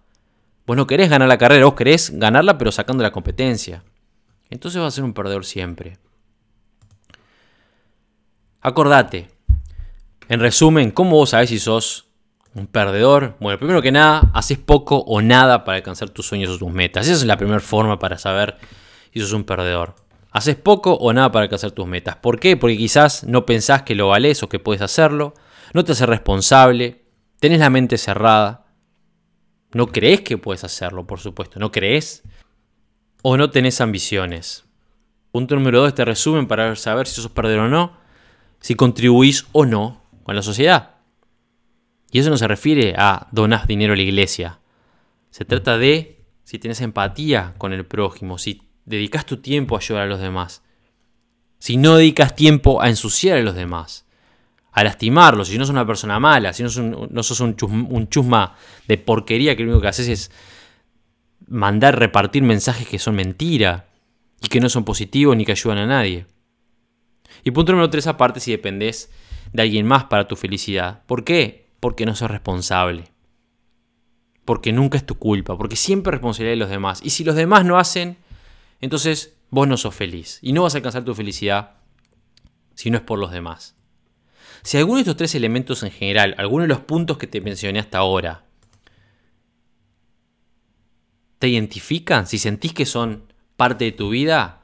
Vos 0.65 0.75
no 0.75 0.87
querés 0.87 1.09
ganar 1.09 1.27
la 1.27 1.37
carrera, 1.37 1.65
vos 1.65 1.75
querés 1.75 2.11
ganarla 2.11 2.57
pero 2.57 2.71
sacando 2.71 3.03
la 3.03 3.11
competencia. 3.11 3.83
Entonces 4.49 4.81
vas 4.81 4.93
a 4.93 4.95
ser 4.95 5.03
un 5.03 5.13
perdedor 5.13 5.45
siempre. 5.45 5.97
Acordate, 8.61 9.27
en 10.27 10.39
resumen, 10.39 10.89
¿cómo 10.89 11.17
vos 11.17 11.29
sabés 11.29 11.49
si 11.49 11.59
sos 11.59 12.07
un 12.55 12.65
perdedor? 12.65 13.35
Bueno, 13.39 13.59
primero 13.59 13.81
que 13.81 13.91
nada, 13.91 14.31
haces 14.33 14.57
poco 14.57 14.97
o 14.97 15.21
nada 15.21 15.63
para 15.63 15.77
alcanzar 15.77 16.09
tus 16.09 16.25
sueños 16.25 16.49
o 16.49 16.57
tus 16.57 16.71
metas. 16.71 17.05
Esa 17.05 17.13
es 17.15 17.25
la 17.25 17.37
primera 17.37 17.59
forma 17.59 17.99
para 17.99 18.17
saber 18.17 18.57
si 19.13 19.19
sos 19.19 19.33
un 19.33 19.43
perdedor. 19.43 19.95
Haces 20.31 20.55
poco 20.55 20.95
o 20.95 21.13
nada 21.13 21.31
para 21.31 21.43
alcanzar 21.43 21.71
tus 21.71 21.85
metas. 21.85 22.15
¿Por 22.15 22.39
qué? 22.39 22.57
Porque 22.57 22.75
quizás 22.75 23.23
no 23.23 23.45
pensás 23.45 23.83
que 23.83 23.93
lo 23.93 24.07
valés 24.07 24.41
o 24.41 24.49
que 24.49 24.59
puedes 24.59 24.81
hacerlo, 24.81 25.35
no 25.73 25.83
te 25.83 25.91
haces 25.91 26.09
responsable, 26.09 27.05
tenés 27.39 27.59
la 27.59 27.69
mente 27.69 27.97
cerrada, 27.97 28.64
no 29.75 29.87
crees 29.87 30.21
que 30.21 30.37
puedes 30.37 30.63
hacerlo, 30.63 31.05
por 31.05 31.19
supuesto. 31.19 31.59
No 31.59 31.69
crees 31.69 32.23
o 33.21 33.35
no 33.35 33.49
tenés 33.49 33.81
ambiciones. 33.81 34.63
Punto 35.33 35.53
número 35.55 35.81
dos, 35.81 35.89
este 35.89 36.05
resumen 36.05 36.47
para 36.47 36.73
saber 36.77 37.07
si 37.07 37.21
sos 37.21 37.29
perdedor 37.29 37.65
o 37.65 37.67
no. 37.67 37.91
Si 38.61 38.75
contribuís 38.75 39.45
o 39.51 39.65
no 39.65 40.01
con 40.23 40.33
la 40.33 40.43
sociedad. 40.43 40.91
Y 42.09 42.19
eso 42.19 42.29
no 42.29 42.37
se 42.37 42.47
refiere 42.47 42.95
a 42.97 43.27
donar 43.33 43.67
dinero 43.67 43.91
a 43.91 43.97
la 43.97 44.03
iglesia. 44.03 44.61
Se 45.29 45.43
trata 45.43 45.77
de 45.77 46.23
si 46.45 46.57
tienes 46.57 46.79
empatía 46.79 47.53
con 47.57 47.73
el 47.73 47.85
prójimo, 47.85 48.37
si 48.37 48.61
dedicas 48.85 49.25
tu 49.25 49.41
tiempo 49.41 49.75
a 49.75 49.79
ayudar 49.79 50.03
a 50.03 50.07
los 50.07 50.21
demás. 50.21 50.63
Si 51.59 51.75
no 51.75 51.97
dedicas 51.97 52.33
tiempo 52.33 52.81
a 52.81 52.87
ensuciar 52.87 53.39
a 53.39 53.41
los 53.41 53.55
demás 53.55 54.04
a 54.75 54.83
lastimarlo, 54.83 55.45
si 55.45 55.57
no 55.57 55.63
sos 55.63 55.71
una 55.71 55.87
persona 55.87 56.19
mala, 56.19 56.51
si 56.51 56.61
no 56.61 56.67
sos 56.69 57.39
un, 57.39 57.87
un, 57.89 58.09
chusma, 58.09 58.55
de 58.89 58.97
porquería 58.97 59.55
que 59.55 59.63
lo 59.63 59.69
único 59.69 59.81
que 59.81 59.87
haces 59.87 60.09
es 60.09 60.31
mandar, 61.47 61.97
repartir 61.97 62.43
mensajes 62.43 62.85
que 62.85 62.99
son 62.99 63.15
mentira 63.15 63.87
y 64.41 64.49
que 64.49 64.59
no 64.59 64.67
son 64.67 64.83
positivos 64.83 65.37
ni 65.37 65.45
que 65.45 65.53
ayudan 65.53 65.77
a 65.77 65.85
nadie. 65.85 66.25
Y 67.45 67.51
punto 67.51 67.71
número 67.71 67.89
tres, 67.89 68.05
aparte, 68.05 68.41
si 68.41 68.51
dependés 68.51 69.09
de 69.53 69.61
alguien 69.61 69.85
más 69.85 70.03
para 70.03 70.27
tu 70.27 70.35
felicidad. 70.35 71.03
¿Por 71.05 71.23
qué? 71.23 71.69
Porque 71.79 72.05
no 72.05 72.13
sos 72.13 72.29
responsable. 72.29 73.05
Porque 74.43 74.73
nunca 74.73 74.97
es 74.97 75.05
tu 75.05 75.15
culpa, 75.15 75.57
porque 75.57 75.77
siempre 75.77 76.09
es 76.09 76.15
responsabilidad 76.15 76.51
de 76.51 76.59
los 76.59 76.69
demás. 76.69 76.99
Y 77.01 77.11
si 77.11 77.23
los 77.23 77.35
demás 77.35 77.63
no 77.63 77.79
hacen, 77.79 78.17
entonces 78.81 79.37
vos 79.51 79.69
no 79.69 79.77
sos 79.77 79.95
feliz. 79.95 80.39
Y 80.41 80.51
no 80.51 80.63
vas 80.63 80.75
a 80.75 80.79
alcanzar 80.79 81.05
tu 81.05 81.15
felicidad 81.15 81.77
si 82.73 82.89
no 82.89 82.97
es 82.97 83.03
por 83.03 83.19
los 83.19 83.31
demás. 83.31 83.75
Si 84.65 84.77
alguno 84.77 84.95
de 84.95 85.01
estos 85.01 85.15
tres 85.15 85.35
elementos 85.35 85.83
en 85.83 85.91
general, 85.91 86.33
alguno 86.39 86.63
de 86.63 86.69
los 86.69 86.79
puntos 86.79 87.19
que 87.19 87.27
te 87.27 87.39
mencioné 87.39 87.77
hasta 87.77 87.99
ahora, 87.99 88.45
te 91.37 91.49
identifican, 91.49 92.25
si 92.25 92.39
sentís 92.39 92.73
que 92.73 92.87
son 92.87 93.31
parte 93.57 93.85
de 93.85 93.91
tu 93.91 94.09
vida, 94.09 94.61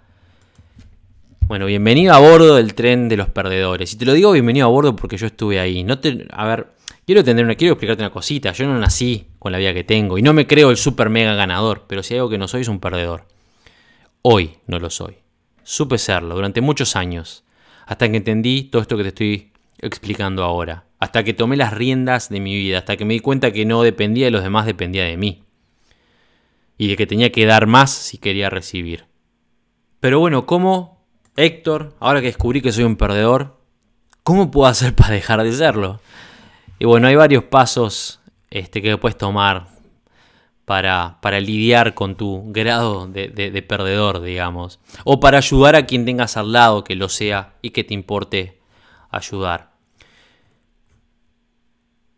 bueno, 1.42 1.68
bienvenido 1.68 2.16
a 2.16 2.18
bordo 2.18 2.56
del 2.56 2.74
tren 2.74 3.10
de 3.10 3.18
los 3.18 3.30
perdedores. 3.30 3.94
Y 3.94 3.98
te 3.98 4.06
lo 4.06 4.14
digo 4.14 4.32
bienvenido 4.32 4.66
a 4.66 4.72
bordo 4.72 4.96
porque 4.96 5.18
yo 5.18 5.28
estuve 5.28 5.60
ahí. 5.60 5.84
No 5.84 6.00
te, 6.00 6.26
a 6.32 6.48
ver, 6.48 6.70
quiero, 7.06 7.24
tener 7.24 7.56
quiero 7.56 7.74
explicarte 7.74 8.02
una 8.02 8.12
cosita. 8.12 8.54
Yo 8.54 8.66
no 8.66 8.80
nací 8.80 9.28
con 9.38 9.52
la 9.52 9.60
vida 9.60 9.72
que 9.72 9.84
tengo 9.84 10.18
y 10.18 10.24
no 10.24 10.34
me 10.34 10.48
creo 10.48 10.72
el 10.72 10.78
super 10.78 11.10
mega 11.10 11.36
ganador, 11.36 11.86
pero 11.88 12.02
si 12.02 12.16
hay 12.16 12.22
algo 12.22 12.32
que 12.32 12.40
no 12.40 12.48
soy 12.48 12.62
es 12.62 12.70
un 12.70 12.80
perdedor. 12.80 13.28
Hoy 14.24 14.56
no 14.66 14.80
lo 14.80 14.90
soy. 14.90 15.18
Supe 15.62 16.00
serlo 16.00 16.34
durante 16.34 16.60
muchos 16.60 16.96
años, 16.96 17.44
hasta 17.86 18.10
que 18.10 18.18
entendí 18.18 18.64
todo 18.64 18.82
esto 18.82 18.98
que 18.98 19.04
te 19.04 19.10
estoy 19.10 19.51
explicando 19.82 20.44
ahora. 20.44 20.86
Hasta 21.00 21.24
que 21.24 21.34
tomé 21.34 21.58
las 21.58 21.74
riendas 21.74 22.30
de 22.30 22.40
mi 22.40 22.56
vida, 22.56 22.80
hasta 22.80 22.96
que 22.96 23.06
me 23.06 23.16
di 23.16 23.20
cuenta 23.20 23.52
que 23.52 23.66
no 23.66 23.82
dependía 23.84 24.26
de 24.26 24.32
los 24.32 24.44
demás, 24.44 24.66
dependía 24.66 25.04
de 25.06 25.18
mí. 25.18 25.44
y 26.78 26.88
de 26.88 26.98
que 26.98 27.06
tenía 27.06 27.32
que 27.32 27.46
dar 27.46 27.68
más 27.68 27.92
si 27.92 28.18
quería 28.18 28.50
recibir. 28.50 29.06
Pero 30.00 30.20
bueno, 30.20 30.48
¿cómo, 30.48 31.06
Héctor, 31.36 31.96
ahora 32.00 32.22
que 32.22 32.28
descubrí 32.28 32.60
que 32.60 32.72
soy 32.72 32.86
un 32.86 32.96
perdedor, 32.96 33.60
cómo 34.24 34.50
puedo 34.50 34.68
hacer 34.68 34.96
para 34.96 35.14
dejar 35.14 35.44
de 35.44 35.54
serlo? 35.54 36.00
Y 36.80 36.86
bueno, 36.86 37.08
hay 37.08 37.16
varios 37.16 37.44
pasos 37.44 38.20
este, 38.50 38.82
que 38.82 38.98
puedes 38.98 39.16
tomar 39.16 39.68
para, 40.66 41.20
para, 41.22 41.40
lidiar 41.40 41.94
con 41.94 42.16
tu 42.16 42.52
grado 42.52 43.06
de, 43.06 43.28
de, 43.28 43.62
perdedor, 43.62 44.22
digamos. 44.22 44.80
O 45.04 45.20
para 45.20 45.38
ayudar 45.38 45.76
a 45.76 45.86
quien 45.86 46.06
tengas 46.06 46.38
al 46.38 46.52
lado 46.52 46.84
que 46.84 46.96
lo 46.96 47.10
sea 47.10 47.54
y 47.62 47.70
que 47.70 47.84
te 47.84 47.94
importe 47.94 48.60
ayudar. 49.12 49.71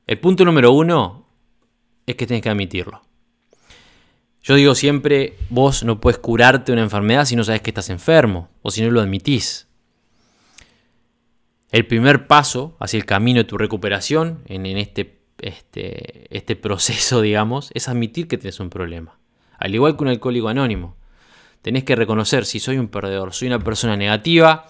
El 0.06 0.20
punto 0.20 0.44
número 0.44 0.72
uno 0.72 1.26
es 2.06 2.16
que 2.16 2.28
tienes 2.28 2.44
que 2.44 2.50
admitirlo. 2.50 3.02
Yo 4.42 4.56
digo 4.56 4.76
siempre, 4.76 5.38
vos 5.50 5.84
no 5.86 6.02
puedes 6.02 6.20
curarte 6.20 6.74
una 6.74 6.82
enfermedad 6.82 7.24
si 7.24 7.38
no 7.38 7.46
sabes 7.46 7.62
que 7.62 7.70
estás 7.70 7.90
enfermo 7.90 8.50
o 8.62 8.72
si 8.72 8.82
no 8.82 8.92
lo 8.92 9.00
admitís. 9.00 9.68
El 11.72 11.88
primer 11.88 12.28
paso 12.28 12.76
hacia 12.82 12.98
el 12.98 13.06
camino 13.06 13.40
de 13.40 13.46
tu 13.46 13.58
recuperación 13.58 14.44
en, 14.46 14.66
este, 14.66 15.22
este, 15.40 16.38
este 16.38 16.56
proceso, 16.58 17.22
digamos, 17.22 17.72
es 17.74 17.88
admitir 17.88 18.28
que 18.28 18.38
tienes 18.38 18.60
un 18.60 18.70
problema. 18.70 19.18
Al 19.58 19.74
igual 19.74 19.96
que 19.96 20.04
un 20.04 20.10
alcohólico 20.10 20.50
anónimo. 20.50 20.98
Tenés 21.62 21.86
que 21.86 21.96
reconocer 21.96 22.46
si 22.46 22.60
soy 22.60 22.78
un 22.78 22.90
perdedor, 22.90 23.34
soy 23.34 23.48
una 23.48 23.60
persona 23.60 23.96
negativa 23.96 24.68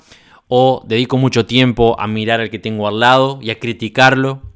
o 0.47 0.83
dedico 0.85 1.17
mucho 1.17 1.47
tiempo 1.47 1.99
a 1.99 2.05
mirar 2.05 2.39
al 2.39 2.51
que 2.51 2.59
tengo 2.59 2.87
al 2.87 2.99
lado 2.99 3.39
y 3.41 3.49
a 3.49 3.59
criticarlo 3.59 4.52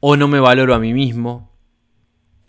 o 0.00 0.16
no 0.16 0.28
me 0.28 0.40
valoro 0.40 0.74
a 0.74 0.78
mí 0.78 0.92
mismo 0.92 1.52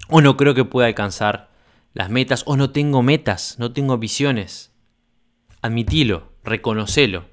o 0.09 0.21
no 0.21 0.37
creo 0.37 0.53
que 0.53 0.65
pueda 0.65 0.87
alcanzar 0.87 1.49
las 1.93 2.09
metas 2.09 2.43
o 2.45 2.55
no 2.55 2.71
tengo 2.71 3.01
metas, 3.03 3.55
no 3.59 3.71
tengo 3.73 3.97
visiones. 3.97 4.73
Admitilo, 5.61 6.33
reconocelo. 6.43 7.25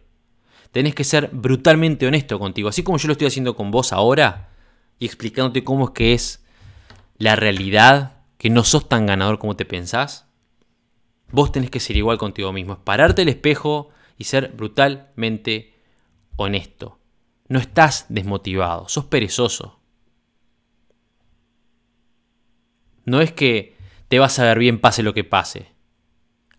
Tenés 0.72 0.94
que 0.94 1.04
ser 1.04 1.30
brutalmente 1.32 2.06
honesto 2.06 2.38
contigo, 2.38 2.68
así 2.68 2.82
como 2.82 2.98
yo 2.98 3.08
lo 3.08 3.12
estoy 3.12 3.28
haciendo 3.28 3.56
con 3.56 3.70
vos 3.70 3.92
ahora 3.92 4.50
y 4.98 5.06
explicándote 5.06 5.64
cómo 5.64 5.86
es 5.86 5.90
que 5.92 6.14
es 6.14 6.44
la 7.16 7.36
realidad, 7.36 8.24
que 8.38 8.50
no 8.50 8.64
sos 8.64 8.88
tan 8.88 9.06
ganador 9.06 9.38
como 9.38 9.56
te 9.56 9.64
pensás. 9.64 10.26
Vos 11.30 11.52
tenés 11.52 11.70
que 11.70 11.80
ser 11.80 11.96
igual 11.96 12.18
contigo 12.18 12.52
mismo, 12.52 12.74
es 12.74 12.78
pararte 12.80 13.22
el 13.22 13.28
espejo 13.28 13.88
y 14.18 14.24
ser 14.24 14.52
brutalmente 14.54 15.74
honesto. 16.36 16.98
No 17.48 17.58
estás 17.58 18.06
desmotivado, 18.08 18.88
sos 18.88 19.06
perezoso. 19.06 19.80
No 23.06 23.22
es 23.22 23.32
que 23.32 23.76
te 24.08 24.18
vas 24.18 24.38
a 24.38 24.44
ver 24.44 24.58
bien 24.58 24.78
pase 24.78 25.02
lo 25.02 25.14
que 25.14 25.24
pase. 25.24 25.68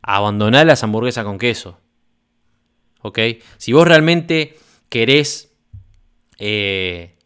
Abandoná 0.01 0.65
las 0.65 0.83
hamburguesas 0.83 1.23
con 1.23 1.37
queso. 1.37 1.79
¿Ok? 3.01 3.19
Si 3.57 3.73
vos 3.73 3.87
realmente 3.87 4.57
querés 4.89 5.53
eh, 6.39 7.17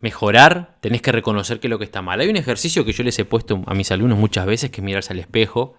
mejorar, 0.00 0.76
tenés 0.80 1.02
que 1.02 1.12
reconocer 1.12 1.58
que 1.58 1.66
es 1.68 1.70
lo 1.70 1.78
que 1.78 1.84
está 1.84 2.02
mal. 2.02 2.20
Hay 2.20 2.28
un 2.28 2.36
ejercicio 2.36 2.84
que 2.84 2.92
yo 2.92 3.02
les 3.02 3.18
he 3.18 3.24
puesto 3.24 3.62
a 3.66 3.74
mis 3.74 3.90
alumnos 3.90 4.18
muchas 4.18 4.46
veces, 4.46 4.70
que 4.70 4.80
es 4.80 4.84
mirarse 4.84 5.12
al 5.12 5.18
espejo, 5.18 5.76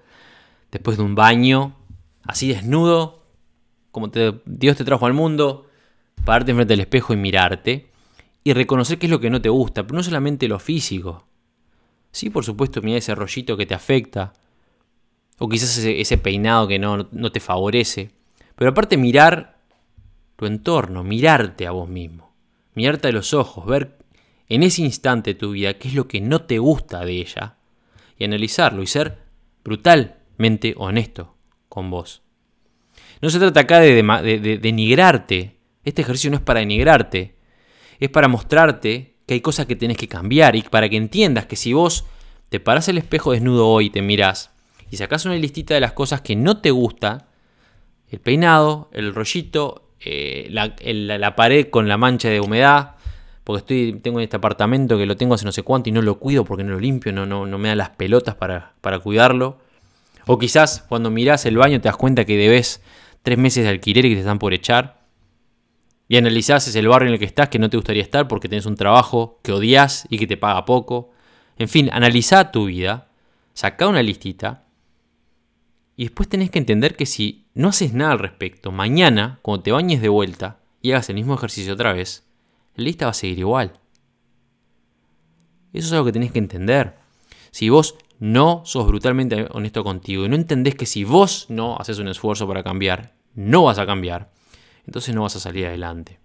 después 0.72 0.98
de 0.98 1.04
un 1.04 1.14
baño, 1.14 1.76
así 2.24 2.48
desnudo, 2.48 3.26
como 3.92 4.10
Dios 4.46 4.78
te 4.78 4.86
trajo 4.86 5.06
al 5.06 5.14
mundo, 5.14 5.70
pararte 6.26 6.54
frente 6.56 6.74
al 6.74 6.80
espejo 6.80 7.14
y 7.14 7.18
mirarte, 7.18 7.92
y 8.44 8.54
reconocer 8.54 8.98
qué 8.98 9.06
es 9.06 9.12
lo 9.12 9.20
que 9.20 9.30
no 9.30 9.42
te 9.42 9.50
gusta, 9.50 9.84
pero 9.84 9.98
no 9.98 10.04
solamente 10.04 10.48
lo 10.48 10.58
físico, 10.58 11.28
Sí, 12.14 12.30
por 12.30 12.46
supuesto, 12.46 12.82
mira 12.84 13.00
ese 13.00 13.16
rollito 13.16 13.58
que 13.58 13.66
te 13.66 13.74
afecta. 13.74 14.34
O 15.40 15.50
quizás 15.50 15.76
ese, 15.80 16.18
peinado 16.20 16.68
que 16.68 16.78
no, 16.78 17.10
no 17.12 17.32
te 17.32 17.40
favorece. 17.40 18.12
Pero 18.56 18.70
aparte 18.70 18.98
mirar 18.98 19.58
tu 20.36 20.46
entorno, 20.46 21.04
mirarte 21.04 21.66
a 21.66 21.72
vos 21.72 21.90
mismo. 21.90 22.32
Mirarte 22.76 23.08
a 23.08 23.12
los 23.12 23.34
ojos, 23.34 23.66
ver 23.66 23.98
en 24.48 24.62
ese 24.62 24.84
instante 24.84 25.34
de 25.34 25.40
tu 25.40 25.52
vida 25.52 25.74
qué 25.80 25.88
es 25.88 25.96
lo 25.96 26.08
que 26.08 26.22
no 26.22 26.44
te 26.44 26.60
gusta 26.60 27.04
de 27.04 27.14
ella. 27.14 27.58
Y 28.16 28.26
analizarlo 28.26 28.84
y 28.84 28.88
ser 28.88 29.18
brutalmente 29.64 30.76
honesto 30.78 31.36
con 31.68 31.90
vos. 31.90 32.22
No 33.22 33.32
se 33.32 33.40
trata 33.40 33.62
acá 33.62 33.80
de, 33.80 34.04
de 34.40 34.58
denigrarte. 34.60 35.58
Este 35.84 36.04
ejercicio 36.04 36.30
no 36.30 36.38
es 36.38 36.44
para 36.44 36.60
denigrarte. 36.60 37.38
Es 38.00 38.10
para 38.10 38.28
mostrarte 38.28 39.13
que 39.34 39.38
hay 39.38 39.42
cosas 39.42 39.66
que 39.66 39.76
tenés 39.76 39.98
que 39.98 40.08
cambiar 40.08 40.56
y 40.56 40.62
para 40.62 40.88
que 40.88 40.98
entiendas 40.98 41.48
que 41.48 41.56
si 41.56 41.74
vos 41.74 42.06
te 42.50 42.60
parás 42.60 42.88
el 42.88 43.00
espejo 43.00 43.32
desnudo 43.32 43.68
hoy 43.68 43.88
y 43.88 43.90
te 43.90 44.04
mirás 44.04 44.52
y 44.92 44.98
sacás 44.98 45.26
una 45.26 45.34
listita 45.34 45.74
de 45.74 45.80
las 45.80 45.94
cosas 45.94 46.22
que 46.22 46.36
no 46.36 46.58
te 46.58 46.70
gusta, 46.70 47.26
el 48.12 48.20
peinado, 48.20 48.92
el 48.94 49.16
rollito, 49.16 49.90
eh, 50.00 50.48
la, 50.52 51.36
pared 51.36 51.70
con 51.72 51.90
la 51.90 51.98
mancha 51.98 52.30
de 52.30 52.40
humedad, 52.40 52.92
porque 53.44 53.58
estoy, 53.62 54.00
tengo 54.04 54.20
en 54.20 54.26
este 54.26 54.36
apartamento 54.36 54.96
que 54.96 55.08
lo 55.08 55.18
tengo 55.18 55.34
hace 55.34 55.46
no 55.46 55.52
sé 55.52 55.64
cuánto 55.64 55.90
y 55.90 55.94
no 55.94 56.04
lo 56.04 56.20
cuido 56.20 56.46
porque 56.46 56.64
no 56.64 56.74
lo 56.74 56.80
limpio, 56.80 57.12
no, 57.12 57.26
no, 57.26 57.48
no 57.48 57.58
me 57.58 57.70
dan 57.70 57.80
las 57.80 57.90
pelotas 57.90 58.36
para, 58.36 58.74
para 58.82 59.00
cuidarlo. 59.00 59.58
O 60.28 60.38
quizás 60.38 60.86
cuando 60.88 61.10
mirás 61.10 61.48
el 61.48 61.58
baño 61.58 61.82
te 61.82 61.90
das 61.90 61.98
cuenta 61.98 62.24
que 62.24 62.38
debes 62.38 62.84
tres 63.24 63.40
meses 63.40 63.64
de 63.64 63.72
alquiler 63.72 64.06
y 64.06 64.10
que 64.10 64.16
te 64.16 64.22
están 64.22 64.38
por 64.38 64.54
echar 64.54 65.03
y 66.08 66.18
analizás 66.18 66.76
el 66.76 66.88
barrio 66.88 67.08
en 67.08 67.14
el 67.14 67.20
que 67.20 67.26
estás 67.26 67.50
que 67.50 67.60
no 67.60 67.70
te 67.70 67.78
gustaría 67.78 68.04
estar 68.04 68.28
porque 68.28 68.50
tenés 68.50 68.66
un 68.66 68.76
trabajo 68.76 69.40
que 69.44 69.52
odias 69.52 70.06
y 70.10 70.18
que 70.18 70.28
te 70.28 70.38
paga 70.38 70.66
poco. 70.66 71.12
En 71.58 71.70
fin, 71.70 71.90
analizá 71.92 72.52
tu 72.52 72.66
vida, 72.66 73.10
sacá 73.54 73.88
una 73.88 74.04
listita 74.04 74.66
y 75.96 76.06
después 76.06 76.28
tenés 76.28 76.50
que 76.50 76.60
entender 76.60 76.96
que 76.96 77.06
si 77.06 77.46
no 77.54 77.70
haces 77.70 77.94
nada 77.94 78.14
al 78.14 78.20
respecto, 78.20 78.72
mañana, 78.72 79.40
cuando 79.42 79.64
te 79.64 79.72
bañes 79.72 80.02
de 80.02 80.10
vuelta 80.10 80.60
y 80.82 80.92
hagas 80.92 81.10
el 81.10 81.16
mismo 81.16 81.36
ejercicio 81.36 81.74
otra 81.74 81.94
vez, 81.94 82.28
la 82.76 82.84
lista 82.84 83.06
va 83.06 83.12
a 83.12 83.16
seguir 83.16 83.40
igual. 83.40 83.80
Eso 85.72 85.88
es 85.88 85.94
algo 85.94 86.06
que 86.06 86.12
tenés 86.12 86.32
que 86.32 86.40
entender. 86.40 86.96
Si 87.52 87.70
vos 87.70 87.96
no 88.20 88.64
sos 88.66 88.88
brutalmente 88.88 89.48
honesto 89.52 89.84
contigo 89.84 90.26
y 90.26 90.30
no 90.30 90.36
entendés 90.36 90.76
que 90.76 90.86
si 90.86 91.04
vos 91.04 91.46
no 91.50 91.78
haces 91.78 92.00
un 92.00 92.08
esfuerzo 92.08 92.48
para 92.48 92.64
cambiar, 92.64 93.14
no 93.36 93.64
vas 93.64 93.78
a 93.78 93.86
cambiar, 93.86 94.32
entonces 94.86 95.14
no 95.16 95.24
vas 95.24 95.36
a 95.36 95.40
salir 95.40 95.66
adelante. 95.66 96.20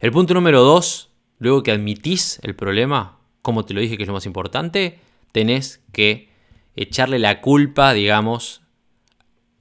El 0.00 0.10
punto 0.10 0.34
número 0.34 0.62
dos, 0.62 1.10
luego 1.38 1.62
que 1.62 1.72
admitís 1.72 2.40
el 2.42 2.54
problema, 2.54 3.18
como 3.42 3.64
te 3.64 3.74
lo 3.74 3.80
dije 3.80 3.96
que 3.96 4.02
es 4.02 4.08
lo 4.08 4.14
más 4.14 4.26
importante, 4.26 4.98
tenés 5.32 5.82
que 5.92 6.28
echarle 6.76 7.18
la 7.18 7.40
culpa, 7.40 7.92
digamos, 7.92 8.62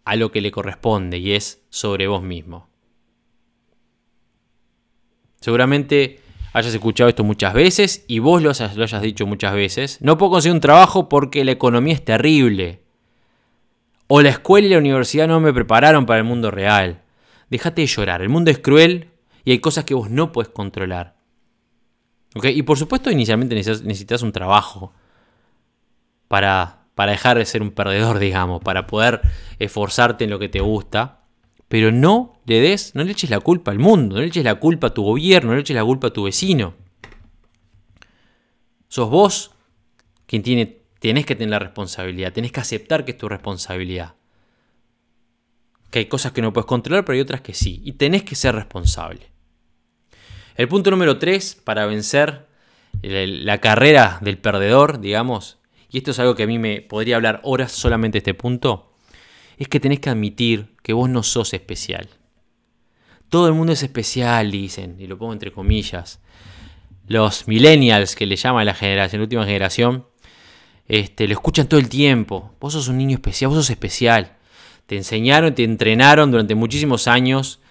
a 0.05 0.15
lo 0.15 0.31
que 0.31 0.41
le 0.41 0.51
corresponde 0.51 1.17
y 1.17 1.33
es 1.33 1.61
sobre 1.69 2.07
vos 2.07 2.23
mismo. 2.23 2.69
Seguramente 5.39 6.19
hayas 6.53 6.73
escuchado 6.73 7.09
esto 7.09 7.23
muchas 7.23 7.53
veces 7.53 8.05
y 8.07 8.19
vos 8.19 8.41
lo 8.41 8.49
hayas, 8.49 9.01
dicho 9.01 9.25
muchas 9.25 9.53
veces. 9.53 9.97
No 10.01 10.17
puedo 10.17 10.33
conseguir 10.33 10.55
un 10.55 10.61
trabajo 10.61 11.09
porque 11.09 11.43
la 11.45 11.51
economía 11.51 11.93
es 11.93 12.03
terrible. 12.03 12.81
O 14.07 14.21
la 14.21 14.29
escuela 14.29 14.67
y 14.67 14.71
la 14.71 14.77
universidad 14.77 15.27
no 15.27 15.39
me 15.39 15.53
prepararon 15.53 16.05
para 16.05 16.19
el 16.19 16.25
mundo 16.25 16.51
real. 16.51 17.00
Déjate 17.51 17.81
de 17.81 17.87
llorar. 17.87 18.21
El 18.21 18.29
mundo 18.29 18.49
es 18.49 18.59
cruel 18.59 19.09
y 19.43 19.51
hay 19.51 19.59
cosas 19.59 19.83
que 19.83 19.93
vos 19.93 20.09
no 20.09 20.31
puedes 20.31 20.49
controlar. 20.49 21.17
Y 22.43 22.63
por 22.63 22.77
supuesto, 22.77 23.11
inicialmente 23.11 23.55
necesitas, 23.55 24.21
un 24.21 24.31
trabajo 24.31 24.93
para, 26.29 26.85
para 26.95 27.11
dejar 27.11 27.37
de 27.37 27.45
ser 27.45 27.61
un 27.61 27.71
perdedor, 27.71 28.19
digamos, 28.19 28.63
para 28.63 28.87
poder 28.87 29.19
esforzarte 29.59 30.23
en 30.23 30.29
lo 30.29 30.39
que 30.39 30.47
te 30.47 30.61
gusta. 30.61 31.25
Pero 31.67 31.91
no 31.91 32.39
le 32.45 32.61
des, 32.61 32.95
no 32.95 33.03
le 33.03 33.11
eches 33.11 33.29
la 33.29 33.41
culpa 33.41 33.71
al 33.71 33.79
mundo, 33.79 34.15
no 34.15 34.21
le 34.21 34.27
eches 34.27 34.45
la 34.45 34.55
culpa 34.55 34.87
a 34.87 34.93
tu 34.93 35.03
gobierno, 35.03 35.49
no 35.49 35.55
le 35.55 35.61
eches 35.61 35.75
la 35.75 35.83
culpa 35.83 36.07
a 36.07 36.13
tu 36.13 36.23
vecino. 36.23 36.73
Sos 38.87 39.09
vos 39.09 39.51
quien 40.25 40.41
tiene, 40.41 40.83
tenés 40.99 41.25
que 41.25 41.35
tener 41.35 41.49
la 41.49 41.59
responsabilidad, 41.59 42.31
tenés 42.31 42.53
que 42.53 42.61
aceptar 42.61 43.03
que 43.03 43.11
es 43.11 43.17
tu 43.17 43.27
responsabilidad 43.27 44.15
que 45.91 45.99
hay 45.99 46.05
cosas 46.05 46.31
que 46.31 46.41
no 46.41 46.53
puedes 46.53 46.65
controlar, 46.65 47.05
pero 47.05 47.15
hay 47.15 47.21
otras 47.21 47.41
que 47.41 47.53
sí. 47.53 47.81
Y 47.83 47.93
tenés 47.93 48.23
que 48.23 48.35
ser 48.35 48.55
responsable. 48.55 49.29
El 50.55 50.67
punto 50.67 50.89
número 50.89 51.19
3 51.19 51.61
para 51.63 51.85
vencer 51.85 52.47
la 53.03 53.57
carrera 53.59 54.17
del 54.21 54.37
perdedor, 54.37 55.01
digamos, 55.01 55.59
y 55.89 55.97
esto 55.97 56.11
es 56.11 56.19
algo 56.19 56.35
que 56.35 56.43
a 56.43 56.47
mí 56.47 56.57
me 56.59 56.81
podría 56.81 57.17
hablar 57.17 57.41
horas 57.43 57.73
solamente 57.73 58.19
este 58.19 58.33
punto, 58.33 58.93
es 59.57 59.67
que 59.67 59.79
tenés 59.79 59.99
que 59.99 60.09
admitir 60.09 60.75
que 60.81 60.93
vos 60.93 61.09
no 61.09 61.23
sos 61.23 61.53
especial. 61.53 62.09
Todo 63.29 63.47
el 63.47 63.53
mundo 63.53 63.73
es 63.73 63.83
especial, 63.83 64.51
dicen, 64.51 64.95
y 64.99 65.07
lo 65.07 65.17
pongo 65.17 65.33
entre 65.33 65.51
comillas. 65.51 66.21
Los 67.07 67.47
millennials, 67.47 68.15
que 68.15 68.25
le 68.25 68.35
llama 68.37 68.63
la 68.63 68.73
generación, 68.73 69.21
la 69.21 69.23
última 69.23 69.45
generación, 69.45 70.05
este, 70.87 71.27
lo 71.27 71.33
escuchan 71.33 71.67
todo 71.67 71.79
el 71.79 71.89
tiempo. 71.89 72.55
Vos 72.59 72.73
sos 72.73 72.87
un 72.87 72.97
niño 72.97 73.15
especial, 73.15 73.49
vos 73.49 73.57
sos 73.57 73.69
especial 73.69 74.37
te 74.91 74.97
enseñaron, 74.97 75.55
te 75.55 75.63
entrenaron 75.63 76.31
durante 76.31 76.53
muchísimos 76.53 77.07
años 77.07 77.61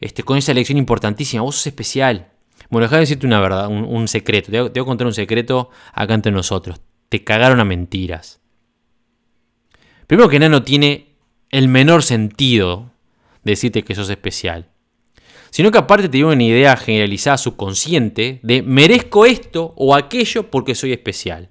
este, 0.00 0.22
con 0.22 0.38
esa 0.38 0.54
lección 0.54 0.78
importantísima. 0.78 1.42
Vos 1.42 1.56
sos 1.56 1.66
especial. 1.66 2.30
Bueno, 2.70 2.86
déjame 2.86 3.00
decirte 3.00 3.26
una 3.26 3.38
verdad, 3.38 3.68
un, 3.68 4.08
secreto. 4.08 4.50
Te 4.50 4.62
voy, 4.62 4.70
a, 4.80 4.84
contar 4.86 5.06
un 5.06 5.12
secreto 5.12 5.68
acá 5.92 6.14
entre 6.14 6.32
nosotros. 6.32 6.80
Te 7.10 7.22
cagaron 7.22 7.60
a 7.60 7.66
mentiras. 7.66 8.40
Primero 10.06 10.30
que 10.30 10.38
nada 10.38 10.48
no 10.48 10.62
tiene 10.62 11.16
el 11.50 11.68
menor 11.68 12.02
sentido 12.02 12.92
decirte 13.44 13.82
que 13.82 13.94
sos 13.94 14.08
especial. 14.08 14.70
Sino 15.50 15.70
que 15.70 15.76
aparte 15.76 16.08
te 16.08 16.16
dio 16.16 16.28
una 16.28 16.42
idea 16.42 16.78
generalizada 16.78 17.36
subconsciente 17.36 18.40
de 18.42 18.62
merezco 18.62 19.26
esto 19.26 19.74
o 19.76 19.94
aquello 19.94 20.50
porque 20.50 20.74
soy 20.74 20.94
especial. 20.94 21.50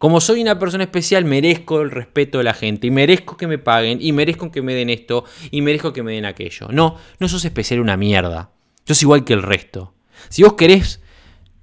Como 0.00 0.22
soy 0.22 0.40
una 0.40 0.58
persona 0.58 0.84
especial, 0.84 1.26
merezco 1.26 1.82
el 1.82 1.90
respeto 1.90 2.38
de 2.38 2.44
la 2.44 2.54
gente 2.54 2.86
y 2.86 2.90
merezco 2.90 3.36
que 3.36 3.46
me 3.46 3.58
paguen 3.58 3.98
y 4.00 4.12
merezco 4.12 4.50
que 4.50 4.62
me 4.62 4.72
den 4.72 4.88
esto 4.88 5.26
y 5.50 5.60
merezco 5.60 5.92
que 5.92 6.02
me 6.02 6.14
den 6.14 6.24
aquello. 6.24 6.68
No, 6.70 6.96
no 7.18 7.28
sos 7.28 7.44
especial 7.44 7.80
una 7.80 7.98
mierda. 7.98 8.50
Sos 8.86 9.02
igual 9.02 9.26
que 9.26 9.34
el 9.34 9.42
resto. 9.42 9.92
Si 10.30 10.42
vos 10.42 10.54
querés 10.54 11.02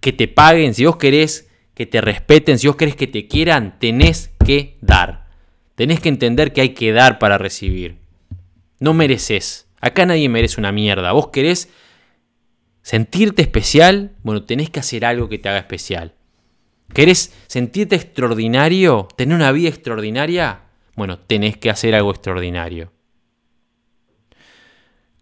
que 0.02 0.14
te 0.14 0.28
paguen, 0.28 0.76
si 0.76 0.86
vos 0.86 0.98
querés 0.98 1.50
que 1.74 1.88
te 1.88 2.00
respeten, 2.00 2.60
si 2.60 2.68
vos 2.68 2.76
querés 2.76 2.96
que 2.96 3.08
te 3.08 3.28
quieran, 3.28 3.80
tenés 3.80 4.30
que 4.46 4.78
dar. 4.82 5.30
Tenés 5.74 6.00
que 6.00 6.10
entender 6.10 6.54
que 6.54 6.62
hay 6.62 6.70
que 6.76 6.92
dar 6.92 7.18
para 7.18 7.40
recibir. 7.40 7.98
No 8.80 8.94
mereces. 8.94 9.68
Acá 9.82 10.06
nadie 10.06 10.30
merece 10.30 10.60
una 10.60 10.72
mierda. 10.72 11.12
Vos 11.12 11.30
querés 11.30 11.70
sentirte 12.84 13.42
especial, 13.42 14.12
bueno, 14.22 14.44
tenés 14.44 14.70
que 14.70 14.80
hacer 14.80 15.06
algo 15.06 15.28
que 15.28 15.40
te 15.40 15.50
haga 15.50 15.58
especial. 15.58 16.14
¿Querés 16.94 17.34
sentirte 17.48 17.96
extraordinario? 17.96 19.08
¿Tener 19.16 19.36
una 19.36 19.52
vida 19.52 19.70
extraordinaria? 19.70 20.62
Bueno, 20.96 21.20
tenés 21.20 21.58
que 21.58 21.70
hacer 21.70 21.94
algo 21.94 22.12
extraordinario. 22.12 22.92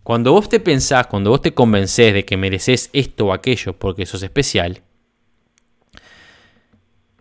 Cuando 0.03 0.31
vos 0.31 0.47
te 0.47 0.59
pensás, 0.59 1.07
cuando 1.07 1.31
vos 1.31 1.41
te 1.41 1.53
convencés 1.53 2.13
de 2.13 2.25
que 2.25 2.37
mereces 2.37 2.89
esto 2.93 3.27
o 3.27 3.33
aquello 3.33 3.73
porque 3.73 4.05
sos 4.05 4.21
especial, 4.21 4.83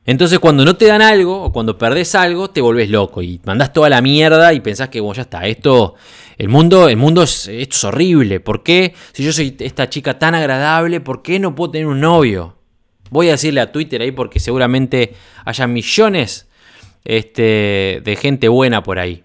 entonces 0.07 0.39
cuando 0.39 0.67
no 0.67 0.77
te 0.77 0.85
dan 0.85 1.01
algo 1.01 1.43
o 1.45 1.51
cuando 1.51 1.79
perdés 1.79 2.15
algo, 2.15 2.51
te 2.51 2.61
volvés 2.61 2.91
loco 2.91 3.23
y 3.23 3.41
mandás 3.45 3.73
toda 3.73 3.89
la 3.89 4.03
mierda 4.03 4.53
y 4.53 4.61
pensás 4.61 4.91
que 4.91 5.01
vos 5.01 5.17
ya 5.17 5.23
está, 5.23 5.47
esto, 5.47 5.95
el 6.37 6.49
mundo, 6.51 6.89
el 6.91 6.99
mundo 6.99 7.23
es, 7.23 7.49
esto 7.49 7.75
es 7.75 7.85
horrible. 7.85 8.41
¿Por 8.41 8.63
qué? 8.63 8.95
Si 9.13 9.25
yo 9.25 9.33
soy 9.33 9.57
esta 9.61 9.89
chica 9.89 10.19
tan 10.19 10.35
agradable, 10.35 11.01
¿por 11.01 11.23
qué 11.23 11.39
no 11.39 11.55
puedo 11.55 11.71
tener 11.71 11.87
un 11.87 12.01
novio? 12.01 12.59
Voy 13.11 13.29
a 13.29 13.33
decirle 13.33 13.61
a 13.61 13.73
Twitter 13.73 14.03
ahí 14.03 14.13
porque 14.13 14.41
seguramente 14.41 15.15
haya 15.45 15.67
millones 15.67 16.49
este, 17.05 18.01
de 18.05 18.17
gente 18.17 18.49
buena 18.49 18.83
por 18.83 18.99
ahí. 18.99 19.25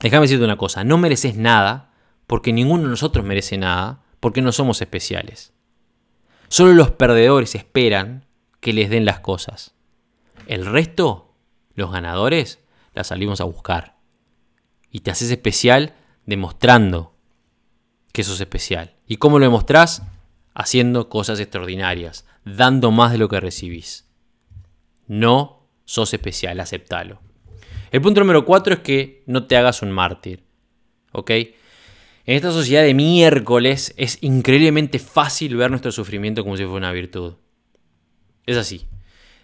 Déjame 0.00 0.22
decirte 0.22 0.44
una 0.44 0.58
cosa, 0.58 0.84
no 0.84 0.98
mereces 0.98 1.36
nada 1.36 1.92
porque 2.26 2.52
ninguno 2.52 2.84
de 2.84 2.90
nosotros 2.90 3.24
merece 3.24 3.56
nada 3.58 4.02
porque 4.20 4.42
no 4.42 4.52
somos 4.52 4.80
especiales. 4.80 5.52
Solo 6.48 6.74
los 6.74 6.90
perdedores 6.90 7.54
esperan 7.54 8.26
que 8.60 8.72
les 8.72 8.90
den 8.90 9.04
las 9.04 9.20
cosas. 9.20 9.74
El 10.46 10.66
resto, 10.66 11.34
los 11.74 11.92
ganadores, 11.92 12.60
las 12.94 13.08
salimos 13.08 13.40
a 13.40 13.44
buscar. 13.44 13.96
Y 14.90 15.00
te 15.00 15.10
haces 15.10 15.30
especial 15.30 15.94
demostrando 16.26 17.14
que 18.12 18.24
sos 18.24 18.40
especial. 18.40 18.94
¿Y 19.06 19.16
cómo 19.16 19.38
lo 19.38 19.46
demostrás? 19.46 20.02
Haciendo 20.54 21.08
cosas 21.08 21.40
extraordinarias, 21.40 22.26
dando 22.44 22.90
más 22.90 23.12
de 23.12 23.18
lo 23.18 23.28
que 23.28 23.40
recibís. 23.40 24.08
No 25.06 25.68
sos 25.84 26.12
especial, 26.14 26.60
aceptalo. 26.60 27.20
El 27.90 28.00
punto 28.00 28.20
número 28.20 28.44
cuatro 28.44 28.74
es 28.74 28.80
que 28.80 29.22
no 29.26 29.46
te 29.46 29.56
hagas 29.56 29.82
un 29.82 29.90
mártir. 29.90 30.44
¿Ok? 31.12 31.30
En 31.30 32.36
esta 32.36 32.52
sociedad 32.52 32.82
de 32.82 32.94
miércoles 32.94 33.92
es 33.96 34.18
increíblemente 34.22 34.98
fácil 34.98 35.56
ver 35.56 35.70
nuestro 35.70 35.92
sufrimiento 35.92 36.44
como 36.44 36.56
si 36.56 36.64
fuera 36.64 36.78
una 36.78 36.92
virtud. 36.92 37.34
Es 38.46 38.56
así. 38.56 38.86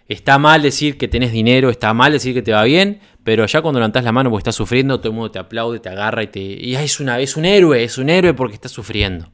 Está 0.07 0.39
mal 0.39 0.63
decir 0.63 0.97
que 0.97 1.07
tenés 1.07 1.31
dinero, 1.31 1.69
está 1.69 1.93
mal 1.93 2.11
decir 2.13 2.33
que 2.33 2.41
te 2.41 2.51
va 2.51 2.63
bien, 2.63 2.99
pero 3.23 3.45
ya 3.45 3.61
cuando 3.61 3.79
levantás 3.79 4.03
la 4.03 4.11
mano 4.11 4.31
porque 4.31 4.41
estás 4.41 4.55
sufriendo, 4.55 4.99
todo 4.99 5.09
el 5.09 5.15
mundo 5.15 5.29
te 5.29 5.37
aplaude, 5.37 5.79
te 5.79 5.89
agarra 5.89 6.23
y 6.23 6.27
te. 6.27 6.39
Y 6.39 6.73
es, 6.73 6.99
es 6.99 7.37
un 7.37 7.45
héroe, 7.45 7.83
es 7.83 7.97
un 7.99 8.09
héroe 8.09 8.33
porque 8.33 8.55
estás 8.55 8.71
sufriendo. 8.71 9.31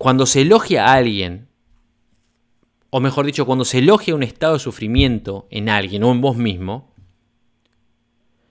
Cuando 0.00 0.24
se 0.24 0.40
elogia 0.40 0.86
a 0.86 0.94
alguien, 0.94 1.48
o 2.88 3.00
mejor 3.00 3.26
dicho, 3.26 3.44
cuando 3.44 3.66
se 3.66 3.80
elogia 3.80 4.14
un 4.14 4.22
estado 4.22 4.54
de 4.54 4.58
sufrimiento 4.58 5.46
en 5.50 5.68
alguien 5.68 6.02
o 6.04 6.10
en 6.10 6.22
vos 6.22 6.38
mismo, 6.38 6.94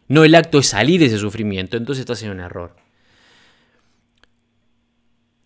no 0.07 0.23
el 0.23 0.35
acto 0.35 0.59
de 0.59 0.63
salir 0.63 0.99
de 0.99 1.07
ese 1.07 1.17
sufrimiento, 1.17 1.75
entonces 1.75 2.01
estás 2.01 2.21
en 2.21 2.29
un 2.29 2.39
error. 2.39 2.75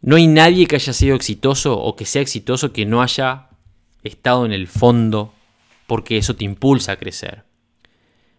No 0.02 0.18
hay 0.18 0.28
nadie 0.28 0.68
que 0.68 0.76
haya 0.76 0.92
sido 0.92 1.16
exitoso 1.16 1.80
o 1.80 1.96
que 1.96 2.04
sea 2.04 2.22
exitoso 2.22 2.74
que 2.74 2.86
no 2.86 3.02
haya 3.02 3.48
estado 4.04 4.46
en 4.46 4.52
el 4.52 4.68
fondo 4.68 5.34
porque 5.88 6.18
eso 6.18 6.36
te 6.36 6.44
impulsa 6.44 6.92
a 6.92 6.98
crecer. 6.98 7.46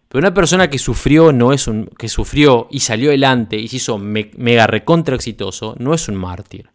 Pero 0.07 0.19
una 0.19 0.35
persona 0.35 0.69
que 0.69 0.77
sufrió 0.77 1.31
no 1.31 1.51
es 1.51 1.67
un 1.67 1.87
que 1.97 2.09
sufrió 2.09 2.67
y 2.69 2.81
salió 2.81 3.09
adelante 3.09 3.57
y 3.57 3.67
se 3.69 3.77
hizo 3.77 3.97
mega 3.97 4.67
recontra 4.67 5.15
exitoso, 5.15 5.75
no 5.79 5.95
es 5.95 6.07
un 6.07 6.15
mártir. 6.17 6.74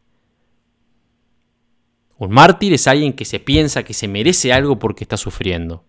Un 2.20 2.32
mártir 2.32 2.74
es 2.74 2.86
alguien 2.86 3.14
que 3.14 3.24
se 3.24 3.40
piensa 3.40 3.82
que 3.82 3.94
se 3.94 4.06
merece 4.06 4.52
algo 4.52 4.78
porque 4.78 5.04
está 5.04 5.16
sufriendo. 5.16 5.84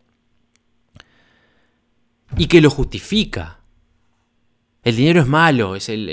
Y 2.38 2.47
que 2.47 2.61
lo 2.61 2.69
justifica. 2.69 3.59
El 4.82 4.95
dinero 4.95 5.19
es 5.19 5.27
malo, 5.27 5.75
es 5.75 5.89
el, 5.89 6.07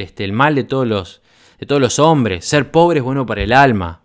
este, 0.00 0.24
el 0.24 0.32
mal 0.32 0.54
de 0.54 0.62
todos 0.62 0.86
los, 0.86 1.22
de 1.58 1.66
todos 1.66 1.80
los 1.80 1.98
hombres. 1.98 2.44
Ser 2.44 2.70
pobre 2.70 3.00
es 3.00 3.04
bueno 3.04 3.26
para 3.26 3.42
el 3.42 3.52
alma. 3.52 4.02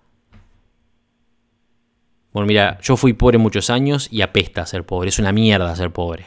Bueno, 2.34 2.48
mira, 2.48 2.80
yo 2.82 2.98
fui 2.98 3.14
pobre 3.14 3.38
muchos 3.38 3.70
años 3.70 4.08
y 4.10 4.22
apesta 4.22 4.66
ser 4.66 4.88
pobre. 4.88 5.10
Es 5.10 5.20
una 5.20 5.32
mierda 5.32 5.76
ser 5.76 5.92
pobre. 5.92 6.26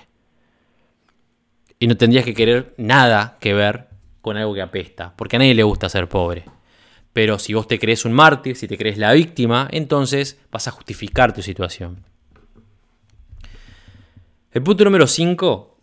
Y 1.80 1.88
no 1.88 1.96
tendrías 1.96 2.24
que 2.24 2.34
querer 2.34 2.74
nada 2.78 3.38
que 3.40 3.54
ver 3.54 3.88
con 4.20 4.36
algo 4.36 4.54
que 4.54 4.62
apesta, 4.62 5.14
porque 5.16 5.34
a 5.34 5.40
nadie 5.40 5.56
le 5.56 5.64
gusta 5.64 5.88
ser 5.88 6.08
pobre. 6.08 6.44
Pero 7.12 7.38
si 7.38 7.54
vos 7.54 7.66
te 7.66 7.78
crees 7.78 8.04
un 8.04 8.12
mártir, 8.12 8.56
si 8.56 8.68
te 8.68 8.78
crees 8.78 8.98
la 8.98 9.12
víctima, 9.12 9.68
entonces 9.72 10.38
vas 10.50 10.68
a 10.68 10.70
justificar 10.70 11.32
tu 11.34 11.42
situación. 11.42 12.04
El 14.52 14.62
punto 14.62 14.84
número 14.84 15.06
5 15.06 15.78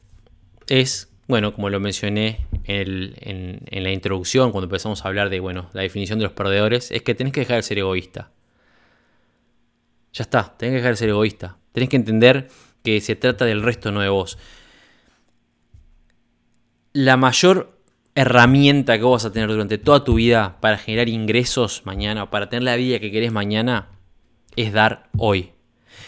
es 0.67 1.09
bueno, 1.27 1.53
como 1.53 1.69
lo 1.69 1.79
mencioné 1.81 2.47
en, 2.63 3.59
la 3.69 3.91
introducción, 3.91 4.51
cuando 4.51 4.65
empezamos 4.65 5.03
a 5.03 5.09
hablar 5.09 5.29
de 5.29 5.41
bueno, 5.41 5.69
la 5.73 5.81
definición 5.81 6.19
de 6.19 6.23
los 6.23 6.33
perdedores, 6.33 6.89
es 6.91 7.01
que 7.01 7.15
tenés 7.15 7.33
que 7.33 7.41
dejar 7.41 7.57
de 7.57 7.63
ser 7.63 7.77
egoísta. 7.79 8.31
Ya 10.13 10.23
está, 10.23 10.55
tenés 10.57 10.71
que 10.71 10.77
dejar 10.77 10.91
de 10.91 10.97
ser 10.97 11.09
egoísta. 11.09 11.57
Tenés 11.73 11.89
que 11.89 11.97
entender 11.97 12.47
que 12.81 13.01
se 13.01 13.17
trata 13.17 13.43
del 13.43 13.61
resto, 13.61 13.91
no 13.91 13.99
de 13.99 14.07
vos. 14.07 14.37
La 16.93 17.17
mayor 17.17 17.76
herramienta 18.17 18.97
que 18.97 19.03
vos 19.03 19.21
vas 19.21 19.29
a 19.29 19.31
tener 19.31 19.47
durante 19.47 19.77
toda 19.77 20.03
tu 20.03 20.15
vida 20.15 20.57
para 20.59 20.79
generar 20.79 21.07
ingresos 21.07 21.83
mañana, 21.85 22.31
para 22.31 22.49
tener 22.49 22.63
la 22.63 22.75
vida 22.75 22.97
que 22.97 23.11
querés 23.11 23.31
mañana, 23.31 23.89
es 24.55 24.73
dar 24.73 25.07
hoy. 25.19 25.51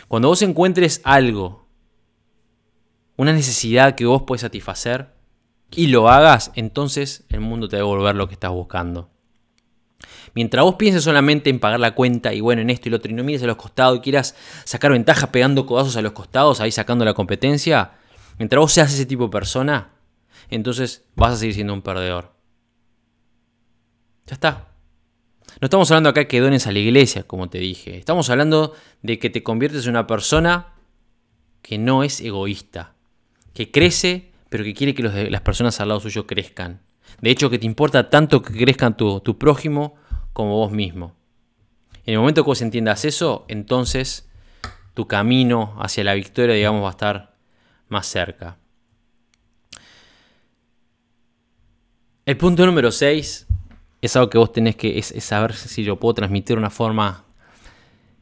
Cuando 0.07 0.28
vos 0.28 0.41
encuentres 0.41 1.01
algo 1.03 1.68
una 3.16 3.32
necesidad 3.32 3.93
que 3.93 4.07
vos 4.07 4.24
puedes 4.24 4.41
satisfacer 4.41 5.14
y 5.70 5.88
lo 5.88 6.10
hagas, 6.10 6.51
entonces 6.55 7.26
el 7.30 7.41
mundo 7.41 7.68
te 7.68 7.76
va 7.76 7.82
a 7.82 7.86
devolver 7.86 8.16
lo 8.16 8.28
que 8.28 8.34
estás 8.34 8.49
buscando. 8.49 9.12
Mientras 10.34 10.66
vos 10.66 10.76
pienses 10.76 11.03
solamente 11.03 11.51
en 11.51 11.60
pagar 11.60 11.80
la 11.80 11.93
cuenta 11.93 12.34
y 12.34 12.41
bueno, 12.41 12.64
en 12.64 12.72
esto 12.72 12.89
y 12.89 12.91
lo 12.91 12.97
otro, 12.97 13.12
y 13.12 13.14
no 13.14 13.24
mires 13.24 13.43
a 13.43 13.45
los 13.45 13.57
costados 13.57 13.99
y 13.99 14.01
quieras 14.01 14.36
sacar 14.64 14.91
ventaja 14.91 15.32
pegando 15.32 15.68
codazos 15.68 15.95
a 15.95 16.01
los 16.01 16.14
costados, 16.14 16.60
ahí 16.60 16.72
sacando 16.72 17.05
la 17.05 17.14
competencia, 17.14 17.91
mientras 18.39 18.60
vos 18.60 18.72
seas 18.72 18.91
ese 18.91 19.05
tipo 19.05 19.26
de 19.26 19.30
persona, 19.30 19.99
entonces 20.50 21.06
vas 21.16 21.34
a 21.34 21.38
seguir 21.38 21.56
siendo 21.56 21.74
un 21.74 21.82
perdedor. 21.82 22.34
Ya 24.26 24.34
está. 24.34 24.70
No 25.60 25.66
estamos 25.66 25.89
hablando 25.91 26.10
acá 26.10 26.28
que 26.28 26.39
dones 26.39 26.68
a 26.68 26.72
la 26.72 26.80
iglesia, 26.80 27.24
como 27.24 27.50
te 27.50 27.58
dije. 27.58 27.97
Estamos 27.97 28.30
hablando 28.30 28.74
de 29.02 29.20
que 29.20 29.30
te 29.30 29.43
conviertes 29.43 29.86
en 29.86 29.91
una 29.91 30.08
persona 30.08 30.74
que 31.62 31.78
no 31.78 32.04
es 32.04 32.22
egoísta, 32.22 32.93
que 33.54 33.72
crece, 33.72 34.32
pero 34.50 34.64
que 34.64 34.74
quiere 34.74 34.93
que 34.93 35.04
las 35.04 35.41
personas 35.41 35.80
al 35.80 35.89
lado 35.89 36.00
suyo 36.00 36.28
crezcan. 36.28 36.82
De 37.22 37.32
hecho, 37.32 37.50
que 37.50 37.60
te 37.60 37.66
importa 37.66 38.10
tanto 38.10 38.41
que 38.41 38.54
crezcan 38.54 38.95
tu, 38.95 39.20
tu 39.20 39.38
prójimo 39.38 39.95
como 40.34 40.56
vos 40.56 40.72
mismo. 40.72 41.16
En 42.06 42.14
el 42.14 42.20
momento 42.20 42.43
que 42.43 42.47
vos 42.47 42.62
entiendas 42.62 43.04
eso, 43.06 43.45
entonces 43.50 44.30
tu 44.93 45.08
camino 45.08 45.76
hacia 45.80 46.04
la 46.04 46.14
victoria, 46.14 46.56
digamos, 46.56 46.84
va 46.84 46.88
a 46.88 46.91
estar 46.91 47.36
más 47.88 48.08
cerca. 48.08 48.58
El 52.30 52.38
punto 52.38 52.64
número 52.64 52.92
6 52.92 53.48
es 54.04 54.16
algo 54.16 54.30
que 54.30 54.38
vos 54.38 54.52
tenés 54.52 54.76
que 54.76 55.00
es, 55.00 55.16
saber 55.18 55.56
si 55.56 55.84
yo 55.84 55.96
puedo 55.96 56.14
transmitir 56.14 56.58
de 56.58 56.60
una 56.60 56.70
forma 56.70 57.26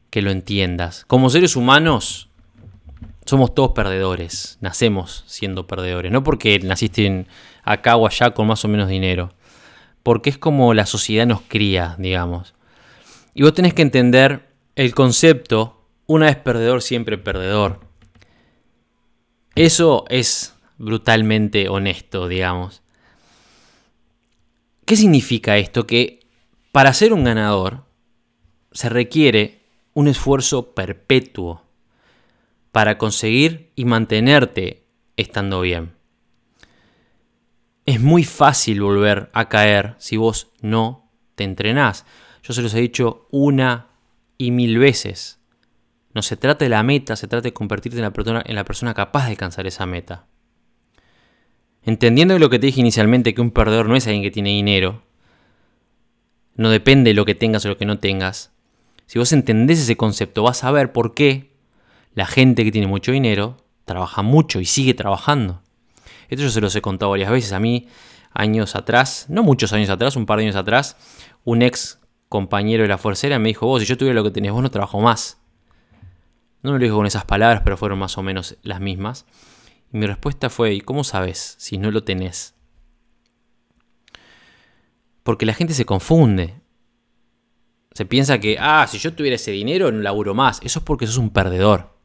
que 0.08 0.22
lo 0.22 0.30
entiendas. 0.30 1.04
Como 1.04 1.28
seres 1.28 1.56
humanos, 1.56 2.30
somos 3.26 3.54
todos 3.54 3.72
perdedores, 3.72 4.56
nacemos 4.62 5.24
siendo 5.26 5.66
perdedores, 5.66 6.10
no 6.10 6.24
porque 6.24 6.58
naciste 6.60 7.26
acá 7.62 7.96
o 7.96 8.06
allá 8.06 8.30
con 8.30 8.46
más 8.46 8.64
o 8.64 8.68
menos 8.68 8.88
dinero, 8.88 9.34
porque 10.02 10.30
es 10.30 10.38
como 10.38 10.72
la 10.72 10.86
sociedad 10.86 11.26
nos 11.26 11.42
cría, 11.42 11.94
digamos. 11.98 12.54
Y 13.34 13.42
vos 13.42 13.52
tenés 13.52 13.74
que 13.74 13.82
entender 13.82 14.48
el 14.74 14.94
concepto, 14.94 15.84
una 16.06 16.24
vez 16.28 16.36
perdedor, 16.36 16.80
siempre 16.80 17.18
perdedor. 17.18 17.80
Eso 19.54 20.06
es 20.08 20.54
brutalmente 20.78 21.68
honesto, 21.68 22.26
digamos. 22.26 22.80
¿Qué 24.88 24.96
significa 24.96 25.58
esto? 25.58 25.86
Que 25.86 26.20
para 26.72 26.94
ser 26.94 27.12
un 27.12 27.22
ganador 27.22 27.84
se 28.72 28.88
requiere 28.88 29.60
un 29.92 30.08
esfuerzo 30.08 30.72
perpetuo 30.74 31.62
para 32.72 32.96
conseguir 32.96 33.70
y 33.76 33.84
mantenerte 33.84 34.86
estando 35.18 35.60
bien. 35.60 35.92
Es 37.84 38.00
muy 38.00 38.24
fácil 38.24 38.80
volver 38.80 39.28
a 39.34 39.50
caer 39.50 39.94
si 39.98 40.16
vos 40.16 40.52
no 40.62 41.12
te 41.34 41.44
entrenás. 41.44 42.06
Yo 42.42 42.54
se 42.54 42.62
los 42.62 42.72
he 42.72 42.80
dicho 42.80 43.28
una 43.30 43.88
y 44.38 44.52
mil 44.52 44.78
veces. 44.78 45.38
No 46.14 46.22
se 46.22 46.38
trata 46.38 46.64
de 46.64 46.70
la 46.70 46.82
meta, 46.82 47.14
se 47.14 47.28
trata 47.28 47.42
de 47.42 47.52
convertirte 47.52 47.98
en 47.98 48.04
la 48.04 48.14
persona, 48.14 48.42
en 48.46 48.54
la 48.54 48.64
persona 48.64 48.94
capaz 48.94 49.26
de 49.26 49.32
alcanzar 49.32 49.66
esa 49.66 49.84
meta. 49.84 50.28
Entendiendo 51.88 52.38
lo 52.38 52.50
que 52.50 52.58
te 52.58 52.66
dije 52.66 52.80
inicialmente, 52.80 53.32
que 53.32 53.40
un 53.40 53.50
perdedor 53.50 53.88
no 53.88 53.96
es 53.96 54.06
alguien 54.06 54.22
que 54.22 54.30
tiene 54.30 54.50
dinero, 54.50 55.04
no 56.54 56.68
depende 56.68 57.08
de 57.08 57.14
lo 57.14 57.24
que 57.24 57.34
tengas 57.34 57.64
o 57.64 57.68
lo 57.68 57.78
que 57.78 57.86
no 57.86 57.98
tengas. 57.98 58.52
Si 59.06 59.18
vos 59.18 59.32
entendés 59.32 59.80
ese 59.80 59.96
concepto, 59.96 60.42
vas 60.42 60.64
a 60.64 60.70
ver 60.70 60.92
por 60.92 61.14
qué 61.14 61.50
la 62.12 62.26
gente 62.26 62.62
que 62.62 62.72
tiene 62.72 62.88
mucho 62.88 63.10
dinero 63.10 63.64
trabaja 63.86 64.20
mucho 64.20 64.60
y 64.60 64.66
sigue 64.66 64.92
trabajando. 64.92 65.62
Esto 66.28 66.44
yo 66.44 66.50
se 66.50 66.60
los 66.60 66.76
he 66.76 66.82
contado 66.82 67.12
varias 67.12 67.30
veces. 67.30 67.54
A 67.54 67.58
mí, 67.58 67.88
años 68.34 68.76
atrás, 68.76 69.24
no 69.30 69.42
muchos 69.42 69.72
años 69.72 69.88
atrás, 69.88 70.14
un 70.14 70.26
par 70.26 70.36
de 70.36 70.44
años 70.44 70.56
atrás, 70.56 70.98
un 71.44 71.62
ex 71.62 72.00
compañero 72.28 72.82
de 72.82 72.90
la 72.90 72.98
Fuerza 72.98 73.38
me 73.38 73.48
dijo, 73.48 73.66
vos, 73.66 73.80
si 73.80 73.88
yo 73.88 73.96
tuviera 73.96 74.14
lo 74.14 74.24
que 74.24 74.30
tenés, 74.30 74.52
vos 74.52 74.62
no 74.62 74.70
trabajo 74.70 75.00
más. 75.00 75.38
No 76.62 76.72
me 76.72 76.78
lo 76.78 76.84
dijo 76.84 76.96
con 76.96 77.06
esas 77.06 77.24
palabras, 77.24 77.62
pero 77.64 77.78
fueron 77.78 77.98
más 77.98 78.18
o 78.18 78.22
menos 78.22 78.58
las 78.62 78.78
mismas. 78.78 79.24
Y 79.92 79.98
mi 79.98 80.06
respuesta 80.06 80.50
fue, 80.50 80.74
¿y 80.74 80.80
cómo 80.80 81.04
sabes 81.04 81.56
si 81.58 81.78
no 81.78 81.90
lo 81.90 82.04
tenés? 82.04 82.54
Porque 85.22 85.46
la 85.46 85.54
gente 85.54 85.74
se 85.74 85.84
confunde. 85.84 86.60
Se 87.92 88.06
piensa 88.06 88.38
que, 88.38 88.56
ah, 88.60 88.86
si 88.88 88.98
yo 88.98 89.14
tuviera 89.14 89.36
ese 89.36 89.50
dinero, 89.50 89.90
no 89.90 90.00
laburo 90.00 90.34
más. 90.34 90.60
Eso 90.62 90.78
es 90.78 90.84
porque 90.84 91.06
sos 91.06 91.18
un 91.18 91.30
perdedor. 91.30 91.96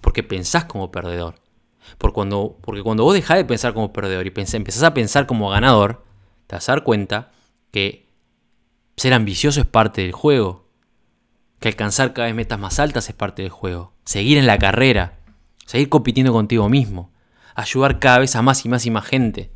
Porque 0.00 0.22
pensás 0.22 0.64
como 0.64 0.90
perdedor. 0.90 1.36
Porque 1.98 2.14
cuando, 2.14 2.58
porque 2.62 2.82
cuando 2.82 3.04
vos 3.04 3.14
dejás 3.14 3.36
de 3.36 3.44
pensar 3.44 3.74
como 3.74 3.92
perdedor 3.92 4.26
y 4.26 4.32
empezás 4.36 4.82
a 4.82 4.94
pensar 4.94 5.26
como 5.26 5.50
ganador, 5.50 6.04
te 6.46 6.56
vas 6.56 6.68
a 6.68 6.72
dar 6.72 6.84
cuenta 6.84 7.32
que 7.70 8.08
ser 8.96 9.12
ambicioso 9.12 9.60
es 9.60 9.66
parte 9.66 10.02
del 10.02 10.12
juego. 10.12 10.66
Que 11.60 11.68
alcanzar 11.68 12.12
cada 12.12 12.26
vez 12.26 12.34
metas 12.34 12.58
más 12.58 12.78
altas 12.78 13.08
es 13.08 13.14
parte 13.14 13.42
del 13.42 13.50
juego. 13.50 13.94
Seguir 14.04 14.38
en 14.38 14.46
la 14.46 14.58
carrera. 14.58 15.18
Seguir 15.66 15.88
compitiendo 15.88 16.32
contigo 16.32 16.68
mismo. 16.68 17.12
Ayudar 17.56 17.98
cada 17.98 18.18
vez 18.18 18.36
a 18.36 18.42
más 18.42 18.66
y 18.66 18.68
más 18.68 18.84
y 18.84 18.90
más 18.90 19.06
gente. 19.06 19.50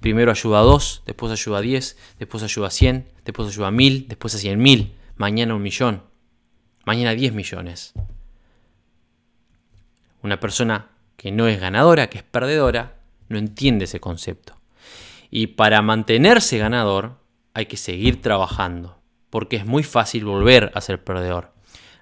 Primero 0.00 0.32
ayuda 0.32 0.58
a 0.58 0.62
2, 0.62 1.04
después 1.06 1.30
ayuda 1.30 1.58
a 1.58 1.60
10, 1.60 1.96
después 2.18 2.42
ayuda 2.42 2.66
a 2.66 2.70
100, 2.70 3.08
después 3.24 3.48
ayuda 3.48 3.68
a 3.68 3.70
1000, 3.70 4.08
después 4.08 4.34
a 4.34 4.38
100 4.38 4.58
mil, 4.58 4.96
mañana 5.16 5.54
un 5.54 5.62
millón, 5.62 6.02
mañana 6.84 7.12
10 7.12 7.32
millones. 7.32 7.94
Una 10.22 10.40
persona 10.40 10.88
que 11.16 11.30
no 11.30 11.46
es 11.46 11.60
ganadora, 11.60 12.08
que 12.10 12.18
es 12.18 12.24
perdedora, 12.24 12.98
no 13.28 13.38
entiende 13.38 13.84
ese 13.84 14.00
concepto. 14.00 14.54
Y 15.30 15.48
para 15.48 15.82
mantenerse 15.82 16.58
ganador 16.58 17.20
hay 17.54 17.66
que 17.66 17.76
seguir 17.76 18.20
trabajando, 18.20 19.00
porque 19.30 19.56
es 19.56 19.66
muy 19.66 19.84
fácil 19.84 20.24
volver 20.24 20.72
a 20.74 20.80
ser 20.80 21.02
perdedor. 21.02 21.54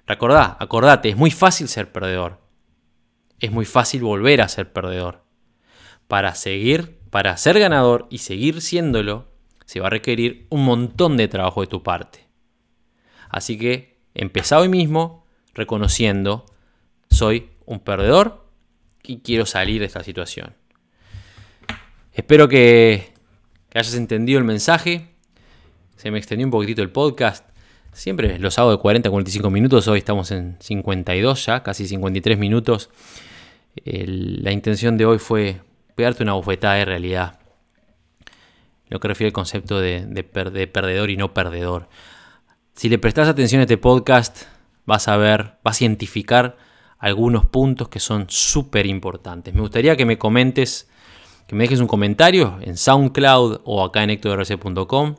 Recordá, 0.07 0.57
acordate, 0.59 1.09
es 1.09 1.17
muy 1.17 1.31
fácil 1.31 1.67
ser 1.67 1.91
perdedor. 1.91 2.39
Es 3.39 3.51
muy 3.51 3.65
fácil 3.65 4.01
volver 4.01 4.41
a 4.41 4.47
ser 4.47 4.71
perdedor. 4.71 5.24
Para 6.07 6.35
seguir 6.35 6.95
para 7.15 7.37
ser 7.37 7.57
ganador 7.59 8.07
y 8.09 8.17
seguir 8.17 8.59
siéndolo, 8.59 9.29
se 9.65 9.79
va 9.79 9.87
a 9.87 9.89
requerir 9.89 10.47
un 10.49 10.65
montón 10.65 11.15
de 11.15 11.29
trabajo 11.29 11.61
de 11.61 11.67
tu 11.67 11.81
parte. 11.81 12.27
Así 13.29 13.57
que 13.57 13.95
empezá 14.13 14.59
hoy 14.59 14.67
mismo 14.67 15.25
reconociendo, 15.53 16.45
soy 17.09 17.51
un 17.65 17.79
perdedor 17.79 18.49
y 19.01 19.19
quiero 19.19 19.45
salir 19.45 19.79
de 19.79 19.85
esta 19.85 20.03
situación. 20.03 20.55
Espero 22.11 22.49
que, 22.49 23.13
hayas 23.73 23.95
entendido 23.95 24.37
el 24.37 24.43
mensaje. 24.43 25.07
Se 25.95 26.11
me 26.11 26.17
extendió 26.17 26.45
un 26.45 26.51
poquitito 26.51 26.81
el 26.81 26.89
podcast. 26.89 27.47
Siempre 27.93 28.39
los 28.39 28.59
hago 28.59 28.71
de 28.71 28.77
40 28.77 29.07
a 29.07 29.11
45 29.11 29.49
minutos. 29.49 29.87
Hoy 29.87 29.99
estamos 29.99 30.31
en 30.31 30.57
52 30.59 31.45
ya, 31.45 31.63
casi 31.63 31.87
53 31.87 32.37
minutos. 32.37 32.89
la 33.85 34.51
intención 34.51 34.97
de 34.97 35.05
hoy 35.05 35.17
fue 35.17 35.61
pegarte 35.95 36.23
una 36.23 36.33
bufetada 36.33 36.75
de 36.75 36.85
realidad. 36.85 37.39
Lo 38.87 38.99
que 38.99 39.07
refiere 39.07 39.29
al 39.29 39.33
concepto 39.33 39.79
de, 39.79 40.05
de, 40.05 40.23
perdedor 40.23 41.09
y 41.09 41.17
no 41.17 41.33
perdedor. 41.33 41.89
Si 42.75 42.89
le 42.89 42.99
prestas 42.99 43.27
atención 43.27 43.59
a 43.59 43.63
este 43.63 43.77
podcast, 43.77 44.43
vas 44.85 45.07
a 45.07 45.17
ver, 45.17 45.57
vas 45.63 45.81
a 45.81 45.85
identificar 45.85 46.57
algunos 46.99 47.45
puntos 47.45 47.89
que 47.89 47.99
son 47.99 48.25
súper 48.29 48.85
importantes. 48.85 49.53
Me 49.53 49.61
gustaría 49.61 49.95
que 49.95 50.05
me 50.05 50.17
comentes, 50.17 50.89
que 51.47 51.55
me 51.55 51.63
dejes 51.63 51.79
un 51.79 51.87
comentario 51.87 52.59
en 52.61 52.77
SoundCloud 52.77 53.61
o 53.63 53.83
acá 53.83 54.03
en 54.03 54.11
ectorc.com 54.11 55.15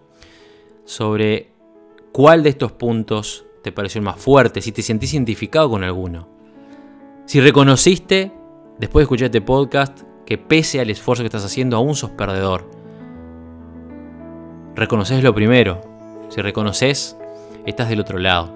sobre 0.85 1.51
cuál 2.13 2.43
de 2.43 2.51
estos 2.51 2.73
puntos 2.73 3.45
te 3.63 3.73
pareció 3.73 4.01
más 4.01 4.17
fuerte, 4.17 4.63
si 4.63 4.71
te 4.71 4.83
sentís 4.83 5.13
identificado 5.15 5.69
con 5.69 5.83
alguno. 5.83 6.29
Si 7.27 7.41
reconociste, 7.41 8.33
después 8.79 9.01
de 9.01 9.05
escuchar 9.05 9.27
este 9.27 9.41
podcast, 9.41 10.03
que 10.27 10.37
pese 10.37 10.81
al 10.81 10.91
esfuerzo 10.91 11.23
que 11.23 11.29
estás 11.29 11.45
haciendo, 11.45 11.77
aún 11.77 11.95
sos 11.95 12.11
perdedor. 12.11 12.69
Reconoces 14.75 15.23
lo 15.23 15.35
primero. 15.35 15.81
Si 16.29 16.43
reconoces, 16.43 17.17
estás 17.65 17.89
del 17.89 18.01
otro 18.01 18.19
lado. 18.19 18.53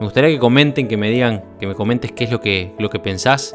Me 0.00 0.06
gustaría 0.06 0.30
que 0.30 0.38
comenten, 0.38 0.88
que 0.88 0.96
me 0.96 1.10
digan, 1.10 1.44
que 1.60 1.66
me 1.66 1.74
comentes 1.74 2.10
qué 2.10 2.24
es 2.24 2.30
lo 2.30 2.40
que, 2.40 2.74
lo 2.78 2.90
que 2.90 2.98
pensás. 2.98 3.54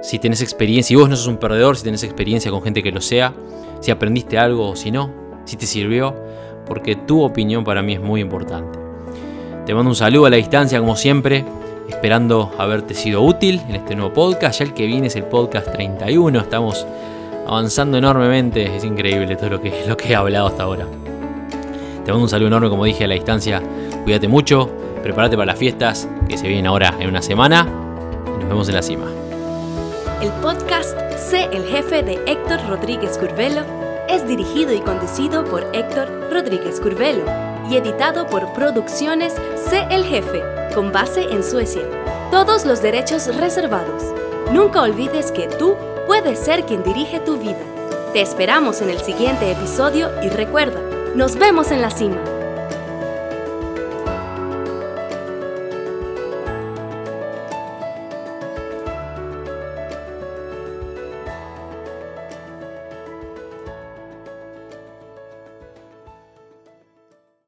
Si 0.00 0.18
tenés 0.18 0.40
experiencia, 0.40 0.88
si 0.88 0.94
vos 0.94 1.10
no 1.10 1.16
sos 1.16 1.26
un 1.26 1.38
perdedor, 1.38 1.76
si 1.76 1.84
tenés 1.84 2.04
experiencia 2.04 2.50
con 2.50 2.62
gente 2.62 2.82
que 2.82 2.92
lo 2.92 3.00
sea, 3.00 3.34
si 3.80 3.90
aprendiste 3.90 4.38
algo 4.38 4.70
o 4.70 4.76
si 4.76 4.92
no, 4.92 5.12
si 5.44 5.56
te 5.56 5.66
sirvió, 5.66 6.14
porque 6.66 6.94
tu 6.94 7.22
opinión 7.22 7.64
para 7.64 7.82
mí 7.82 7.94
es 7.94 8.00
muy 8.00 8.20
importante. 8.20 8.78
Te 9.66 9.74
mando 9.74 9.90
un 9.90 9.96
saludo 9.96 10.26
a 10.26 10.30
la 10.30 10.36
distancia 10.36 10.78
como 10.78 10.96
siempre 10.96 11.44
esperando 11.88 12.52
haberte 12.58 12.94
sido 12.94 13.22
útil 13.22 13.60
en 13.68 13.76
este 13.76 13.96
nuevo 13.96 14.12
podcast. 14.12 14.60
Ya 14.60 14.66
el 14.66 14.74
que 14.74 14.86
viene 14.86 15.08
es 15.08 15.16
el 15.16 15.24
podcast 15.24 15.72
31. 15.72 16.38
Estamos 16.38 16.86
avanzando 17.46 17.98
enormemente. 17.98 18.76
Es 18.76 18.84
increíble 18.84 19.34
todo 19.36 19.50
lo 19.50 19.60
que, 19.60 19.84
lo 19.86 19.96
que 19.96 20.10
he 20.10 20.14
hablado 20.14 20.46
hasta 20.46 20.62
ahora. 20.62 20.86
Te 22.04 22.12
mando 22.12 22.24
un 22.24 22.28
saludo 22.28 22.48
enorme, 22.48 22.68
como 22.68 22.84
dije, 22.84 23.04
a 23.04 23.08
la 23.08 23.14
distancia. 23.14 23.62
Cuídate 24.04 24.28
mucho. 24.28 24.70
Prepárate 25.02 25.36
para 25.36 25.46
las 25.46 25.58
fiestas 25.58 26.08
que 26.28 26.36
se 26.36 26.46
vienen 26.46 26.66
ahora 26.66 26.94
en 27.00 27.08
una 27.08 27.22
semana. 27.22 27.66
Y 28.26 28.40
nos 28.40 28.48
vemos 28.48 28.68
en 28.68 28.74
la 28.74 28.82
cima. 28.82 29.06
El 30.20 30.30
podcast 30.42 30.98
Sé 31.16 31.48
el 31.52 31.64
jefe 31.64 32.02
de 32.02 32.18
Héctor 32.26 32.60
Rodríguez 32.68 33.18
Curvelo 33.18 33.62
es 34.08 34.26
dirigido 34.26 34.72
y 34.72 34.80
conducido 34.80 35.44
por 35.44 35.64
Héctor 35.72 36.08
Rodríguez 36.32 36.80
Curvelo 36.80 37.24
y 37.70 37.76
editado 37.76 38.26
por 38.26 38.52
Producciones 38.52 39.34
Sé 39.56 39.86
el 39.90 40.04
jefe 40.04 40.42
con 40.78 40.92
base 40.92 41.22
en 41.32 41.42
Suecia. 41.42 41.82
Todos 42.30 42.64
los 42.64 42.80
derechos 42.80 43.34
reservados. 43.34 44.14
Nunca 44.52 44.80
olvides 44.80 45.32
que 45.32 45.48
tú 45.48 45.76
puedes 46.06 46.38
ser 46.38 46.66
quien 46.66 46.84
dirige 46.84 47.18
tu 47.18 47.36
vida. 47.36 47.58
Te 48.12 48.20
esperamos 48.20 48.80
en 48.80 48.90
el 48.90 49.00
siguiente 49.00 49.50
episodio 49.50 50.08
y 50.22 50.28
recuerda, 50.28 50.80
nos 51.16 51.34
vemos 51.34 51.72
en 51.72 51.82
la 51.82 51.90
cima. 51.90 52.22